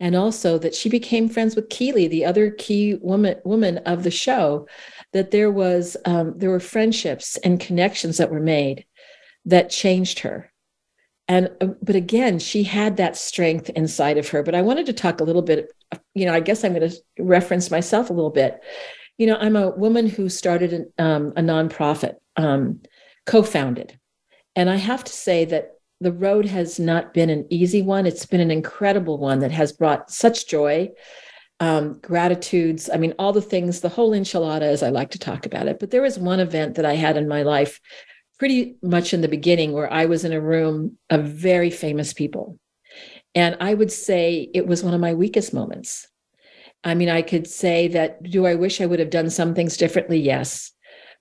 and 0.00 0.16
also 0.16 0.58
that 0.58 0.74
she 0.74 0.88
became 0.88 1.28
friends 1.28 1.54
with 1.54 1.68
Keeley, 1.68 2.08
the 2.08 2.24
other 2.24 2.50
key 2.50 2.96
woman 2.96 3.36
woman 3.44 3.78
of 3.78 4.02
the 4.02 4.10
show, 4.10 4.66
that 5.12 5.30
there 5.30 5.52
was 5.52 5.96
um, 6.06 6.34
there 6.36 6.50
were 6.50 6.58
friendships 6.58 7.36
and 7.44 7.60
connections 7.60 8.16
that 8.16 8.32
were 8.32 8.40
made 8.40 8.84
that 9.44 9.70
changed 9.70 10.18
her. 10.18 10.52
And 11.28 11.48
uh, 11.60 11.68
but 11.80 11.94
again, 11.94 12.40
she 12.40 12.64
had 12.64 12.96
that 12.96 13.16
strength 13.16 13.70
inside 13.70 14.18
of 14.18 14.28
her. 14.30 14.42
But 14.42 14.56
I 14.56 14.62
wanted 14.62 14.86
to 14.86 14.92
talk 14.92 15.20
a 15.20 15.24
little 15.24 15.40
bit. 15.40 15.68
You 16.14 16.26
know, 16.26 16.34
I 16.34 16.40
guess 16.40 16.64
I'm 16.64 16.74
going 16.74 16.90
to 16.90 16.96
reference 17.20 17.70
myself 17.70 18.10
a 18.10 18.12
little 18.12 18.30
bit. 18.32 18.58
You 19.18 19.28
know, 19.28 19.36
I'm 19.36 19.54
a 19.54 19.70
woman 19.70 20.08
who 20.08 20.28
started 20.28 20.86
um, 20.98 21.32
a 21.36 21.42
nonprofit, 21.42 22.16
um, 22.36 22.80
co-founded 23.24 23.96
and 24.56 24.68
I 24.68 24.76
have 24.76 25.04
to 25.04 25.12
say 25.12 25.44
that 25.44 25.72
the 26.00 26.12
road 26.12 26.46
has 26.46 26.80
not 26.80 27.14
been 27.14 27.30
an 27.30 27.46
easy 27.50 27.82
one. 27.82 28.06
It's 28.06 28.26
been 28.26 28.40
an 28.40 28.50
incredible 28.50 29.18
one 29.18 29.38
that 29.40 29.52
has 29.52 29.72
brought 29.72 30.10
such 30.10 30.48
joy, 30.48 30.90
um, 31.60 31.98
gratitudes. 32.00 32.90
I 32.92 32.96
mean, 32.96 33.14
all 33.18 33.32
the 33.32 33.40
things, 33.40 33.80
the 33.80 33.88
whole 33.88 34.10
enchilada, 34.10 34.62
as 34.62 34.82
I 34.82 34.90
like 34.90 35.10
to 35.12 35.18
talk 35.18 35.46
about 35.46 35.68
it. 35.68 35.78
But 35.78 35.90
there 35.90 36.02
was 36.02 36.18
one 36.18 36.40
event 36.40 36.74
that 36.74 36.84
I 36.84 36.94
had 36.94 37.16
in 37.16 37.28
my 37.28 37.42
life 37.42 37.80
pretty 38.38 38.76
much 38.82 39.14
in 39.14 39.22
the 39.22 39.28
beginning 39.28 39.72
where 39.72 39.90
I 39.90 40.04
was 40.06 40.24
in 40.24 40.32
a 40.32 40.40
room 40.40 40.98
of 41.08 41.24
very 41.24 41.70
famous 41.70 42.12
people. 42.12 42.58
And 43.34 43.56
I 43.60 43.72
would 43.72 43.92
say 43.92 44.50
it 44.52 44.66
was 44.66 44.82
one 44.82 44.94
of 44.94 45.00
my 45.00 45.14
weakest 45.14 45.54
moments. 45.54 46.06
I 46.84 46.94
mean, 46.94 47.08
I 47.08 47.22
could 47.22 47.46
say 47.46 47.88
that, 47.88 48.22
do 48.22 48.46
I 48.46 48.54
wish 48.54 48.80
I 48.80 48.86
would 48.86 49.00
have 49.00 49.10
done 49.10 49.30
some 49.30 49.54
things 49.54 49.76
differently? 49.76 50.18
Yes. 50.18 50.72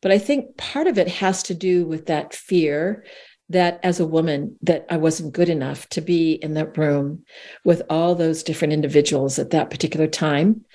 But 0.01 0.11
I 0.11 0.17
think 0.17 0.57
part 0.57 0.87
of 0.87 0.97
it 0.97 1.07
has 1.07 1.43
to 1.43 1.53
do 1.53 1.85
with 1.85 2.07
that 2.07 2.33
fear 2.33 3.05
that 3.49 3.79
as 3.83 3.99
a 3.99 4.07
woman 4.07 4.57
that 4.61 4.85
I 4.89 4.97
wasn't 4.97 5.33
good 5.33 5.49
enough 5.49 5.87
to 5.89 6.01
be 6.01 6.33
in 6.33 6.55
that 6.55 6.77
room 6.77 7.23
with 7.63 7.83
all 7.89 8.15
those 8.15 8.43
different 8.43 8.73
individuals 8.73 9.37
at 9.37 9.51
that 9.51 9.69
particular 9.69 10.07
time. 10.07 10.65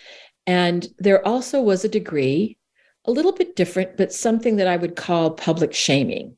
And 0.46 0.86
there 0.98 1.26
also 1.26 1.60
was 1.60 1.84
a 1.84 1.88
degree, 1.88 2.58
a 3.04 3.10
little 3.10 3.32
bit 3.32 3.56
different, 3.56 3.96
but 3.96 4.12
something 4.12 4.56
that 4.56 4.68
I 4.68 4.76
would 4.76 4.96
call 4.96 5.32
public 5.32 5.74
shaming. 5.74 6.36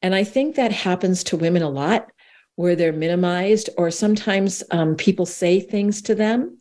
And 0.00 0.14
I 0.14 0.22
think 0.22 0.56
that 0.56 0.72
happens 0.72 1.24
to 1.24 1.36
women 1.36 1.62
a 1.62 1.70
lot 1.70 2.08
where 2.56 2.76
they're 2.76 2.92
minimized 2.92 3.70
or 3.76 3.90
sometimes 3.90 4.62
um, 4.70 4.94
people 4.94 5.26
say 5.26 5.60
things 5.60 6.02
to 6.02 6.14
them 6.14 6.58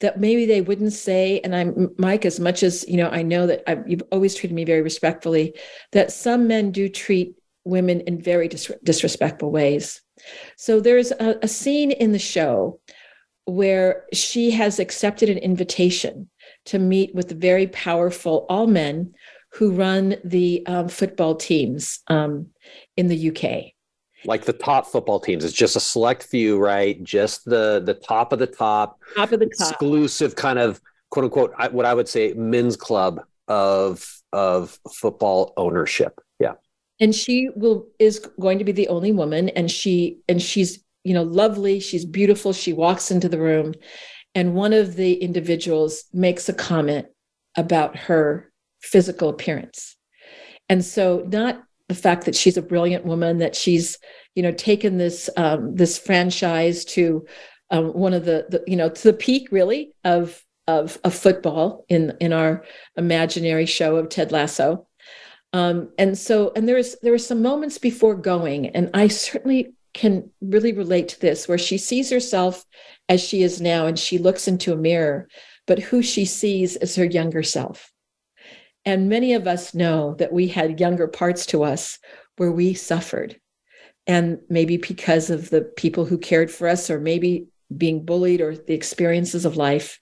that 0.00 0.18
maybe 0.18 0.46
they 0.46 0.60
wouldn't 0.60 0.92
say 0.92 1.40
and 1.44 1.54
i'm 1.54 1.90
mike 1.98 2.24
as 2.24 2.40
much 2.40 2.62
as 2.62 2.86
you 2.88 2.96
know 2.96 3.08
i 3.10 3.22
know 3.22 3.46
that 3.46 3.62
I've, 3.66 3.88
you've 3.88 4.02
always 4.10 4.34
treated 4.34 4.54
me 4.54 4.64
very 4.64 4.82
respectfully 4.82 5.54
that 5.92 6.12
some 6.12 6.46
men 6.46 6.72
do 6.72 6.88
treat 6.88 7.34
women 7.64 8.00
in 8.02 8.20
very 8.20 8.48
dis- 8.48 8.72
disrespectful 8.82 9.50
ways 9.50 10.02
so 10.56 10.80
there's 10.80 11.12
a, 11.12 11.38
a 11.42 11.48
scene 11.48 11.90
in 11.90 12.12
the 12.12 12.18
show 12.18 12.80
where 13.46 14.04
she 14.12 14.50
has 14.50 14.78
accepted 14.78 15.28
an 15.28 15.38
invitation 15.38 16.30
to 16.66 16.78
meet 16.78 17.14
with 17.14 17.28
the 17.28 17.34
very 17.34 17.66
powerful 17.68 18.46
all 18.48 18.66
men 18.66 19.12
who 19.52 19.72
run 19.72 20.16
the 20.24 20.64
um, 20.66 20.88
football 20.88 21.34
teams 21.34 22.00
um, 22.08 22.46
in 22.96 23.08
the 23.08 23.30
UK. 23.30 23.72
Like 24.24 24.44
the 24.44 24.52
top 24.52 24.86
football 24.86 25.18
teams, 25.18 25.44
it's 25.44 25.54
just 25.54 25.76
a 25.76 25.80
select 25.80 26.24
few, 26.24 26.58
right? 26.58 27.02
Just 27.02 27.46
the 27.46 27.82
the 27.84 27.94
top 27.94 28.32
of 28.32 28.38
the 28.38 28.46
top, 28.46 29.00
top 29.16 29.32
of 29.32 29.40
the 29.40 29.46
top, 29.46 29.70
exclusive 29.70 30.36
kind 30.36 30.58
of 30.58 30.80
quote 31.08 31.24
unquote 31.24 31.54
what 31.72 31.86
I 31.86 31.94
would 31.94 32.08
say 32.08 32.34
men's 32.34 32.76
club 32.76 33.22
of 33.48 34.06
of 34.32 34.78
football 34.92 35.54
ownership. 35.56 36.20
Yeah, 36.38 36.52
and 37.00 37.14
she 37.14 37.48
will 37.56 37.86
is 37.98 38.18
going 38.38 38.58
to 38.58 38.64
be 38.64 38.72
the 38.72 38.88
only 38.88 39.12
woman, 39.12 39.48
and 39.50 39.70
she 39.70 40.18
and 40.28 40.40
she's 40.40 40.84
you 41.02 41.14
know 41.14 41.22
lovely, 41.22 41.80
she's 41.80 42.04
beautiful. 42.04 42.52
She 42.52 42.72
walks 42.72 43.10
into 43.10 43.28
the 43.28 43.40
room, 43.40 43.74
and 44.34 44.54
one 44.54 44.72
of 44.72 44.96
the 44.96 45.14
individuals 45.14 46.04
makes 46.12 46.48
a 46.48 46.54
comment 46.54 47.06
about 47.56 47.96
her 47.96 48.52
physical 48.80 49.28
appearance. 49.28 49.96
And 50.68 50.84
so, 50.84 51.26
not 51.26 51.62
the 51.88 51.94
fact 51.94 52.24
that 52.26 52.36
she's 52.36 52.56
a 52.56 52.62
brilliant 52.62 53.04
woman, 53.04 53.38
that 53.38 53.56
she's, 53.56 53.98
you 54.34 54.42
know, 54.42 54.52
taken 54.52 54.98
this 54.98 55.28
um, 55.36 55.74
this 55.74 55.98
franchise 55.98 56.84
to 56.84 57.26
um, 57.70 57.88
one 57.88 58.14
of 58.14 58.24
the, 58.24 58.46
the, 58.48 58.62
you 58.66 58.76
know, 58.76 58.88
to 58.88 59.02
the 59.02 59.12
peak 59.12 59.48
really 59.50 59.92
of 60.04 60.44
of 60.68 60.98
of 61.02 61.14
football 61.14 61.84
in 61.88 62.16
in 62.20 62.32
our 62.32 62.64
imaginary 62.96 63.66
show 63.66 63.96
of 63.96 64.08
Ted 64.08 64.30
Lasso. 64.30 64.86
Um, 65.52 65.90
and 65.98 66.16
so, 66.16 66.52
and 66.54 66.68
there's 66.68 66.96
there 67.02 67.12
were 67.12 67.18
some 67.18 67.42
moments 67.42 67.78
before 67.78 68.14
going, 68.14 68.68
and 68.68 68.90
I 68.94 69.08
certainly 69.08 69.74
can 69.92 70.30
really 70.40 70.72
relate 70.72 71.08
to 71.08 71.20
this, 71.20 71.48
where 71.48 71.58
she 71.58 71.76
sees 71.76 72.10
herself 72.10 72.64
as 73.08 73.20
she 73.20 73.42
is 73.42 73.60
now, 73.60 73.86
and 73.86 73.98
she 73.98 74.18
looks 74.18 74.46
into 74.46 74.72
a 74.72 74.76
mirror, 74.76 75.28
but 75.66 75.80
who 75.80 76.02
she 76.02 76.24
sees 76.24 76.76
is 76.76 76.94
her 76.94 77.04
younger 77.04 77.42
self. 77.42 77.90
And 78.84 79.08
many 79.08 79.34
of 79.34 79.46
us 79.46 79.74
know 79.74 80.14
that 80.14 80.32
we 80.32 80.48
had 80.48 80.80
younger 80.80 81.08
parts 81.08 81.44
to 81.46 81.64
us 81.64 81.98
where 82.36 82.52
we 82.52 82.72
suffered. 82.72 83.38
And 84.06 84.38
maybe 84.48 84.76
because 84.78 85.28
of 85.28 85.50
the 85.50 85.62
people 85.62 86.04
who 86.04 86.18
cared 86.18 86.50
for 86.50 86.68
us, 86.68 86.88
or 86.88 87.00
maybe 87.00 87.48
being 87.76 88.04
bullied, 88.04 88.40
or 88.40 88.56
the 88.56 88.74
experiences 88.74 89.44
of 89.44 89.56
life. 89.56 89.98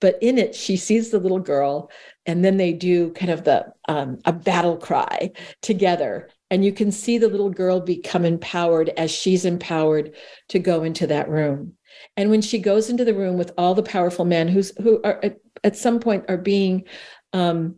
But 0.00 0.18
in 0.20 0.38
it, 0.38 0.54
she 0.54 0.76
sees 0.76 1.10
the 1.10 1.18
little 1.18 1.40
girl, 1.40 1.90
and 2.26 2.44
then 2.44 2.56
they 2.56 2.72
do 2.72 3.12
kind 3.12 3.30
of 3.30 3.44
the 3.44 3.72
um, 3.88 4.18
a 4.24 4.32
battle 4.32 4.76
cry 4.76 5.32
together. 5.62 6.28
And 6.50 6.64
you 6.64 6.72
can 6.72 6.92
see 6.92 7.18
the 7.18 7.28
little 7.28 7.50
girl 7.50 7.80
become 7.80 8.24
empowered 8.24 8.90
as 8.90 9.10
she's 9.10 9.44
empowered 9.44 10.14
to 10.48 10.58
go 10.58 10.82
into 10.82 11.06
that 11.08 11.28
room. 11.28 11.74
And 12.16 12.30
when 12.30 12.42
she 12.42 12.58
goes 12.58 12.90
into 12.90 13.04
the 13.04 13.14
room 13.14 13.36
with 13.36 13.52
all 13.58 13.74
the 13.74 13.82
powerful 13.82 14.24
men 14.24 14.48
who's 14.48 14.76
who 14.78 15.00
are 15.02 15.18
at, 15.24 15.38
at 15.64 15.76
some 15.76 16.00
point 16.00 16.26
are 16.28 16.38
being 16.38 16.84
um, 17.32 17.76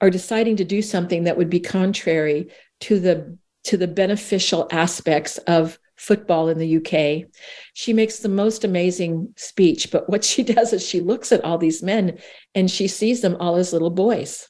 are 0.00 0.10
deciding 0.10 0.56
to 0.56 0.64
do 0.64 0.82
something 0.82 1.24
that 1.24 1.36
would 1.36 1.50
be 1.50 1.60
contrary 1.60 2.50
to 2.80 2.98
the 2.98 3.38
to 3.64 3.76
the 3.76 3.88
beneficial 3.88 4.66
aspects 4.70 5.38
of 5.38 5.78
football 5.96 6.48
in 6.48 6.58
the 6.58 6.76
UK. 6.76 7.30
She 7.72 7.92
makes 7.92 8.18
the 8.18 8.28
most 8.28 8.64
amazing 8.64 9.32
speech, 9.36 9.90
but 9.90 10.08
what 10.08 10.24
she 10.24 10.42
does 10.54 10.72
is 10.72 10.86
she 10.86 11.00
looks 11.00 11.32
at 11.32 11.44
all 11.44 11.58
these 11.58 11.82
men 11.82 12.18
and 12.54 12.70
she 12.70 12.88
sees 12.88 13.20
them 13.20 13.36
all 13.40 13.56
as 13.56 13.72
little 13.72 13.90
boys. 13.90 14.48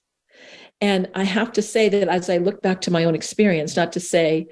And 0.81 1.09
I 1.15 1.25
have 1.25 1.53
to 1.53 1.63
say 1.63 1.89
that 1.89 2.09
as 2.09 2.29
I 2.29 2.39
look 2.39 2.63
back 2.63 2.83
to 2.83 2.91
my 2.91 3.05
own 3.05 3.15
experience, 3.15 3.77
not 3.77 3.93
to 3.93 4.01
say 4.01 4.49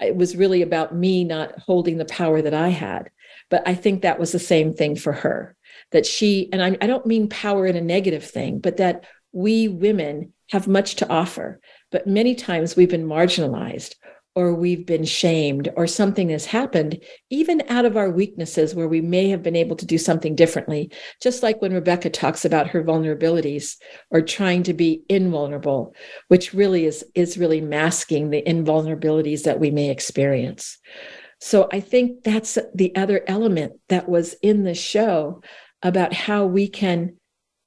it 0.00 0.16
was 0.16 0.36
really 0.36 0.62
about 0.62 0.94
me 0.94 1.24
not 1.24 1.58
holding 1.58 1.98
the 1.98 2.04
power 2.04 2.42
that 2.42 2.54
I 2.54 2.68
had, 2.68 3.10
but 3.48 3.62
I 3.66 3.74
think 3.74 4.02
that 4.02 4.18
was 4.18 4.32
the 4.32 4.38
same 4.38 4.74
thing 4.74 4.96
for 4.96 5.12
her. 5.12 5.56
That 5.92 6.06
she, 6.06 6.48
and 6.52 6.62
I, 6.62 6.76
I 6.80 6.86
don't 6.86 7.06
mean 7.06 7.28
power 7.28 7.66
in 7.66 7.76
a 7.76 7.80
negative 7.80 8.24
thing, 8.24 8.60
but 8.60 8.78
that 8.78 9.04
we 9.32 9.68
women 9.68 10.32
have 10.50 10.66
much 10.66 10.96
to 10.96 11.08
offer, 11.08 11.60
but 11.90 12.06
many 12.06 12.34
times 12.34 12.76
we've 12.76 12.90
been 12.90 13.06
marginalized 13.06 13.94
or 14.40 14.54
we've 14.54 14.86
been 14.86 15.04
shamed 15.04 15.68
or 15.76 15.86
something 15.86 16.30
has 16.30 16.46
happened, 16.46 16.98
even 17.28 17.62
out 17.68 17.84
of 17.84 17.94
our 17.94 18.08
weaknesses 18.08 18.74
where 18.74 18.88
we 18.88 19.02
may 19.02 19.28
have 19.28 19.42
been 19.42 19.54
able 19.54 19.76
to 19.76 19.84
do 19.84 19.98
something 19.98 20.34
differently. 20.34 20.90
Just 21.20 21.42
like 21.42 21.60
when 21.60 21.74
Rebecca 21.74 22.08
talks 22.08 22.46
about 22.46 22.68
her 22.68 22.82
vulnerabilities 22.82 23.76
or 24.10 24.22
trying 24.22 24.62
to 24.62 24.72
be 24.72 25.02
invulnerable, 25.10 25.94
which 26.28 26.54
really 26.54 26.86
is, 26.86 27.04
is 27.14 27.36
really 27.36 27.60
masking 27.60 28.30
the 28.30 28.42
invulnerabilities 28.46 29.42
that 29.42 29.60
we 29.60 29.70
may 29.70 29.90
experience. 29.90 30.78
So 31.38 31.68
I 31.70 31.80
think 31.80 32.22
that's 32.22 32.56
the 32.74 32.96
other 32.96 33.20
element 33.26 33.74
that 33.90 34.08
was 34.08 34.36
in 34.42 34.64
the 34.64 34.74
show 34.74 35.42
about 35.82 36.14
how 36.14 36.46
we 36.46 36.66
can 36.66 37.18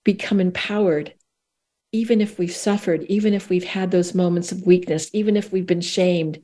become 0.03 0.39
empowered 0.39 1.13
even 1.93 2.19
if 2.19 2.37
we've 2.37 2.55
suffered, 2.55 3.03
even 3.03 3.33
if 3.33 3.49
we've 3.49 3.63
had 3.63 3.91
those 3.91 4.13
moments 4.13 4.51
of 4.51 4.65
weakness, 4.65 5.09
even 5.13 5.37
if 5.37 5.51
we've 5.51 5.67
been 5.67 5.79
shamed, 5.79 6.39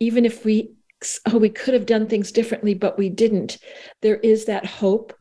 even 0.00 0.24
if 0.24 0.44
we, 0.44 0.72
oh, 1.26 1.38
we 1.38 1.50
could 1.50 1.74
have 1.74 1.86
done 1.86 2.08
things 2.08 2.32
differently, 2.32 2.74
but 2.74 2.98
we 2.98 3.08
didn't, 3.08 3.58
there 4.00 4.16
is 4.16 4.46
that 4.46 4.66
hope 4.66 5.12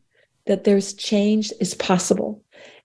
that 0.48 0.64
there's 0.64 0.94
change 0.94 1.52
is 1.60 1.76
possible. 1.76 2.42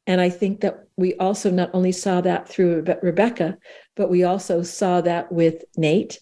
And 0.07 0.20
I 0.20 0.30
think 0.30 0.61
that 0.61 0.84
we 0.97 1.14
also 1.14 1.51
not 1.51 1.70
only 1.72 1.93
saw 1.93 2.20
that 2.22 2.49
through 2.49 2.84
Rebecca, 3.03 3.57
but 3.95 4.11
we 4.11 4.24
also 4.24 4.62
saw 4.62 5.01
that 5.03 5.30
with 5.30 5.64
Nate. 5.76 6.18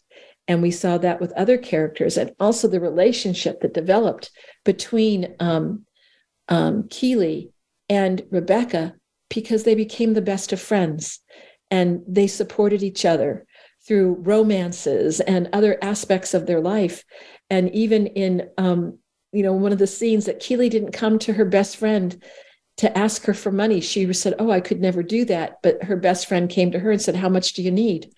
And 0.47 0.63
we 0.63 0.71
saw 0.71 0.97
that 0.99 1.21
with 1.21 1.33
other 1.33 1.59
characters, 1.59 2.17
and 2.17 2.35
also 2.41 2.69
the 2.69 2.81
relationship 2.81 3.61
that 3.61 3.75
developed 3.75 4.31
between 4.65 5.37
um, 5.41 5.85
um, 6.49 6.89
Keeley 6.89 7.53
and 7.91 8.23
Rebecca 8.31 8.95
because 9.29 9.65
they 9.65 9.75
became 9.75 10.15
the 10.15 10.23
best 10.23 10.53
of 10.53 10.61
friends 10.61 11.21
and 11.71 12.03
they 12.07 12.27
supported 12.27 12.83
each 12.83 13.05
other 13.05 13.47
through 13.87 14.15
romances 14.21 15.21
and 15.21 15.49
other 15.53 15.79
aspects 15.83 16.35
of 16.35 16.47
their 16.47 16.61
life. 16.61 17.05
And 17.51 17.75
even 17.75 18.07
in, 18.09 18.49
um, 18.59 18.99
you 19.33 19.43
know, 19.43 19.53
one 19.53 19.73
of 19.73 19.79
the 19.79 19.87
scenes 19.87 20.27
that 20.27 20.41
Keeley 20.41 20.69
didn't 20.69 20.93
come 20.93 21.19
to 21.21 21.33
her 21.35 21.45
best 21.45 21.77
friend 21.77 22.23
to 22.79 22.97
ask 22.97 23.25
her 23.25 23.35
for 23.35 23.51
money. 23.51 23.81
She 23.81 24.11
said, 24.13 24.35
Oh, 24.39 24.51
I 24.51 24.61
could 24.61 24.81
never 24.81 25.03
do 25.03 25.25
that. 25.27 25.59
But 25.63 25.83
her 25.85 25.97
best 25.97 26.27
friend 26.27 26.49
came 26.49 26.71
to 26.73 26.79
her 26.79 26.91
and 26.91 27.03
said, 27.03 27.17
How 27.17 27.29
much 27.29 27.55
do 27.55 27.63
you 27.63 27.71
need? 27.71 28.13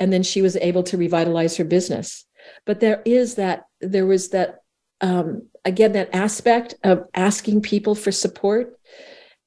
And 0.00 0.12
then 0.12 0.22
she 0.22 0.42
was 0.42 0.56
able 0.56 0.82
to 0.84 0.96
revitalize 0.96 1.56
her 1.56 1.64
business. 1.64 2.24
But 2.64 2.80
there 2.80 3.02
is 3.04 3.34
that, 3.34 3.64
there 3.80 4.06
was 4.06 4.30
that, 4.30 4.62
um, 5.00 5.48
again, 5.64 5.92
that 5.92 6.14
aspect 6.14 6.74
of 6.82 7.04
asking 7.14 7.62
people 7.62 7.94
for 7.94 8.10
support 8.10 8.77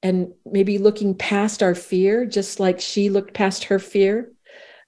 and 0.02 0.32
maybe 0.44 0.78
looking 0.78 1.14
past 1.14 1.62
our 1.62 1.74
fear, 1.74 2.26
just 2.26 2.58
like 2.58 2.80
she 2.80 3.10
looked 3.10 3.34
past 3.34 3.64
her 3.64 3.78
fear 3.78 4.32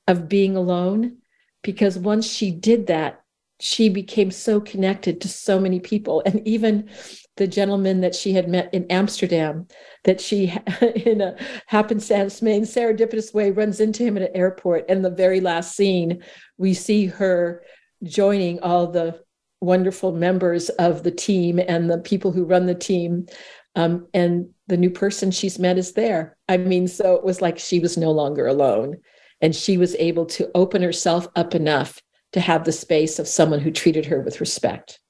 of 0.08 0.28
being 0.28 0.56
alone. 0.56 1.18
Because 1.62 1.98
once 1.98 2.26
she 2.26 2.50
did 2.50 2.88
that, 2.88 3.22
she 3.60 3.88
became 3.88 4.30
so 4.30 4.60
connected 4.60 5.20
to 5.20 5.28
so 5.28 5.60
many 5.60 5.80
people. 5.80 6.22
And 6.26 6.46
even 6.46 6.90
the 7.36 7.46
gentleman 7.46 8.00
that 8.00 8.14
she 8.14 8.32
had 8.32 8.48
met 8.48 8.72
in 8.74 8.86
Amsterdam, 8.90 9.68
that 10.04 10.20
she, 10.20 10.52
in 11.06 11.20
a 11.20 11.36
happenstance, 11.66 12.42
main 12.42 12.62
serendipitous 12.62 13.32
way, 13.32 13.50
runs 13.50 13.80
into 13.80 14.02
him 14.02 14.16
at 14.16 14.24
an 14.24 14.36
airport. 14.36 14.84
And 14.88 15.04
the 15.04 15.10
very 15.10 15.40
last 15.40 15.76
scene, 15.76 16.22
we 16.58 16.74
see 16.74 17.06
her 17.06 17.62
joining 18.02 18.60
all 18.60 18.88
the 18.88 19.20
wonderful 19.60 20.12
members 20.12 20.68
of 20.70 21.02
the 21.02 21.10
team 21.10 21.58
and 21.58 21.88
the 21.88 21.98
people 21.98 22.32
who 22.32 22.44
run 22.44 22.66
the 22.66 22.74
team 22.74 23.26
um, 23.74 24.06
and 24.14 24.48
the 24.66 24.76
new 24.76 24.90
person 24.90 25.30
she's 25.30 25.58
met 25.58 25.78
is 25.78 25.92
there. 25.92 26.36
I 26.48 26.56
mean, 26.56 26.88
so 26.88 27.14
it 27.14 27.24
was 27.24 27.40
like 27.40 27.58
she 27.58 27.80
was 27.80 27.96
no 27.96 28.10
longer 28.10 28.46
alone. 28.46 28.98
And 29.40 29.54
she 29.54 29.76
was 29.76 29.94
able 29.96 30.26
to 30.26 30.50
open 30.54 30.80
herself 30.80 31.28
up 31.36 31.54
enough 31.54 32.00
to 32.32 32.40
have 32.40 32.64
the 32.64 32.72
space 32.72 33.18
of 33.18 33.28
someone 33.28 33.60
who 33.60 33.70
treated 33.70 34.06
her 34.06 34.20
with 34.20 34.40
respect. 34.40 35.00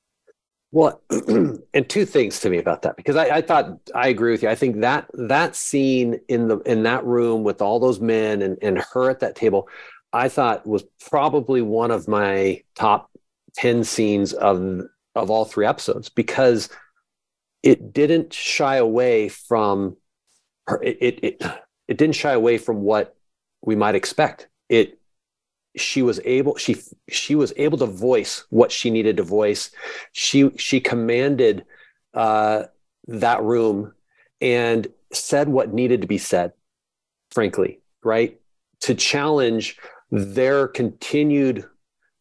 Well, 0.72 1.00
and 1.28 1.88
two 1.88 2.04
things 2.04 2.40
to 2.40 2.50
me 2.50 2.58
about 2.58 2.82
that 2.82 2.96
because 2.96 3.14
I, 3.14 3.36
I, 3.36 3.40
thought 3.42 3.78
I 3.94 4.08
agree 4.08 4.32
with 4.32 4.42
you. 4.42 4.48
I 4.48 4.56
think 4.56 4.80
that 4.80 5.08
that 5.14 5.54
scene 5.54 6.18
in 6.26 6.48
the 6.48 6.58
in 6.60 6.82
that 6.82 7.04
room 7.04 7.44
with 7.44 7.62
all 7.62 7.78
those 7.78 8.00
men 8.00 8.42
and, 8.42 8.58
and 8.60 8.78
her 8.92 9.08
at 9.08 9.20
that 9.20 9.36
table, 9.36 9.68
I 10.12 10.28
thought 10.28 10.66
was 10.66 10.82
probably 11.08 11.62
one 11.62 11.92
of 11.92 12.08
my 12.08 12.62
top 12.74 13.08
ten 13.54 13.84
scenes 13.84 14.32
of 14.32 14.80
of 15.14 15.30
all 15.30 15.44
three 15.44 15.64
episodes 15.64 16.08
because 16.08 16.68
it 17.64 17.92
didn't 17.92 18.32
shy 18.32 18.76
away 18.76 19.28
from 19.28 19.96
it, 20.82 20.98
it 21.00 21.18
it 21.22 21.42
it 21.88 21.98
didn't 21.98 22.14
shy 22.14 22.32
away 22.32 22.58
from 22.58 22.82
what 22.82 23.16
we 23.62 23.74
might 23.74 23.94
expect 23.94 24.48
it 24.68 24.98
she 25.76 26.02
was 26.02 26.20
able 26.24 26.56
she 26.56 26.76
she 27.08 27.34
was 27.34 27.52
able 27.56 27.78
to 27.78 27.86
voice 27.86 28.44
what 28.50 28.70
she 28.70 28.90
needed 28.90 29.16
to 29.16 29.22
voice 29.22 29.70
she 30.12 30.50
she 30.56 30.80
commanded 30.80 31.64
uh 32.14 32.64
that 33.06 33.42
room 33.42 33.92
and 34.40 34.86
said 35.12 35.48
what 35.48 35.72
needed 35.72 36.00
to 36.02 36.06
be 36.06 36.18
said, 36.18 36.52
frankly, 37.30 37.80
right? 38.02 38.40
To 38.82 38.94
challenge 38.94 39.78
their 40.10 40.68
continued 40.68 41.64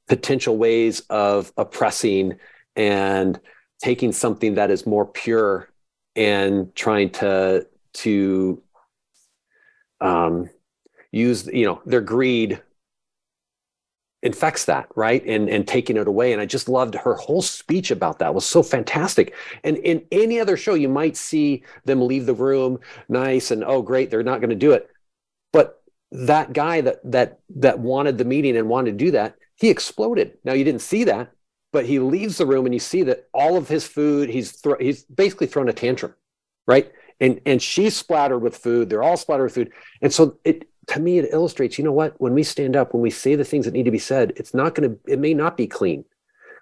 potential 0.07 0.57
ways 0.57 1.01
of 1.09 1.51
oppressing 1.57 2.37
and 2.75 3.39
taking 3.83 4.13
something 4.13 4.55
that 4.55 4.71
is 4.71 4.87
more 4.87 5.05
pure 5.05 5.69
and 6.15 6.73
trying 6.73 7.09
to 7.09 7.67
to 7.93 8.63
um, 9.99 10.49
use 11.11 11.47
you 11.47 11.65
know 11.65 11.81
their 11.85 11.99
greed 11.99 12.61
infects 14.21 14.63
that 14.65 14.87
right? 14.95 15.21
And 15.25 15.49
and 15.49 15.67
taking 15.67 15.97
it 15.97 16.07
away. 16.07 16.31
And 16.31 16.41
i 16.41 16.45
just 16.45 16.69
loved 16.69 16.95
her 16.95 17.15
whole 17.15 17.41
speech 17.41 17.91
about 17.91 18.19
that. 18.19 18.29
It 18.29 18.33
was 18.33 18.45
so 18.45 18.63
fantastic. 18.63 19.35
And 19.65 19.75
in 19.79 20.05
any 20.13 20.39
other 20.39 20.55
show 20.55 20.75
you 20.75 20.87
might 20.87 21.17
see 21.17 21.63
them 21.83 22.07
leave 22.07 22.25
the 22.25 22.33
room 22.33 22.79
nice 23.09 23.51
and 23.51 23.65
oh 23.65 23.81
great 23.81 24.09
they're 24.09 24.23
not 24.23 24.39
going 24.39 24.49
to 24.49 24.55
do 24.55 24.71
it. 24.71 24.89
But 25.51 25.83
that 26.13 26.53
guy 26.53 26.79
that 26.79 26.99
that 27.11 27.39
that 27.57 27.79
wanted 27.79 28.17
the 28.17 28.25
meeting 28.25 28.55
and 28.55 28.69
wanted 28.69 28.97
to 28.97 29.05
do 29.05 29.11
that 29.11 29.35
he 29.57 29.69
exploded. 29.69 30.37
Now 30.45 30.53
you 30.53 30.63
didn't 30.63 30.81
see 30.81 31.03
that 31.03 31.33
but 31.73 31.85
he 31.85 31.99
leaves 31.99 32.37
the 32.37 32.45
room 32.45 32.65
and 32.65 32.73
you 32.73 32.79
see 32.79 33.03
that 33.03 33.27
all 33.33 33.57
of 33.57 33.67
his 33.67 33.85
food 33.85 34.29
he's 34.29 34.61
he's 34.79 35.03
basically 35.03 35.47
thrown 35.47 35.67
a 35.67 35.73
tantrum 35.73 36.13
right? 36.67 36.91
And 37.19 37.39
and 37.45 37.61
she's 37.61 37.95
splattered 37.95 38.41
with 38.41 38.57
food. 38.57 38.89
They're 38.89 39.03
all 39.03 39.17
splattered 39.17 39.45
with 39.45 39.55
food. 39.55 39.71
And 40.01 40.13
so 40.13 40.37
it 40.43 40.67
to 40.87 40.99
me 40.99 41.19
it 41.19 41.29
illustrates 41.31 41.77
you 41.77 41.83
know 41.83 41.91
what? 41.91 42.19
When 42.19 42.33
we 42.33 42.43
stand 42.43 42.75
up 42.75 42.93
when 42.93 43.01
we 43.01 43.09
say 43.09 43.35
the 43.35 43.45
things 43.45 43.65
that 43.65 43.73
need 43.73 43.85
to 43.85 43.91
be 43.91 43.99
said 43.99 44.33
it's 44.35 44.53
not 44.53 44.75
going 44.75 44.89
to 44.89 44.99
it 45.07 45.19
may 45.19 45.33
not 45.33 45.57
be 45.57 45.67
clean. 45.67 46.05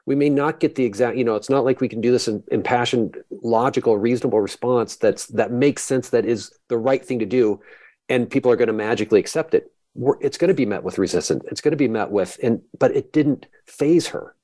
We 0.06 0.16
may 0.16 0.30
not 0.30 0.60
get 0.60 0.76
the 0.76 0.84
exact 0.84 1.18
you 1.18 1.24
know 1.24 1.36
it's 1.36 1.50
not 1.50 1.66
like 1.66 1.82
we 1.82 1.90
can 1.90 2.02
do 2.02 2.12
this 2.12 2.28
in 2.28 2.44
impassioned 2.52 3.18
logical 3.30 3.98
reasonable 3.98 4.42
response 4.42 4.96
that's 4.96 5.28
that 5.28 5.52
makes 5.52 5.84
sense 5.84 6.10
that 6.10 6.26
is 6.26 6.52
the 6.68 6.78
right 6.78 7.04
thing 7.04 7.20
to 7.20 7.26
do 7.26 7.62
and 8.10 8.30
people 8.30 8.52
are 8.52 8.58
going 8.58 8.68
to 8.68 8.74
magically 8.74 9.20
accept 9.20 9.54
it. 9.54 9.72
We're, 9.94 10.16
it's 10.22 10.38
going 10.38 10.50
to 10.50 10.54
be 10.54 10.66
met 10.66 10.84
with 10.84 10.98
resistance. 10.98 11.44
It's 11.50 11.62
going 11.62 11.72
to 11.72 11.78
be 11.78 11.88
met 11.88 12.12
with 12.12 12.38
and 12.44 12.62
but 12.78 12.96
it 12.96 13.14
didn't 13.14 13.46
faze 13.66 14.08
her 14.08 14.36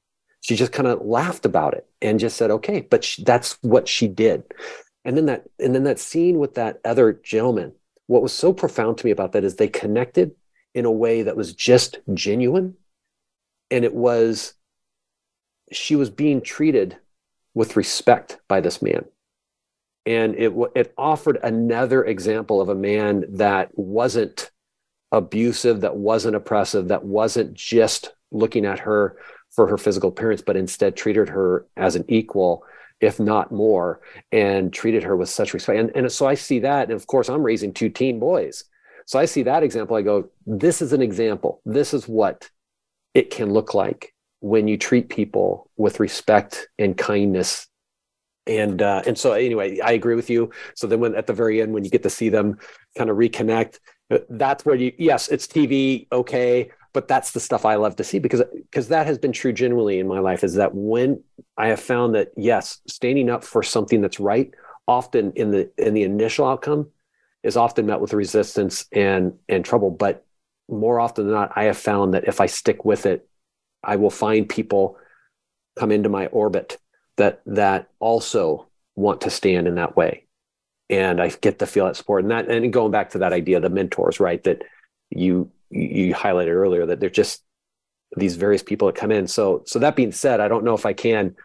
she 0.48 0.56
just 0.56 0.72
kind 0.72 0.88
of 0.88 1.02
laughed 1.06 1.46
about 1.46 1.74
it 1.74 1.86
and 2.02 2.20
just 2.20 2.38
said 2.38 2.50
okay 2.50 2.82
but 2.82 3.04
she, 3.04 3.24
that's 3.24 3.58
what 3.62 3.88
she 3.88 4.08
did. 4.08 4.44
And 5.04 5.16
then 5.16 5.26
that 5.26 5.46
and 5.60 5.76
then 5.76 5.84
that 5.84 6.00
scene 6.00 6.40
with 6.40 6.56
that 6.56 6.80
other 6.86 7.14
gentleman 7.14 7.74
what 8.08 8.22
was 8.22 8.34
so 8.34 8.54
profound 8.54 8.98
to 8.98 9.06
me 9.06 9.12
about 9.12 9.34
that 9.34 9.44
is 9.44 9.56
they 9.56 9.68
connected 9.68 10.32
in 10.74 10.86
a 10.86 10.92
way 10.92 11.24
that 11.24 11.36
was 11.36 11.54
just 11.54 12.00
genuine. 12.14 12.76
And 13.70 13.84
it 13.84 13.94
was 13.94 14.54
she 15.72 15.96
was 15.96 16.10
being 16.10 16.42
treated 16.42 16.98
with 17.54 17.76
respect 17.76 18.40
by 18.48 18.62
this 18.62 18.82
man. 18.82 19.04
And 20.06 20.36
it 20.36 20.54
it 20.76 20.94
offered 20.98 21.38
another 21.44 22.06
example 22.06 22.62
of 22.62 22.70
a 22.70 22.76
man 22.76 23.26
that 23.36 23.78
wasn't 23.78 24.52
abusive 25.12 25.82
that 25.82 25.96
wasn't 25.96 26.36
oppressive 26.36 26.90
that 26.90 27.06
wasn't 27.06 27.54
just 27.54 28.14
looking 28.32 28.66
at 28.66 28.80
her 28.80 29.18
for 29.52 29.68
her 29.68 29.78
physical 29.78 30.10
appearance 30.10 30.42
but 30.42 30.56
instead 30.56 30.96
treated 30.96 31.30
her 31.30 31.66
as 31.76 31.96
an 31.96 32.06
equal 32.08 32.64
if 33.00 33.20
not 33.20 33.52
more, 33.52 34.02
and 34.32 34.74
treated 34.74 35.04
her 35.04 35.16
with 35.16 35.30
such 35.30 35.54
respect. 35.54 35.80
And, 35.80 35.92
and 35.96 36.12
so 36.12 36.26
I 36.26 36.34
see 36.34 36.60
that. 36.60 36.90
And 36.90 36.94
of 36.94 37.08
course, 37.08 37.30
I'm 37.30 37.44
raising 37.44 37.74
two 37.74 37.90
teen 37.90 38.20
boys. 38.20 38.64
So 39.06 39.20
I 39.20 39.26
see 39.26 39.44
that 39.44 39.64
example. 39.64 39.96
I 39.96 40.02
go, 40.02 40.30
this 40.46 40.82
is 40.82 40.94
an 40.94 41.02
example. 41.02 41.62
This 41.66 41.94
is 41.94 42.08
what 42.08 42.50
it 43.14 43.30
can 43.30 43.54
look 43.54 43.74
like 43.74 44.14
when 44.40 44.68
you 44.68 44.78
treat 44.78 45.10
people 45.10 45.70
with 45.78 46.00
respect 46.00 46.68
and 46.78 46.98
kindness. 46.98 47.68
And 48.48 48.82
uh, 48.82 49.04
and 49.06 49.18
so 49.18 49.34
anyway, 49.34 49.80
I 49.80 49.92
agree 49.92 50.16
with 50.16 50.30
you. 50.30 50.52
So 50.76 50.88
then 50.88 51.00
when 51.00 51.16
at 51.16 51.28
the 51.28 51.34
very 51.34 51.62
end, 51.62 51.74
when 51.74 51.84
you 51.84 51.90
get 51.90 52.04
to 52.04 52.10
see 52.10 52.30
them 52.30 52.58
kind 52.98 53.10
of 53.10 53.18
reconnect, 53.18 53.80
uh, 54.10 54.20
that's 54.30 54.66
where 54.66 54.76
you 54.76 54.94
yes, 54.98 55.28
it's 55.28 55.48
TV, 55.48 56.08
okay, 56.12 56.72
but 56.98 57.08
that's 57.08 57.30
the 57.30 57.40
stuff 57.40 57.64
I 57.64 57.76
love 57.76 57.96
to 57.98 58.04
see 58.04 58.18
because 58.18 58.42
because 58.52 58.88
that 58.88 59.06
has 59.06 59.20
been 59.20 59.32
true 59.32 59.54
generally 59.54 60.00
in 60.00 60.08
my 60.08 60.18
life 60.18 60.44
is 60.44 60.56
that 60.56 60.74
when 60.74 61.24
I 61.56 61.68
have 61.68 61.80
found 61.80 62.16
that 62.16 62.32
yes, 62.36 62.82
standing 62.88 63.30
up 63.30 63.44
for 63.44 63.62
something 63.62 64.02
that's 64.02 64.20
right 64.20 64.50
often 64.88 65.32
in 65.36 65.52
the 65.52 65.70
in 65.78 65.94
the 65.94 66.02
initial 66.02 66.48
outcome 66.48 66.90
is 67.44 67.56
often 67.56 67.86
met 67.86 68.02
with 68.02 68.14
resistance 68.14 68.88
and 68.92 69.34
and 69.48 69.64
trouble. 69.64 69.92
But 69.92 70.26
more 70.68 71.00
often 71.00 71.26
than 71.26 71.36
not 71.36 71.52
I 71.56 71.66
have 71.66 71.78
found 71.78 72.16
that 72.16 72.28
if 72.28 72.42
I 72.42 72.48
stick 72.48 72.84
with 72.84 73.06
it 73.06 73.30
I 73.84 73.98
will 73.98 74.10
find 74.10 74.50
people 74.50 74.98
come 75.78 75.92
into 75.92 76.10
my 76.10 76.26
orbit 76.26 76.80
that 77.18 77.42
that 77.46 77.90
also 78.00 78.70
want 78.96 79.22
to 79.22 79.30
stand 79.30 79.68
in 79.68 79.76
that 79.76 79.96
way. 79.96 80.26
And 80.90 81.22
I 81.22 81.30
get 81.30 81.60
to 81.60 81.68
feel 81.68 81.86
that 81.86 81.96
support. 81.96 82.24
And 82.24 82.32
that 82.32 82.50
and 82.50 82.74
going 82.74 82.92
back 82.92 83.12
to 83.12 83.20
that 83.20 83.34
idea 83.34 83.60
the 83.60 83.70
mentors 83.70 84.20
right 84.20 84.44
that 84.46 84.64
you 85.12 85.52
you 85.70 86.14
highlighted 86.14 86.54
earlier 86.54 86.86
that 86.86 87.00
they're 87.00 87.10
just 87.10 87.44
these 88.16 88.36
various 88.36 88.64
people 88.64 88.88
that 88.88 88.96
come 88.96 89.12
in. 89.12 89.28
So, 89.28 89.64
so 89.66 89.80
that 89.80 89.96
being 89.96 90.12
said, 90.12 90.40
I 90.40 90.48
don't 90.48 90.64
know 90.64 90.74
if 90.74 90.86
I 90.86 90.94
can. 90.94 91.36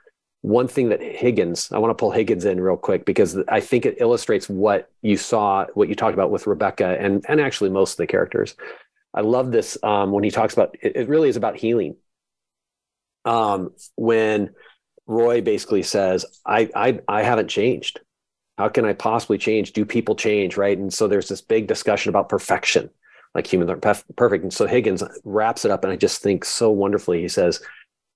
One 0.43 0.69
thing 0.69 0.89
that 0.89 1.01
Higgins, 1.01 1.71
I 1.73 1.79
want 1.79 1.91
to 1.91 2.01
pull 2.01 2.11
Higgins 2.11 2.45
in 2.45 2.61
real 2.61 2.77
quick 2.77 3.05
because 3.05 3.39
I 3.49 3.61
think 3.61 3.87
it 3.87 4.01
illustrates 4.01 4.49
what 4.49 4.91
you 5.01 5.17
saw, 5.17 5.67
what 5.75 5.89
you 5.89 5.95
talked 5.95 6.15
about 6.15 6.31
with 6.31 6.47
Rebecca, 6.47 6.97
and 6.99 7.25
and 7.29 7.41
actually 7.41 7.71
most 7.71 7.93
of 7.93 7.97
the 7.99 8.07
characters. 8.09 8.57
I 9.15 9.21
love 9.21 9.53
this 9.53 9.79
um, 9.83 10.11
when 10.11 10.25
he 10.25 10.31
talks 10.31 10.53
about 10.53 10.77
it, 10.81 10.97
it. 10.97 11.09
Really 11.09 11.29
is 11.29 11.37
about 11.37 11.57
healing. 11.57 11.97
Um, 13.25 13.71
when 13.95 14.51
Roy 15.07 15.43
basically 15.43 15.85
says, 15.85 16.27
I, 16.45 16.69
"I 16.75 17.01
I 17.07 17.23
haven't 17.23 17.49
changed. 17.49 18.01
How 18.59 18.69
can 18.69 18.85
I 18.85 18.95
possibly 18.95 19.39
change? 19.39 19.73
Do 19.73 19.85
people 19.85 20.17
change? 20.17 20.57
Right?" 20.57 20.77
And 20.77 20.93
so 20.93 21.07
there's 21.07 21.29
this 21.29 21.41
big 21.41 21.69
discussion 21.69 22.09
about 22.09 22.29
perfection 22.29 22.91
like 23.35 23.47
aren't 23.47 23.81
perfect. 24.17 24.43
And 24.43 24.53
so 24.53 24.67
Higgins 24.67 25.03
wraps 25.25 25.65
it 25.65 25.71
up, 25.71 25.85
and 25.85 25.93
I 25.93 25.97
just 25.97 26.23
think 26.23 26.45
so 26.45 26.71
wonderfully. 26.71 27.21
He 27.21 27.29
says, 27.29 27.61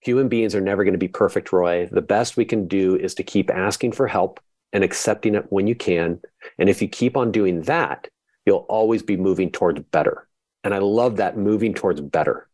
Human 0.00 0.28
beings 0.28 0.54
are 0.54 0.60
never 0.60 0.84
going 0.84 0.94
to 0.94 0.98
be 0.98 1.08
perfect, 1.08 1.52
Roy. 1.52 1.88
The 1.90 2.02
best 2.02 2.36
we 2.36 2.44
can 2.44 2.68
do 2.68 2.96
is 2.96 3.14
to 3.16 3.22
keep 3.22 3.50
asking 3.50 3.92
for 3.92 4.06
help 4.06 4.38
and 4.72 4.84
accepting 4.84 5.34
it 5.34 5.46
when 5.50 5.66
you 5.66 5.74
can. 5.74 6.20
And 6.58 6.68
if 6.68 6.80
you 6.80 6.88
keep 6.88 7.16
on 7.16 7.32
doing 7.32 7.62
that, 7.62 8.08
you'll 8.44 8.66
always 8.68 9.02
be 9.02 9.16
moving 9.16 9.50
towards 9.50 9.80
better. 9.80 10.28
And 10.62 10.74
I 10.74 10.78
love 10.78 11.16
that 11.16 11.36
moving 11.36 11.74
towards 11.74 12.00
better. 12.00 12.48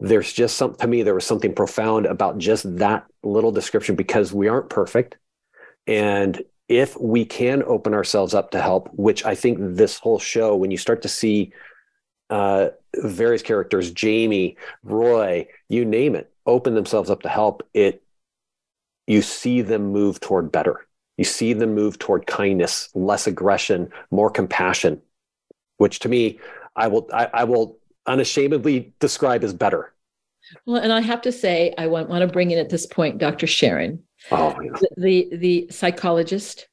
There's 0.00 0.32
just 0.32 0.56
some, 0.56 0.74
to 0.76 0.86
me, 0.86 1.02
there 1.02 1.14
was 1.14 1.26
something 1.26 1.54
profound 1.54 2.06
about 2.06 2.38
just 2.38 2.78
that 2.78 3.06
little 3.22 3.52
description 3.52 3.94
because 3.96 4.32
we 4.32 4.48
aren't 4.48 4.70
perfect. 4.70 5.18
And 5.86 6.42
if 6.70 6.98
we 7.00 7.24
can 7.24 7.64
open 7.64 7.92
ourselves 7.92 8.32
up 8.32 8.52
to 8.52 8.62
help, 8.62 8.88
which 8.94 9.24
I 9.24 9.34
think 9.34 9.58
this 9.60 9.98
whole 9.98 10.20
show, 10.20 10.54
when 10.54 10.70
you 10.70 10.76
start 10.76 11.02
to 11.02 11.08
see 11.08 11.52
uh, 12.30 12.68
various 12.94 13.42
characters, 13.42 13.90
Jamie, 13.90 14.56
Roy, 14.84 15.48
you 15.68 15.84
name 15.84 16.14
it, 16.14 16.32
open 16.46 16.76
themselves 16.76 17.10
up 17.10 17.22
to 17.22 17.28
help, 17.28 17.68
it 17.74 18.04
you 19.08 19.20
see 19.20 19.62
them 19.62 19.90
move 19.90 20.20
toward 20.20 20.52
better. 20.52 20.86
You 21.16 21.24
see 21.24 21.54
them 21.54 21.74
move 21.74 21.98
toward 21.98 22.28
kindness, 22.28 22.88
less 22.94 23.26
aggression, 23.26 23.90
more 24.12 24.30
compassion, 24.30 25.02
which 25.78 25.98
to 25.98 26.08
me, 26.08 26.38
I 26.76 26.86
will 26.86 27.08
I, 27.12 27.28
I 27.34 27.44
will 27.44 27.78
unashamedly 28.06 28.94
describe 29.00 29.42
as 29.42 29.52
better. 29.52 29.92
Well, 30.66 30.80
and 30.80 30.92
I 30.92 31.00
have 31.00 31.22
to 31.22 31.32
say, 31.32 31.74
I 31.76 31.88
want, 31.88 32.08
want 32.08 32.22
to 32.22 32.32
bring 32.32 32.52
in 32.52 32.58
at 32.58 32.70
this 32.70 32.86
point 32.86 33.18
Dr. 33.18 33.48
Sharon, 33.48 34.04
oh, 34.30 34.54
yeah. 34.60 34.70
the, 34.96 35.28
the, 35.30 35.36
the 35.36 35.66
psychologist, 35.70 36.68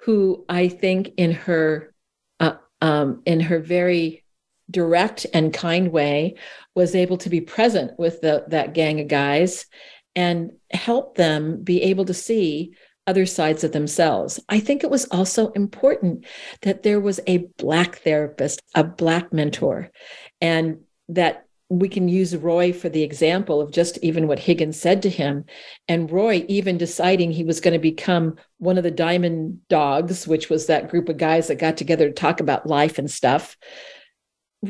who 0.00 0.44
I 0.48 0.68
think 0.68 1.12
in 1.16 1.32
her 1.32 1.94
uh, 2.40 2.56
um, 2.82 3.22
in 3.24 3.40
her 3.40 3.58
very 3.58 4.24
direct 4.70 5.26
and 5.32 5.52
kind 5.52 5.92
way 5.92 6.34
was 6.74 6.94
able 6.94 7.18
to 7.18 7.30
be 7.30 7.40
present 7.40 7.98
with 7.98 8.20
the, 8.20 8.44
that 8.48 8.74
gang 8.74 9.00
of 9.00 9.08
guys 9.08 9.66
and 10.16 10.52
help 10.70 11.16
them 11.16 11.62
be 11.62 11.82
able 11.82 12.04
to 12.06 12.14
see 12.14 12.74
other 13.06 13.26
sides 13.26 13.64
of 13.64 13.72
themselves. 13.72 14.40
I 14.48 14.60
think 14.60 14.82
it 14.82 14.90
was 14.90 15.04
also 15.06 15.48
important 15.50 16.24
that 16.62 16.82
there 16.82 17.00
was 17.00 17.20
a 17.26 17.48
Black 17.58 17.98
therapist, 17.98 18.62
a 18.74 18.84
Black 18.84 19.32
mentor, 19.32 19.90
and 20.40 20.80
that 21.10 21.43
we 21.80 21.88
can 21.88 22.08
use 22.08 22.36
Roy 22.36 22.72
for 22.72 22.88
the 22.88 23.02
example 23.02 23.60
of 23.60 23.72
just 23.72 23.98
even 23.98 24.26
what 24.26 24.38
Higgins 24.38 24.78
said 24.80 25.02
to 25.02 25.10
him. 25.10 25.44
And 25.88 26.10
Roy 26.10 26.44
even 26.48 26.78
deciding 26.78 27.32
he 27.32 27.44
was 27.44 27.60
going 27.60 27.72
to 27.72 27.78
become 27.78 28.36
one 28.58 28.78
of 28.78 28.84
the 28.84 28.90
Diamond 28.90 29.60
Dogs, 29.68 30.26
which 30.26 30.50
was 30.50 30.66
that 30.66 30.88
group 30.88 31.08
of 31.08 31.16
guys 31.16 31.48
that 31.48 31.58
got 31.58 31.76
together 31.76 32.08
to 32.08 32.14
talk 32.14 32.40
about 32.40 32.66
life 32.66 32.98
and 32.98 33.10
stuff. 33.10 33.56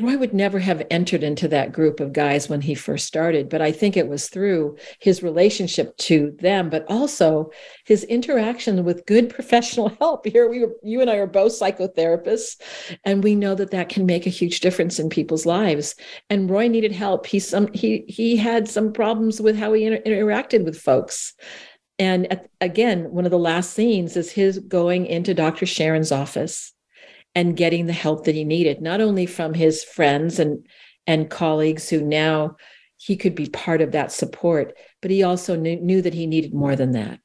Roy 0.01 0.17
would 0.17 0.33
never 0.33 0.59
have 0.59 0.85
entered 0.91 1.23
into 1.23 1.47
that 1.47 1.71
group 1.71 1.99
of 1.99 2.11
guys 2.11 2.49
when 2.49 2.59
he 2.59 2.75
first 2.75 3.05
started, 3.05 3.47
but 3.47 3.61
I 3.61 3.71
think 3.71 3.95
it 3.95 4.09
was 4.09 4.27
through 4.27 4.77
his 4.99 5.23
relationship 5.23 5.95
to 5.97 6.35
them, 6.39 6.69
but 6.69 6.85
also 6.89 7.51
his 7.85 8.03
interaction 8.03 8.83
with 8.83 9.05
good 9.05 9.29
professional 9.29 9.89
help. 9.99 10.25
Here 10.25 10.49
we, 10.49 10.65
you 10.83 10.99
and 11.01 11.09
I 11.09 11.15
are 11.15 11.27
both 11.27 11.53
psychotherapists, 11.53 12.61
and 13.05 13.23
we 13.23 13.35
know 13.35 13.55
that 13.55 13.71
that 13.71 13.89
can 13.89 14.05
make 14.05 14.25
a 14.25 14.31
huge 14.31 14.59
difference 14.59 14.99
in 14.99 15.09
people's 15.09 15.45
lives. 15.45 15.95
And 16.29 16.49
Roy 16.49 16.67
needed 16.67 16.91
help. 16.91 17.25
He 17.25 17.39
some 17.39 17.71
he 17.73 18.03
he 18.07 18.35
had 18.35 18.67
some 18.67 18.91
problems 18.91 19.39
with 19.39 19.55
how 19.55 19.71
he 19.73 19.85
inter- 19.85 20.01
interacted 20.01 20.65
with 20.65 20.77
folks, 20.79 21.33
And 21.99 22.31
at, 22.31 22.49
again, 22.59 23.11
one 23.11 23.25
of 23.25 23.31
the 23.31 23.39
last 23.39 23.73
scenes 23.73 24.17
is 24.17 24.31
his 24.31 24.59
going 24.59 25.05
into 25.05 25.33
Dr. 25.33 25.65
Sharon's 25.65 26.11
office 26.11 26.74
and 27.35 27.57
getting 27.57 27.85
the 27.85 27.93
help 27.93 28.25
that 28.25 28.35
he 28.35 28.43
needed, 28.45 28.81
not 28.81 29.01
only 29.01 29.25
from 29.25 29.53
his 29.53 29.83
friends 29.83 30.39
and 30.39 30.65
and 31.05 31.29
colleagues 31.29 31.89
who 31.89 32.01
now 32.01 32.55
he 32.97 33.15
could 33.15 33.35
be 33.35 33.47
part 33.47 33.81
of 33.81 33.91
that 33.91 34.11
support, 34.11 34.75
but 35.01 35.11
he 35.11 35.21
also 35.21 35.55
knew, 35.55 35.75
knew 35.75 36.01
that 36.01 36.13
he 36.13 36.25
needed 36.25 36.53
more 36.53 36.75
than 36.75 36.93
that. 36.93 37.19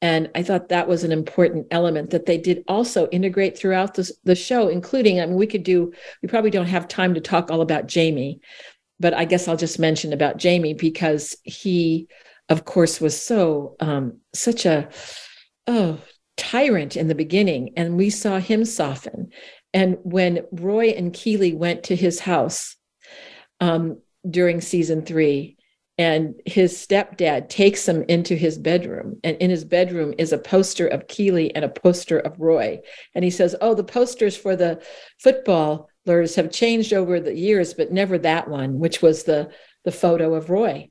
And 0.00 0.30
I 0.34 0.42
thought 0.44 0.68
that 0.68 0.88
was 0.88 1.02
an 1.02 1.10
important 1.10 1.66
element 1.72 2.10
that 2.10 2.24
they 2.24 2.38
did 2.38 2.62
also 2.68 3.08
integrate 3.08 3.58
throughout 3.58 3.94
the, 3.94 4.10
the 4.24 4.36
show, 4.36 4.68
including, 4.68 5.20
I 5.20 5.26
mean, 5.26 5.34
we 5.34 5.48
could 5.48 5.64
do, 5.64 5.92
we 6.22 6.28
probably 6.28 6.50
don't 6.50 6.66
have 6.66 6.86
time 6.86 7.14
to 7.14 7.20
talk 7.20 7.50
all 7.50 7.60
about 7.60 7.88
Jamie, 7.88 8.40
but 9.00 9.12
I 9.12 9.24
guess 9.24 9.48
I'll 9.48 9.56
just 9.56 9.78
mention 9.78 10.12
about 10.12 10.36
Jamie 10.36 10.74
because 10.74 11.36
he, 11.42 12.06
of 12.48 12.64
course, 12.64 13.00
was 13.00 13.20
so, 13.20 13.76
um, 13.80 14.18
such 14.32 14.66
a, 14.66 14.88
oh, 15.66 15.98
tyrant 16.38 16.96
in 16.96 17.08
the 17.08 17.14
beginning. 17.14 17.74
And 17.76 17.96
we 17.96 18.08
saw 18.08 18.38
him 18.38 18.64
soften. 18.64 19.30
And 19.74 19.98
when 20.02 20.46
Roy 20.50 20.88
and 20.88 21.12
Keeley 21.12 21.54
went 21.54 21.84
to 21.84 21.96
his 21.96 22.20
house 22.20 22.76
um, 23.60 24.00
during 24.28 24.62
season 24.62 25.02
three, 25.02 25.58
and 25.98 26.40
his 26.46 26.78
stepdad 26.78 27.48
takes 27.48 27.86
him 27.86 28.04
into 28.08 28.36
his 28.36 28.56
bedroom 28.56 29.18
and 29.24 29.36
in 29.38 29.50
his 29.50 29.64
bedroom 29.64 30.14
is 30.16 30.32
a 30.32 30.38
poster 30.38 30.86
of 30.86 31.08
keeley 31.08 31.54
and 31.56 31.64
a 31.64 31.68
poster 31.68 32.20
of 32.20 32.38
roy 32.38 32.78
and 33.14 33.24
he 33.24 33.30
says 33.30 33.56
oh 33.60 33.74
the 33.74 33.84
posters 33.84 34.36
for 34.36 34.54
the 34.54 34.80
footballers 35.18 36.36
have 36.36 36.52
changed 36.52 36.92
over 36.92 37.18
the 37.18 37.34
years 37.34 37.74
but 37.74 37.92
never 37.92 38.16
that 38.16 38.48
one 38.48 38.78
which 38.78 39.02
was 39.02 39.24
the 39.24 39.50
the 39.84 39.92
photo 39.92 40.34
of 40.34 40.50
roy 40.50 40.88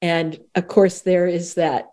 and 0.00 0.38
of 0.54 0.68
course 0.68 1.00
there 1.00 1.26
is 1.26 1.54
that 1.54 1.86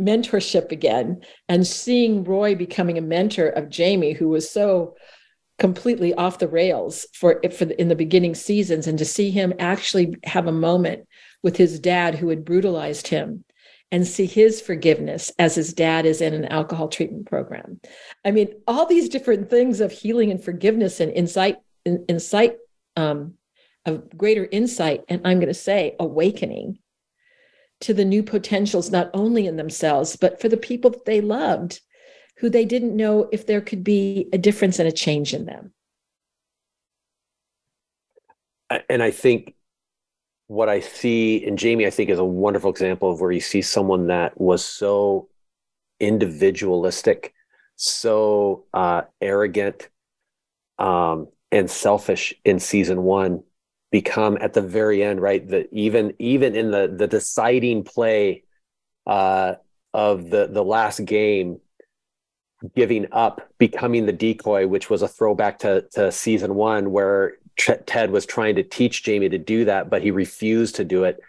mentorship 0.00 0.72
again 0.72 1.20
and 1.48 1.66
seeing 1.66 2.24
roy 2.24 2.54
becoming 2.54 2.98
a 2.98 3.02
mentor 3.02 3.48
of 3.48 3.68
jamie 3.68 4.12
who 4.12 4.28
was 4.28 4.50
so 4.50 4.94
completely 5.58 6.14
off 6.14 6.38
the 6.38 6.48
rails 6.48 7.06
for, 7.12 7.40
for 7.52 7.66
the, 7.66 7.78
in 7.80 7.88
the 7.88 7.94
beginning 7.94 8.34
seasons 8.34 8.86
and 8.86 8.98
to 8.98 9.04
see 9.04 9.30
him 9.30 9.52
actually 9.58 10.16
have 10.24 10.46
a 10.46 10.52
moment 10.52 11.06
with 11.42 11.56
his 11.56 11.78
dad 11.78 12.14
who 12.14 12.28
had 12.30 12.44
brutalized 12.44 13.08
him 13.08 13.44
and 13.92 14.06
see 14.06 14.26
his 14.26 14.60
forgiveness 14.60 15.32
as 15.38 15.54
his 15.54 15.72
dad 15.72 16.06
is 16.06 16.20
in 16.20 16.32
an 16.32 16.46
alcohol 16.46 16.88
treatment 16.88 17.26
program. 17.26 17.80
I 18.24 18.30
mean, 18.30 18.48
all 18.66 18.86
these 18.86 19.08
different 19.08 19.50
things 19.50 19.80
of 19.80 19.92
healing 19.92 20.30
and 20.30 20.42
forgiveness 20.42 21.00
and 21.00 21.12
insight, 21.12 21.56
insight, 21.84 22.56
um, 22.96 23.34
of 23.86 24.16
greater 24.16 24.46
insight, 24.50 25.04
and 25.08 25.22
I'm 25.24 25.38
going 25.38 25.48
to 25.48 25.54
say 25.54 25.96
awakening 25.98 26.78
to 27.80 27.94
the 27.94 28.04
new 28.04 28.22
potentials, 28.22 28.90
not 28.90 29.10
only 29.14 29.46
in 29.46 29.56
themselves, 29.56 30.16
but 30.16 30.40
for 30.40 30.48
the 30.48 30.56
people 30.56 30.90
that 30.90 31.06
they 31.06 31.20
loved, 31.20 31.80
who 32.38 32.50
they 32.50 32.64
didn't 32.64 32.96
know 32.96 33.28
if 33.32 33.46
there 33.46 33.60
could 33.60 33.82
be 33.82 34.28
a 34.32 34.38
difference 34.38 34.78
and 34.78 34.88
a 34.88 34.92
change 34.92 35.34
in 35.34 35.46
them. 35.46 35.72
And 38.88 39.02
I 39.02 39.10
think 39.10 39.54
what 40.46 40.68
I 40.68 40.80
see 40.80 41.36
in 41.36 41.56
Jamie, 41.56 41.86
I 41.86 41.90
think, 41.90 42.10
is 42.10 42.18
a 42.18 42.24
wonderful 42.24 42.70
example 42.70 43.10
of 43.10 43.20
where 43.20 43.32
you 43.32 43.40
see 43.40 43.62
someone 43.62 44.08
that 44.08 44.40
was 44.40 44.64
so 44.64 45.28
individualistic, 45.98 47.34
so 47.76 48.64
uh, 48.74 49.02
arrogant, 49.20 49.88
um, 50.78 51.28
and 51.52 51.70
selfish 51.70 52.34
in 52.44 52.58
season 52.60 53.02
one 53.02 53.42
become 53.90 54.38
at 54.40 54.52
the 54.52 54.62
very 54.62 55.02
end, 55.02 55.20
right? 55.20 55.46
That 55.48 55.68
even 55.72 56.14
even 56.18 56.54
in 56.54 56.70
the 56.70 56.88
the 56.88 57.06
deciding 57.06 57.84
play 57.84 58.44
uh, 59.06 59.54
of 59.92 60.30
the 60.30 60.46
the 60.46 60.64
last 60.64 61.04
game, 61.04 61.60
giving 62.76 63.06
up, 63.12 63.48
becoming 63.58 64.06
the 64.06 64.12
decoy, 64.12 64.66
which 64.66 64.90
was 64.90 65.02
a 65.02 65.08
throwback 65.08 65.58
to 65.60 65.82
to 65.92 66.12
season 66.12 66.54
one, 66.54 66.92
where 66.92 67.34
Ted 67.56 68.10
was 68.10 68.26
trying 68.26 68.56
to 68.56 68.62
teach 68.62 69.02
Jamie 69.02 69.28
to 69.28 69.38
do 69.38 69.64
that, 69.64 69.90
but 69.90 70.02
he 70.02 70.10
refused 70.10 70.76
to 70.76 70.84
do 70.84 71.04
it 71.04 71.20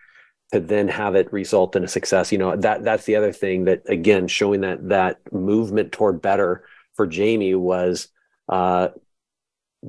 to 0.53 0.59
then 0.59 0.87
have 0.87 1.15
it 1.15 1.31
result 1.31 1.75
in 1.75 1.83
a 1.83 1.87
success. 1.87 2.31
You 2.31 2.37
know, 2.37 2.55
that 2.57 2.83
that's 2.83 3.05
the 3.05 3.15
other 3.15 3.31
thing 3.31 3.65
that 3.65 3.83
again 3.87 4.27
showing 4.27 4.61
that 4.61 4.89
that 4.89 5.19
movement 5.33 5.91
toward 5.91 6.21
better 6.21 6.63
for 6.93 7.07
Jamie 7.07 7.55
was 7.55 8.09
uh, 8.49 8.89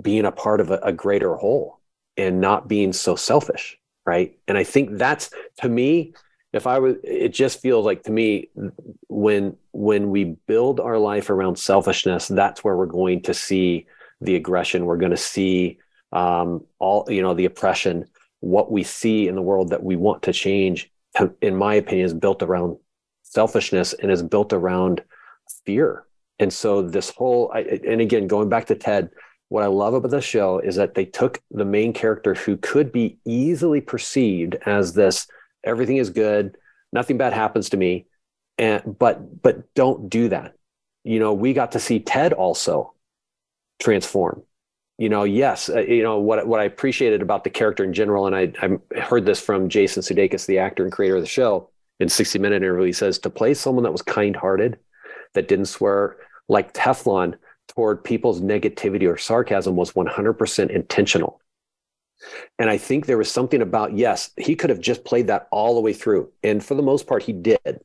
being 0.01 0.25
a 0.25 0.33
part 0.33 0.61
of 0.61 0.71
a, 0.71 0.79
a 0.79 0.93
greater 0.93 1.35
whole 1.37 1.82
and 2.17 2.41
not 2.41 2.69
being 2.69 2.93
so 2.93 3.17
selfish, 3.17 3.79
right? 4.05 4.39
And 4.49 4.59
I 4.59 4.65
think 4.65 4.99
that's 4.99 5.31
to 5.59 5.69
me, 5.69 6.15
if 6.53 6.67
I 6.67 6.79
was, 6.79 6.97
it 7.03 7.31
just 7.31 7.61
feels 7.61 7.87
like 7.87 8.03
to 8.05 8.13
me 8.13 8.51
when 9.09 9.57
when 9.73 10.11
we 10.11 10.37
build 10.47 10.81
our 10.81 10.99
life 10.99 11.31
around 11.31 11.59
selfishness, 11.59 12.29
that's 12.29 12.63
where 12.63 12.77
we're 12.77 12.87
going 12.87 13.23
to 13.23 13.35
see 13.35 13.87
the 14.21 14.37
aggression. 14.37 14.85
We're 14.85 14.99
going 14.99 15.13
to 15.13 15.17
see 15.17 15.79
um, 16.13 16.65
all 16.79 17.07
you 17.09 17.23
know 17.23 17.35
the 17.35 17.47
oppression 17.47 18.07
what 18.41 18.73
we 18.73 18.83
see 18.83 19.29
in 19.29 19.35
the 19.35 19.43
world 19.43 19.71
that 19.71 19.83
we 19.83 19.97
want 19.97 20.23
to 20.23 20.33
change 20.33 20.91
in 21.41 21.55
my 21.55 21.75
opinion 21.75 22.05
is 22.07 22.15
built 22.15 22.43
around 22.43 22.77
selfishness 23.23 23.93
and 23.95 24.11
is 24.11 24.23
built 24.23 24.53
around 24.53 25.03
fear 25.65 26.05
and 26.39 26.53
so 26.53 26.83
this 26.83 27.11
whole 27.11 27.53
and 27.53 28.01
again 28.01 28.27
going 28.27 28.49
back 28.49 28.67
to 28.67 28.75
ted 28.75 29.11
what 29.53 29.63
i 29.63 29.67
love 29.67 29.95
about 29.95 30.11
the 30.11 30.21
show 30.21 30.59
is 30.59 30.77
that 30.77 30.95
they 30.95 31.05
took 31.05 31.41
the 31.51 31.65
main 31.65 31.93
character 31.93 32.35
who 32.35 32.57
could 32.57 32.91
be 32.91 33.19
easily 33.25 33.81
perceived 33.81 34.57
as 34.67 34.95
this 34.95 35.27
everything 35.65 35.99
is 35.99 36.11
good 36.11 36.57
nothing 36.93 37.17
bad 37.19 37.33
happens 37.33 37.69
to 37.69 37.77
me 37.77 38.07
and 38.59 38.83
but 38.99 39.43
but 39.43 39.75
don't 39.75 40.09
do 40.09 40.29
that 40.29 40.55
you 41.05 41.19
know 41.19 41.33
we 41.33 41.53
got 41.53 41.73
to 41.73 41.81
see 41.81 42.01
ted 42.01 42.33
also 42.33 42.95
transform 43.81 44.43
you 44.99 45.09
know, 45.09 45.25
yes, 45.25 45.69
uh, 45.69 45.81
you 45.81 46.05
know 46.05 46.19
what 46.19 46.47
what 46.47 46.61
I 46.61 46.65
appreciated 46.65 47.23
about 47.23 47.43
the 47.43 47.51
character 47.51 47.83
in 47.83 47.93
general, 47.93 48.29
and 48.29 48.37
I 48.37 48.53
I 48.63 49.01
heard 49.01 49.25
this 49.27 49.41
from 49.41 49.69
Jason 49.69 50.01
Sudeikis, 50.01 50.47
the 50.47 50.59
actor 50.59 50.85
and 50.85 50.93
creator 50.93 51.17
of 51.17 51.23
the 51.23 51.27
show, 51.27 51.71
in 51.99 52.09
60 52.09 52.39
Minute 52.39 52.63
interview. 52.63 52.85
He 52.87 52.93
says 52.93 53.19
to 53.21 53.31
play 53.31 53.55
someone 53.55 53.83
that 53.83 53.91
was 53.91 54.03
kind 54.03 54.37
hearted, 54.37 54.79
that 55.35 55.49
didn't 55.49 55.67
swear 55.67 56.19
like 56.49 56.73
Teflon 56.73 57.35
toward 57.75 58.05
people's 58.05 58.41
negativity 58.41 59.09
or 59.09 59.17
sarcasm 59.17 59.77
was 59.77 59.93
100% 59.93 60.71
intentional. 60.71 61.41
And 62.59 62.71
I 62.71 62.79
think 62.79 63.07
there 63.07 63.19
was 63.19 63.31
something 63.31 63.63
about 63.63 63.97
yes, 63.97 64.31
he 64.37 64.55
could 64.55 64.71
have 64.71 64.81
just 64.81 65.05
played 65.05 65.27
that 65.27 65.49
all 65.51 65.75
the 65.75 65.81
way 65.81 65.93
through, 65.93 66.31
and 66.43 66.65
for 66.65 66.75
the 66.75 66.83
most 66.83 67.07
part, 67.07 67.23
he 67.23 67.33
did. 67.33 67.81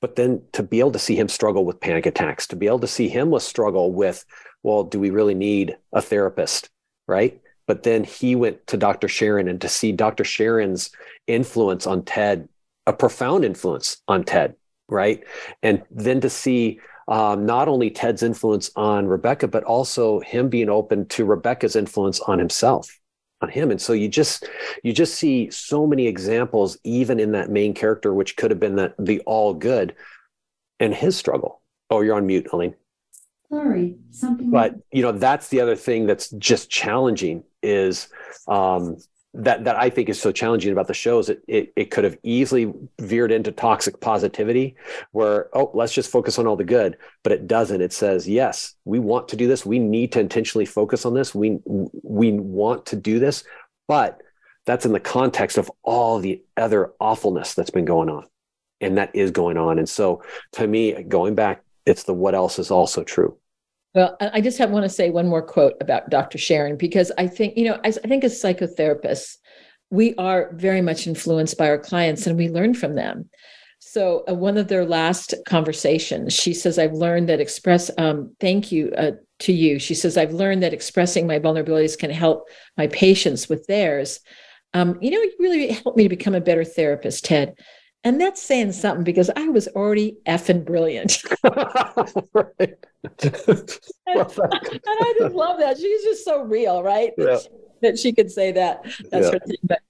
But 0.00 0.14
then 0.14 0.42
to 0.52 0.62
be 0.62 0.78
able 0.78 0.92
to 0.92 0.98
see 0.98 1.16
him 1.16 1.28
struggle 1.28 1.64
with 1.64 1.80
panic 1.80 2.06
attacks, 2.06 2.46
to 2.48 2.56
be 2.56 2.66
able 2.66 2.78
to 2.80 2.86
see 2.86 3.08
him 3.08 3.36
struggle 3.40 3.92
with 3.92 4.24
well, 4.62 4.82
do 4.82 4.98
we 4.98 5.10
really 5.10 5.34
need 5.34 5.76
a 5.92 6.02
therapist? 6.02 6.70
Right. 7.06 7.40
But 7.66 7.84
then 7.84 8.04
he 8.04 8.34
went 8.34 8.66
to 8.68 8.76
Dr. 8.76 9.08
Sharon 9.08 9.48
and 9.48 9.60
to 9.60 9.68
see 9.68 9.92
Dr. 9.92 10.24
Sharon's 10.24 10.90
influence 11.26 11.86
on 11.86 12.02
Ted, 12.02 12.48
a 12.86 12.92
profound 12.92 13.44
influence 13.44 13.98
on 14.08 14.24
Ted. 14.24 14.56
Right. 14.88 15.24
And 15.62 15.82
then 15.90 16.20
to 16.20 16.30
see 16.30 16.80
um, 17.08 17.46
not 17.46 17.68
only 17.68 17.90
Ted's 17.90 18.22
influence 18.22 18.70
on 18.76 19.06
Rebecca, 19.06 19.48
but 19.48 19.64
also 19.64 20.20
him 20.20 20.48
being 20.48 20.68
open 20.68 21.06
to 21.08 21.24
Rebecca's 21.24 21.76
influence 21.76 22.20
on 22.20 22.38
himself 22.38 22.98
on 23.42 23.48
him. 23.48 23.70
And 23.70 23.80
so 23.80 23.92
you 23.92 24.08
just 24.08 24.48
you 24.82 24.92
just 24.92 25.14
see 25.14 25.50
so 25.50 25.86
many 25.86 26.06
examples 26.06 26.78
even 26.84 27.20
in 27.20 27.32
that 27.32 27.50
main 27.50 27.74
character 27.74 28.14
which 28.14 28.36
could 28.36 28.50
have 28.50 28.60
been 28.60 28.76
the, 28.76 28.94
the 28.98 29.20
all 29.20 29.54
good 29.54 29.94
and 30.80 30.94
his 30.94 31.16
struggle. 31.16 31.62
Oh 31.90 32.00
you're 32.00 32.16
on 32.16 32.26
mute 32.26 32.48
Elaine 32.52 32.74
sorry 33.50 33.96
something 34.10 34.50
but 34.50 34.74
you 34.90 35.02
know 35.02 35.12
that's 35.12 35.48
the 35.48 35.60
other 35.60 35.76
thing 35.76 36.06
that's 36.06 36.30
just 36.30 36.70
challenging 36.70 37.44
is 37.62 38.08
um 38.48 38.96
that 39.36 39.64
that 39.64 39.76
i 39.76 39.90
think 39.90 40.08
is 40.08 40.20
so 40.20 40.32
challenging 40.32 40.72
about 40.72 40.86
the 40.86 40.94
show 40.94 41.18
is 41.18 41.28
it, 41.28 41.42
it 41.46 41.72
it 41.76 41.90
could 41.90 42.04
have 42.04 42.16
easily 42.22 42.72
veered 43.00 43.30
into 43.30 43.52
toxic 43.52 44.00
positivity 44.00 44.74
where 45.12 45.48
oh 45.52 45.70
let's 45.74 45.92
just 45.92 46.10
focus 46.10 46.38
on 46.38 46.46
all 46.46 46.56
the 46.56 46.64
good. 46.64 46.96
But 47.22 47.32
it 47.32 47.46
doesn't. 47.46 47.80
It 47.80 47.92
says 47.92 48.28
yes 48.28 48.74
we 48.84 48.98
want 48.98 49.28
to 49.28 49.36
do 49.36 49.46
this. 49.46 49.66
We 49.66 49.78
need 49.78 50.12
to 50.12 50.20
intentionally 50.20 50.66
focus 50.66 51.04
on 51.04 51.14
this. 51.14 51.34
We 51.34 51.58
we 51.64 52.32
want 52.32 52.86
to 52.86 52.96
do 52.96 53.18
this. 53.18 53.44
But 53.88 54.20
that's 54.64 54.86
in 54.86 54.92
the 54.92 55.00
context 55.00 55.58
of 55.58 55.70
all 55.82 56.18
the 56.18 56.42
other 56.56 56.92
awfulness 57.00 57.54
that's 57.54 57.70
been 57.70 57.84
going 57.84 58.08
on. 58.08 58.26
And 58.80 58.98
that 58.98 59.14
is 59.14 59.30
going 59.30 59.56
on. 59.56 59.78
And 59.78 59.88
so 59.88 60.22
to 60.52 60.66
me 60.66 61.02
going 61.02 61.34
back 61.34 61.62
it's 61.84 62.02
the 62.02 62.14
what 62.14 62.34
else 62.34 62.58
is 62.58 62.70
also 62.70 63.04
true. 63.04 63.36
Well, 63.96 64.14
I 64.20 64.42
just 64.42 64.58
have 64.58 64.70
want 64.70 64.84
to 64.84 64.90
say 64.90 65.08
one 65.08 65.26
more 65.26 65.40
quote 65.40 65.72
about 65.80 66.10
Dr. 66.10 66.36
Sharon 66.36 66.76
because 66.76 67.10
I 67.16 67.26
think, 67.26 67.56
you 67.56 67.64
know, 67.64 67.80
I, 67.82 67.88
I 67.88 67.92
think 67.92 68.24
as 68.24 68.38
psychotherapists, 68.38 69.38
we 69.88 70.14
are 70.16 70.50
very 70.52 70.82
much 70.82 71.06
influenced 71.06 71.56
by 71.56 71.70
our 71.70 71.78
clients 71.78 72.26
and 72.26 72.36
we 72.36 72.50
learn 72.50 72.74
from 72.74 72.94
them. 72.94 73.30
So, 73.78 74.22
uh, 74.28 74.34
one 74.34 74.58
of 74.58 74.68
their 74.68 74.84
last 74.84 75.32
conversations, 75.48 76.34
she 76.34 76.52
says, 76.52 76.78
I've 76.78 76.92
learned 76.92 77.30
that 77.30 77.40
express, 77.40 77.90
um, 77.96 78.36
thank 78.38 78.70
you 78.70 78.92
uh, 78.98 79.12
to 79.38 79.54
you. 79.54 79.78
She 79.78 79.94
says, 79.94 80.18
I've 80.18 80.34
learned 80.34 80.62
that 80.62 80.74
expressing 80.74 81.26
my 81.26 81.38
vulnerabilities 81.38 81.98
can 81.98 82.10
help 82.10 82.50
my 82.76 82.88
patients 82.88 83.48
with 83.48 83.66
theirs. 83.66 84.20
Um, 84.74 84.98
you 85.00 85.10
know, 85.10 85.22
it 85.22 85.32
really 85.38 85.68
helped 85.72 85.96
me 85.96 86.02
to 86.02 86.10
become 86.10 86.34
a 86.34 86.40
better 86.42 86.64
therapist, 86.64 87.24
Ted. 87.24 87.54
And 88.06 88.20
that's 88.20 88.40
saying 88.40 88.70
something 88.70 89.02
because 89.02 89.30
I 89.34 89.48
was 89.48 89.66
already 89.66 90.18
effing 90.28 90.64
brilliant. 90.64 91.24
right. 91.42 92.46
and, 92.60 93.58
and, 94.06 94.30
I 94.86 95.14
just 95.18 95.34
love 95.34 95.58
that. 95.58 95.76
She's 95.76 96.04
just 96.04 96.24
so 96.24 96.44
real, 96.44 96.84
right? 96.84 97.10
Yeah. 97.18 97.24
That, 97.24 97.42
she, 97.42 97.48
that, 97.82 97.98
she, 97.98 98.12
could 98.12 98.30
say 98.30 98.52
that. 98.52 98.84
That's 99.10 99.26
yeah. 99.26 99.32
her 99.32 99.38
thing. 99.40 99.56
But 99.64 99.80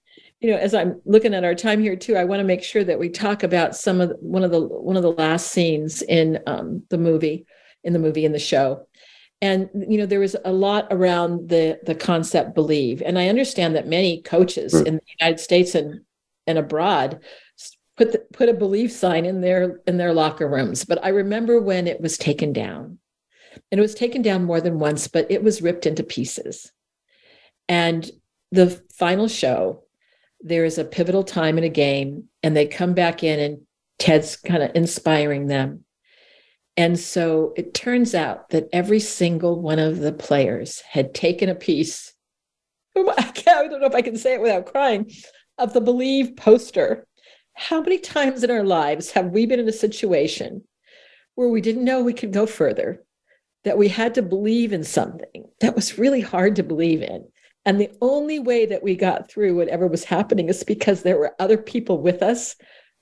you 0.41 0.51
know, 0.51 0.57
as 0.57 0.73
I'm 0.73 0.99
looking 1.05 1.35
at 1.35 1.45
our 1.45 1.55
time 1.55 1.83
here 1.83 1.95
too, 1.95 2.17
I 2.17 2.25
want 2.25 2.41
to 2.41 2.45
make 2.45 2.63
sure 2.63 2.85
that 2.85 2.99
we 2.99 3.11
talk 3.11 3.43
about 3.43 3.77
some 3.77 4.01
of 4.01 4.09
the, 4.09 4.15
one 4.15 4.45
of 4.45 4.51
the 4.51 4.63
one 4.63 4.97
of 4.97 5.03
the 5.03 5.13
last 5.13 5.49
scenes 5.49 6.01
in 6.01 6.39
um, 6.47 6.85
the 6.89 6.97
movie, 6.97 7.45
in 7.85 7.93
the 7.93 7.99
movie 7.99 8.25
in 8.25 8.33
the 8.33 8.39
show. 8.39 8.87
And 9.43 9.69
you 9.87 9.99
know, 9.99 10.07
there 10.07 10.21
was 10.21 10.35
a 10.43 10.53
lot 10.53 10.87
around 10.91 11.51
the 11.51 11.81
the 11.85 11.95
concept 11.95 12.55
believe. 12.55 13.03
And 13.05 13.19
I 13.19 13.29
understand 13.29 13.77
that 13.77 13.87
many 13.87 14.23
coaches 14.23 14.73
mm. 14.73 14.87
in 14.87 14.95
the 14.95 15.03
United 15.21 15.39
States 15.39 15.75
and 15.75 16.01
and 16.47 16.57
abroad 16.57 17.21
put 17.97 18.13
the, 18.13 18.19
put 18.33 18.49
a 18.49 18.55
belief 18.55 18.93
sign 18.93 19.25
in 19.25 19.41
their 19.41 19.81
in 19.87 19.97
their 19.97 20.13
locker 20.13 20.49
rooms. 20.49 20.85
But 20.85 21.05
I 21.05 21.09
remember 21.09 21.61
when 21.61 21.87
it 21.87 22.01
was 22.01 22.19
taken 22.19 22.53
down, 22.53 22.99
and 23.71 23.79
it 23.79 23.83
was 23.83 23.95
taken 23.95 24.23
down 24.23 24.45
more 24.45 24.61
than 24.61 24.79
once, 24.79 25.09
but 25.09 25.31
it 25.31 25.43
was 25.43 25.63
ripped 25.63 25.87
into 25.87 26.03
pieces. 26.03 26.71
And 27.69 28.09
the 28.53 28.83
final 28.95 29.29
show, 29.29 29.85
there 30.41 30.65
is 30.65 30.79
a 30.79 30.85
pivotal 30.85 31.25
time 31.25 31.59
in 31.59 31.65
a 31.65 31.69
game, 31.69 32.25
and 32.43 32.57
they 32.57 32.67
come 32.67 32.95
back 32.95 33.23
in, 33.23 33.41
and 33.41 33.61
Ted's 33.99 34.37
kind 34.37 34.63
of 34.63 34.71
inspiring 34.75 35.47
them. 35.47 35.85
And 36.77 36.99
so 36.99 37.55
it 37.57 37.73
turns 37.73 38.15
out 38.15 38.51
that 38.51 38.69
every 38.73 39.01
single 39.01 39.61
one 39.61 39.79
of 39.79 39.99
the 39.99 40.13
players 40.13 40.81
had 40.81 41.15
taken 41.15 41.49
a 41.49 41.55
piece. 41.55 42.13
I, 42.97 43.33
I 43.47 43.67
don't 43.67 43.81
know 43.81 43.87
if 43.87 43.95
I 43.95 44.03
can 44.03 44.19
say 44.19 44.35
it 44.35 44.43
without 44.43 44.67
crying 44.67 45.11
of 45.59 45.73
the 45.73 45.81
Believe 45.81 46.37
poster 46.37 47.07
how 47.57 47.81
many 47.81 47.99
times 47.99 48.45
in 48.45 48.51
our 48.51 48.65
lives 48.65 49.11
have 49.13 49.27
we 49.31 49.47
been 49.47 49.59
in 49.59 49.69
a 49.69 49.73
situation 49.73 50.63
where 51.35 51.49
we 51.49 51.61
didn't 51.61 51.85
know 51.85 52.03
we 52.03 52.13
could 52.13 52.33
go 52.33 52.47
further, 52.47 53.03
that 53.65 53.79
we 53.79 53.89
had 53.89 54.15
to 54.15 54.23
believe 54.23 54.73
in 54.73 54.85
something 54.85 55.49
that 55.61 55.75
was 55.75 55.99
really 55.99 56.21
hard 56.21 56.57
to 56.57 56.63
believe 56.63 57.03
in? 57.03 57.27
And 57.65 57.81
the 57.81 57.91
only 58.01 58.39
way 58.39 58.67
that 58.67 58.83
we 58.83 58.95
got 58.95 59.29
through 59.29 59.57
whatever 59.57 59.89
was 59.89 60.05
happening 60.05 60.49
is 60.49 60.63
because 60.63 61.03
there 61.03 61.19
were 61.19 61.35
other 61.41 61.57
people 61.57 62.01
with 62.01 62.23
us, 62.23 62.55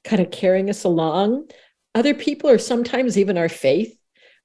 kind 0.05 0.23
of 0.23 0.31
carrying 0.31 0.71
us 0.71 0.85
along. 0.85 1.49
Other 1.95 2.15
people, 2.15 2.49
or 2.49 2.59
sometimes 2.59 3.19
even 3.19 3.37
our 3.37 3.49
faith. 3.49 3.95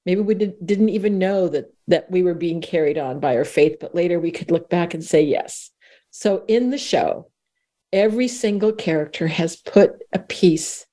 Maybe 0.04 0.20
we 0.20 0.34
did, 0.34 0.54
didn't 0.64 0.90
even 0.90 1.18
know 1.18 1.48
that 1.48 1.72
that 1.86 2.10
we 2.10 2.22
were 2.22 2.34
being 2.34 2.60
carried 2.60 2.98
on 2.98 3.20
by 3.20 3.36
our 3.36 3.44
faith, 3.44 3.76
but 3.80 3.94
later 3.94 4.18
we 4.18 4.30
could 4.30 4.50
look 4.50 4.68
back 4.68 4.92
and 4.92 5.04
say 5.04 5.22
yes. 5.22 5.70
So 6.10 6.44
in 6.48 6.70
the 6.70 6.78
show, 6.78 7.29
every 7.92 8.28
single 8.28 8.72
character 8.72 9.26
has 9.26 9.56
put 9.56 9.92
a 10.12 10.18
piece 10.18 10.86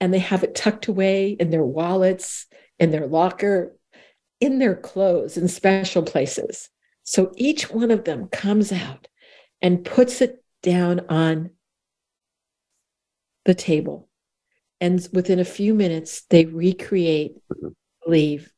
and 0.00 0.12
they 0.12 0.18
have 0.18 0.42
it 0.42 0.54
tucked 0.54 0.88
away 0.88 1.30
in 1.30 1.50
their 1.50 1.64
wallets, 1.64 2.46
in 2.78 2.90
their 2.90 3.06
locker, 3.06 3.74
in 4.40 4.58
their 4.58 4.76
clothes, 4.76 5.36
in 5.36 5.48
special 5.48 6.02
places. 6.02 6.68
So 7.04 7.32
each 7.36 7.70
one 7.70 7.90
of 7.90 8.04
them 8.04 8.28
comes 8.28 8.72
out 8.72 9.08
and 9.62 9.84
puts 9.84 10.20
it 10.20 10.44
down 10.62 11.00
on 11.08 11.50
the 13.44 13.54
table. 13.54 14.08
And 14.80 15.06
within 15.12 15.38
a 15.38 15.44
few 15.44 15.72
minutes, 15.72 16.22
they 16.28 16.44
recreate, 16.44 17.36
mm-hmm. 17.50 18.10
leave. 18.10 18.52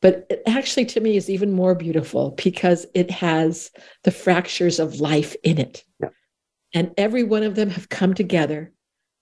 But 0.00 0.26
it 0.30 0.42
actually, 0.46 0.84
to 0.86 1.00
me, 1.00 1.16
is 1.16 1.28
even 1.28 1.52
more 1.52 1.74
beautiful 1.74 2.30
because 2.42 2.86
it 2.94 3.10
has 3.10 3.72
the 4.04 4.12
fractures 4.12 4.78
of 4.78 5.00
life 5.00 5.34
in 5.42 5.58
it. 5.58 5.82
Yeah. 6.00 6.10
And 6.74 6.92
every 6.96 7.24
one 7.24 7.42
of 7.42 7.54
them 7.54 7.70
have 7.70 7.88
come 7.88 8.14
together 8.14 8.72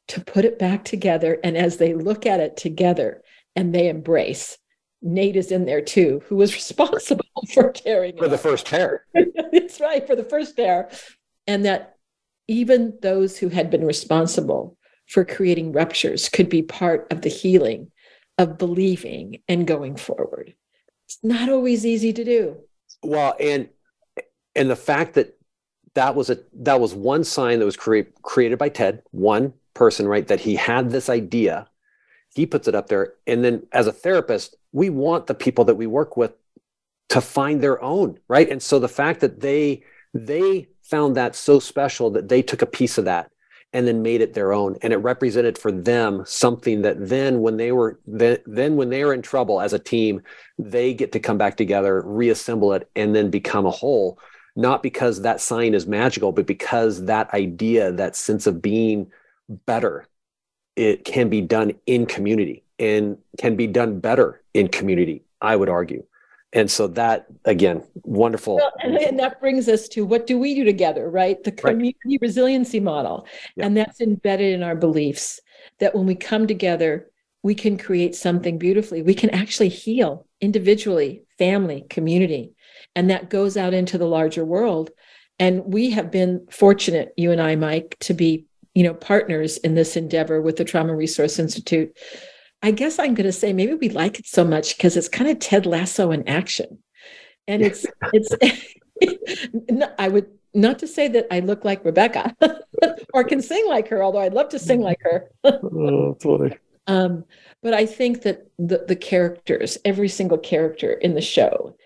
to 0.09 0.21
put 0.21 0.45
it 0.45 0.59
back 0.59 0.85
together. 0.85 1.39
And 1.43 1.57
as 1.57 1.77
they 1.77 1.95
look 1.95 2.27
at 2.27 2.41
it 2.41 2.57
together 2.57 3.23
and 3.55 3.75
they 3.75 3.89
embrace, 3.89 4.59
Nate 5.03 5.37
is 5.37 5.53
in 5.53 5.67
there 5.67 5.83
too, 5.83 6.23
who 6.27 6.37
was 6.37 6.55
responsible 6.55 7.25
for 7.55 7.71
carrying 7.71 8.17
for 8.17 8.29
the 8.29 8.39
first 8.39 8.67
pair. 8.67 9.05
That's 9.53 9.81
right, 9.81 10.07
for 10.07 10.17
the 10.17 10.25
first 10.25 10.57
pair. 10.57 10.91
And 11.47 11.65
that 11.65 11.97
even 12.49 12.99
those 13.03 13.39
who 13.39 13.49
had 13.49 13.71
been 13.71 13.85
responsible 13.85 14.77
for 15.07 15.25
creating 15.25 15.73
ruptures 15.73 16.29
could 16.29 16.49
be 16.49 16.63
part 16.63 17.07
of 17.11 17.23
the 17.23 17.29
healing 17.29 17.91
of 18.39 18.59
believing 18.59 19.43
and 19.49 19.67
going 19.67 19.97
forward. 19.97 20.55
It's 21.07 21.19
not 21.23 21.49
always 21.49 21.87
easy 21.87 22.13
to 22.13 22.25
do. 22.25 22.57
Well, 23.03 23.37
and 23.39 23.69
and 24.55 24.71
the 24.71 24.77
fact 24.77 25.15
that 25.15 25.36
that 25.97 26.15
was 26.15 26.31
a 26.31 26.39
that 26.53 26.79
was 26.79 26.95
one 26.95 27.25
sign 27.25 27.59
that 27.59 27.65
was 27.65 27.77
create, 27.77 28.23
created 28.23 28.59
by 28.59 28.69
Ted, 28.69 29.03
one 29.11 29.53
person, 29.75 30.07
right? 30.07 30.27
That 30.29 30.41
he 30.41 30.55
had 30.55 30.91
this 30.91 31.09
idea. 31.09 31.69
He 32.35 32.47
puts 32.47 32.69
it 32.69 32.75
up 32.75 32.89
there. 32.89 33.15
And 33.27 33.43
then 33.43 33.67
as 33.73 33.87
a 33.87 33.93
therapist, 33.93 34.57
we 34.73 34.91
want 34.91 35.27
the 35.27 35.35
people 35.35 35.65
that 35.65 35.75
we 35.75 35.87
work 35.87 36.17
with 36.17 36.33
to 37.09 37.21
find 37.23 37.63
their 37.63 37.83
own, 37.83 38.19
right? 38.29 38.49
And 38.49 38.63
so 38.63 38.79
the 38.79 38.89
fact 38.89 39.21
that 39.21 39.41
they 39.41 39.83
they 40.13 40.69
found 40.83 41.17
that 41.17 41.35
so 41.35 41.59
special 41.59 42.11
that 42.11 42.29
they 42.29 42.43
took 42.43 42.63
a 42.63 42.67
piece 42.67 42.99
of 42.99 43.07
that 43.07 43.31
and 43.73 43.87
then 43.87 44.03
made 44.03 44.21
it 44.21 44.35
their 44.35 44.53
own 44.53 44.77
and 44.83 44.93
it 44.93 44.99
represented 44.99 45.59
for 45.59 45.73
them 45.73 46.23
something 46.27 46.83
that 46.83 47.09
then 47.09 47.41
when 47.41 47.57
they 47.57 47.73
were 47.73 47.99
then, 48.07 48.39
then 48.47 48.77
when 48.77 48.91
they 48.91 49.03
are 49.03 49.13
in 49.13 49.21
trouble 49.21 49.61
as 49.61 49.73
a 49.73 49.79
team 49.79 50.23
they 50.59 50.95
get 50.95 51.11
to 51.13 51.19
come 51.19 51.37
back 51.37 51.57
together 51.57 52.01
reassemble 52.03 52.73
it 52.73 52.89
and 52.95 53.15
then 53.15 53.29
become 53.29 53.67
a 53.67 53.71
whole 53.71 54.19
not 54.57 54.83
because 54.83 55.21
that 55.21 55.41
sign 55.41 55.75
is 55.75 55.87
magical, 55.87 56.33
but 56.33 56.47
because 56.47 57.05
that 57.05 57.33
idea, 57.35 57.93
that 57.93 58.17
sense 58.17 58.47
of 58.47 58.63
being 58.63 59.13
better, 59.49 60.07
it 60.75 61.05
can 61.05 61.29
be 61.29 61.43
done 61.43 61.73
in 61.87 62.07
community 62.07 62.65
and 62.79 63.19
can 63.39 63.55
be 63.57 63.67
done 63.67 64.01
better 64.01 64.43
in 64.55 64.69
community, 64.69 65.23
I 65.41 65.57
would 65.57 65.69
argue. 65.69 66.05
And 66.53 66.71
so 66.71 66.87
that 66.89 67.27
again, 67.45 67.83
wonderful. 68.03 68.57
Well, 68.57 68.73
and, 68.83 68.97
and, 68.97 69.19
that 69.19 69.41
brings 69.41 69.69
us 69.69 69.89
to 69.89 70.07
what 70.07 70.27
do 70.27 70.39
we 70.39 70.55
do 70.55 70.65
together, 70.65 71.11
right? 71.11 71.43
The 71.43 71.53
community 71.53 71.99
right. 72.07 72.21
resiliency 72.23 72.81
model. 72.81 73.27
Yeah. 73.57 73.67
And 73.67 73.77
that's 73.77 74.01
embedded 74.01 74.55
in 74.55 74.63
our 74.63 74.77
beliefs 74.77 75.41
that 75.81 75.95
when 75.95 76.07
we 76.07 76.15
come 76.15 76.47
together, 76.47 77.11
we 77.43 77.55
can 77.55 77.77
create 77.77 78.15
something 78.15 78.59
beautifully. 78.59 79.03
We 79.03 79.15
can 79.15 79.31
actually 79.31 79.69
heal 79.69 80.27
individually, 80.41 81.25
family, 81.37 81.85
community 81.91 82.56
and 82.97 83.11
that 83.11 83.31
goes 83.31 83.57
out 83.57 83.75
into 83.75 83.99
the 83.99 84.07
larger 84.07 84.45
world. 84.45 84.91
And 85.39 85.63
we 85.67 85.91
have 85.91 86.11
been 86.11 86.47
fortunate 86.51 87.13
you 87.17 87.31
and 87.31 87.41
i 87.41 87.55
mike 87.55 87.97
to 88.01 88.15
be 88.15 88.47
you 88.75 88.83
know 88.83 88.95
partners 88.95 89.59
in 89.59 89.75
this 89.75 89.97
endeavor 89.97 90.41
with 90.41 90.57
the 90.57 90.65
trauma 90.65 90.97
resource 90.97 91.39
institute. 91.39 91.97
I 92.63 92.73
guess 92.73 92.99
i'm 92.99 93.15
going 93.15 93.27
to 93.27 93.33
say 93.33 93.53
maybe 93.53 93.75
we 93.75 93.91
like 93.91 94.19
it 94.19 94.27
so 94.27 94.45
much 94.45 94.77
because 94.77 94.97
it's 94.97 95.09
kind 95.09 95.31
of 95.31 95.39
ted 95.39 95.67
lasso 95.67 96.11
in 96.11 96.27
action. 96.27 96.79
And 97.47 97.63
it's 97.63 97.87
it's 98.13 98.35
i 99.99 100.09
would 100.09 100.27
not 100.55 100.79
to 100.79 100.87
say 100.87 101.07
that 101.07 101.27
i 101.31 101.41
look 101.41 101.65
like 101.67 101.85
rebecca 101.85 102.35
or 103.15 103.25
can 103.25 103.43
sing 103.43 103.65
like 103.69 103.89
her 103.89 104.03
although 104.03 104.21
i'd 104.21 104.33
love 104.33 104.49
to 104.49 104.59
sing 104.59 104.81
like 104.81 104.99
her. 105.03 105.31
Oh, 105.45 106.17
boy. 106.21 106.57
um, 106.87 107.25
but 107.63 107.75
i 107.75 107.85
think 107.85 108.23
that 108.23 108.47
the, 108.59 108.85
the 108.89 108.97
characters 108.97 109.77
every 109.85 110.09
single 110.09 110.39
character 110.39 110.93
in 110.95 111.15
the 111.15 111.21
show 111.21 111.77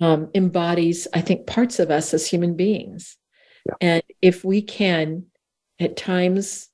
um, 0.00 0.30
embodies, 0.34 1.08
I 1.12 1.20
think, 1.20 1.46
parts 1.46 1.78
of 1.78 1.90
us 1.90 2.14
as 2.14 2.28
human 2.28 2.54
beings. 2.54 3.16
Yeah. 3.66 3.74
And 3.80 4.02
if 4.22 4.44
we 4.44 4.62
can, 4.62 5.26
at 5.80 5.96
times, 5.96 6.68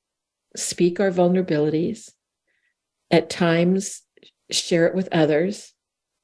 speak 0.57 1.01
our 1.01 1.11
vulnerabilities, 1.11 2.11
at 3.11 3.31
times, 3.31 4.03
share 4.51 4.87
it 4.87 4.95
with 4.95 5.09
others, 5.13 5.73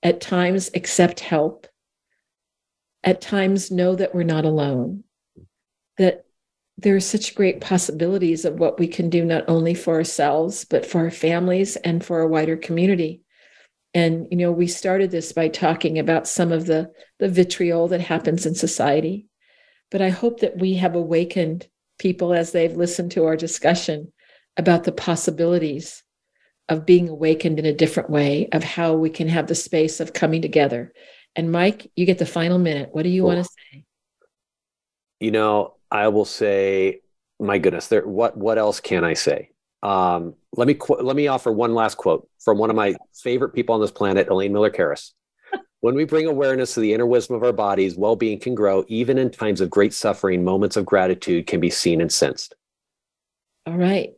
at 0.03 0.21
times, 0.21 0.71
accept 0.75 1.21
help, 1.21 1.67
at 3.03 3.21
times, 3.21 3.71
know 3.71 3.95
that 3.95 4.15
we're 4.15 4.23
not 4.23 4.45
alone, 4.45 5.05
that 5.99 6.25
there 6.79 6.97
are 6.97 7.01
such 7.01 7.35
great 7.35 7.61
possibilities 7.61 8.45
of 8.45 8.59
what 8.59 8.79
we 8.79 8.89
can 8.89 9.11
do 9.11 9.25
not 9.25 9.45
only 9.49 9.75
for 9.75 9.95
ourselves, 9.95 10.65
but 10.65 10.87
for 10.87 10.99
our 11.01 11.11
families 11.11 11.77
and 11.77 12.05
for 12.05 12.21
a 12.21 12.29
wider 12.29 12.57
community 12.57 13.23
and 13.95 14.27
you 14.31 14.37
know 14.37 14.53
we 14.53 14.67
started 14.67 15.11
this 15.11 15.33
by 15.33 15.49
talking 15.49 15.99
about 15.99 16.29
some 16.29 16.53
of 16.53 16.67
the 16.67 16.91
the 17.19 17.29
vitriol 17.29 17.89
that 17.89 18.01
happens 18.01 18.47
in 18.47 18.55
society. 18.55 19.27
But 19.91 20.03
i 20.03 20.11
hope 20.11 20.41
that 20.41 20.59
we 20.59 20.75
have 20.75 20.95
awakened 20.95 21.69
people 21.99 22.33
as 22.33 22.53
they've 22.53 22.77
listened 22.77 23.13
to 23.13 23.25
our 23.25 23.37
discussion 23.37 24.13
about 24.57 24.85
the 24.85 24.93
possibilities 24.93 26.03
of 26.69 26.87
being 26.87 27.09
awakened 27.09 27.59
in 27.59 27.67
a 27.67 27.75
different 27.75 28.09
way 28.09 28.49
of 28.53 28.63
how 28.63 28.95
we 28.95 29.11
can 29.11 29.29
have 29.29 29.49
the 29.49 29.55
space 29.55 29.99
of 30.01 30.13
coming 30.13 30.41
together. 30.41 30.93
And 31.35 31.51
mike 31.51 31.91
you 31.97 32.07
get 32.07 32.19
the 32.19 32.27
final 32.27 32.59
minute. 32.59 32.91
What 32.93 33.03
do 33.03 33.09
you 33.09 33.23
cool. 33.23 33.35
want 33.35 33.45
to 33.45 33.51
say? 33.51 33.85
You 35.19 35.31
know 35.33 35.75
i 35.91 36.09
will 36.09 36.25
say 36.25 37.01
my 37.41 37.59
goodness 37.59 37.89
there 37.89 38.07
what 38.07 38.37
what 38.37 38.59
else 38.59 38.81
can 38.81 39.05
i 39.05 39.15
say? 39.15 39.51
Um, 39.83 40.35
let 40.57 40.67
me 40.67 40.75
qu- 40.75 41.03
let 41.03 41.17
me 41.17 41.29
offer 41.29 41.53
one 41.53 41.75
last 41.75 41.97
quote 41.97 42.29
from 42.41 42.59
one 42.59 42.71
of 42.71 42.77
my 42.77 42.95
favorite 43.15 43.51
people 43.51 43.75
on 43.75 43.81
this 43.81 43.91
planet, 43.91 44.29
Elaine 44.29 44.53
Miller 44.53 44.71
Karas. 44.71 45.13
when 45.81 45.95
we 45.95 46.05
bring 46.05 46.27
awareness 46.27 46.75
to 46.75 46.81
the 46.81 46.93
inner 46.93 47.07
wisdom 47.07 47.37
of 47.37 47.43
our 47.43 47.53
bodies, 47.53 47.97
well-being 47.97 48.41
can 48.41 48.55
grow. 48.55 48.85
Even 48.89 49.19
in 49.19 49.31
times 49.31 49.61
of 49.61 49.71
great 49.71 49.95
suffering, 49.95 50.45
moments 50.45 50.77
of 50.77 50.85
gratitude 50.85 51.47
can 51.47 51.61
be 51.61 51.71
seen 51.71 52.01
and 52.01 52.13
sensed. 52.13 52.55
All 53.67 53.77
right. 53.77 54.11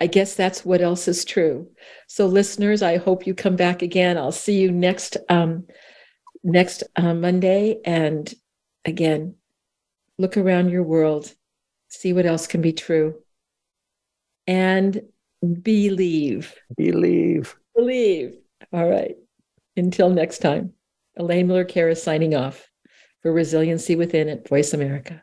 I 0.00 0.06
guess 0.06 0.34
that's 0.34 0.64
what 0.64 0.80
else 0.80 1.08
is 1.08 1.24
true. 1.24 1.68
So, 2.06 2.26
listeners, 2.26 2.82
I 2.82 2.96
hope 2.96 3.26
you 3.26 3.34
come 3.34 3.56
back 3.56 3.82
again. 3.82 4.16
I'll 4.16 4.32
see 4.32 4.58
you 4.60 4.72
next 4.72 5.16
um, 5.28 5.66
next 6.42 6.84
uh, 6.96 7.14
Monday. 7.14 7.80
And 7.84 8.32
again, 8.84 9.34
look 10.16 10.36
around 10.36 10.70
your 10.70 10.82
world, 10.82 11.34
see 11.88 12.12
what 12.12 12.26
else 12.26 12.46
can 12.46 12.62
be 12.62 12.72
true, 12.72 13.16
and 14.46 15.02
believe. 15.62 16.54
Believe. 16.76 17.56
Believe. 17.76 18.34
All 18.72 18.88
right. 18.88 19.16
Until 19.76 20.10
next 20.10 20.38
time, 20.38 20.72
Elaine 21.16 21.46
Miller 21.46 21.64
Karas 21.64 21.98
signing 21.98 22.34
off 22.34 22.68
for 23.22 23.32
Resiliency 23.32 23.96
Within 23.96 24.28
at 24.28 24.48
Voice 24.48 24.72
America. 24.72 25.22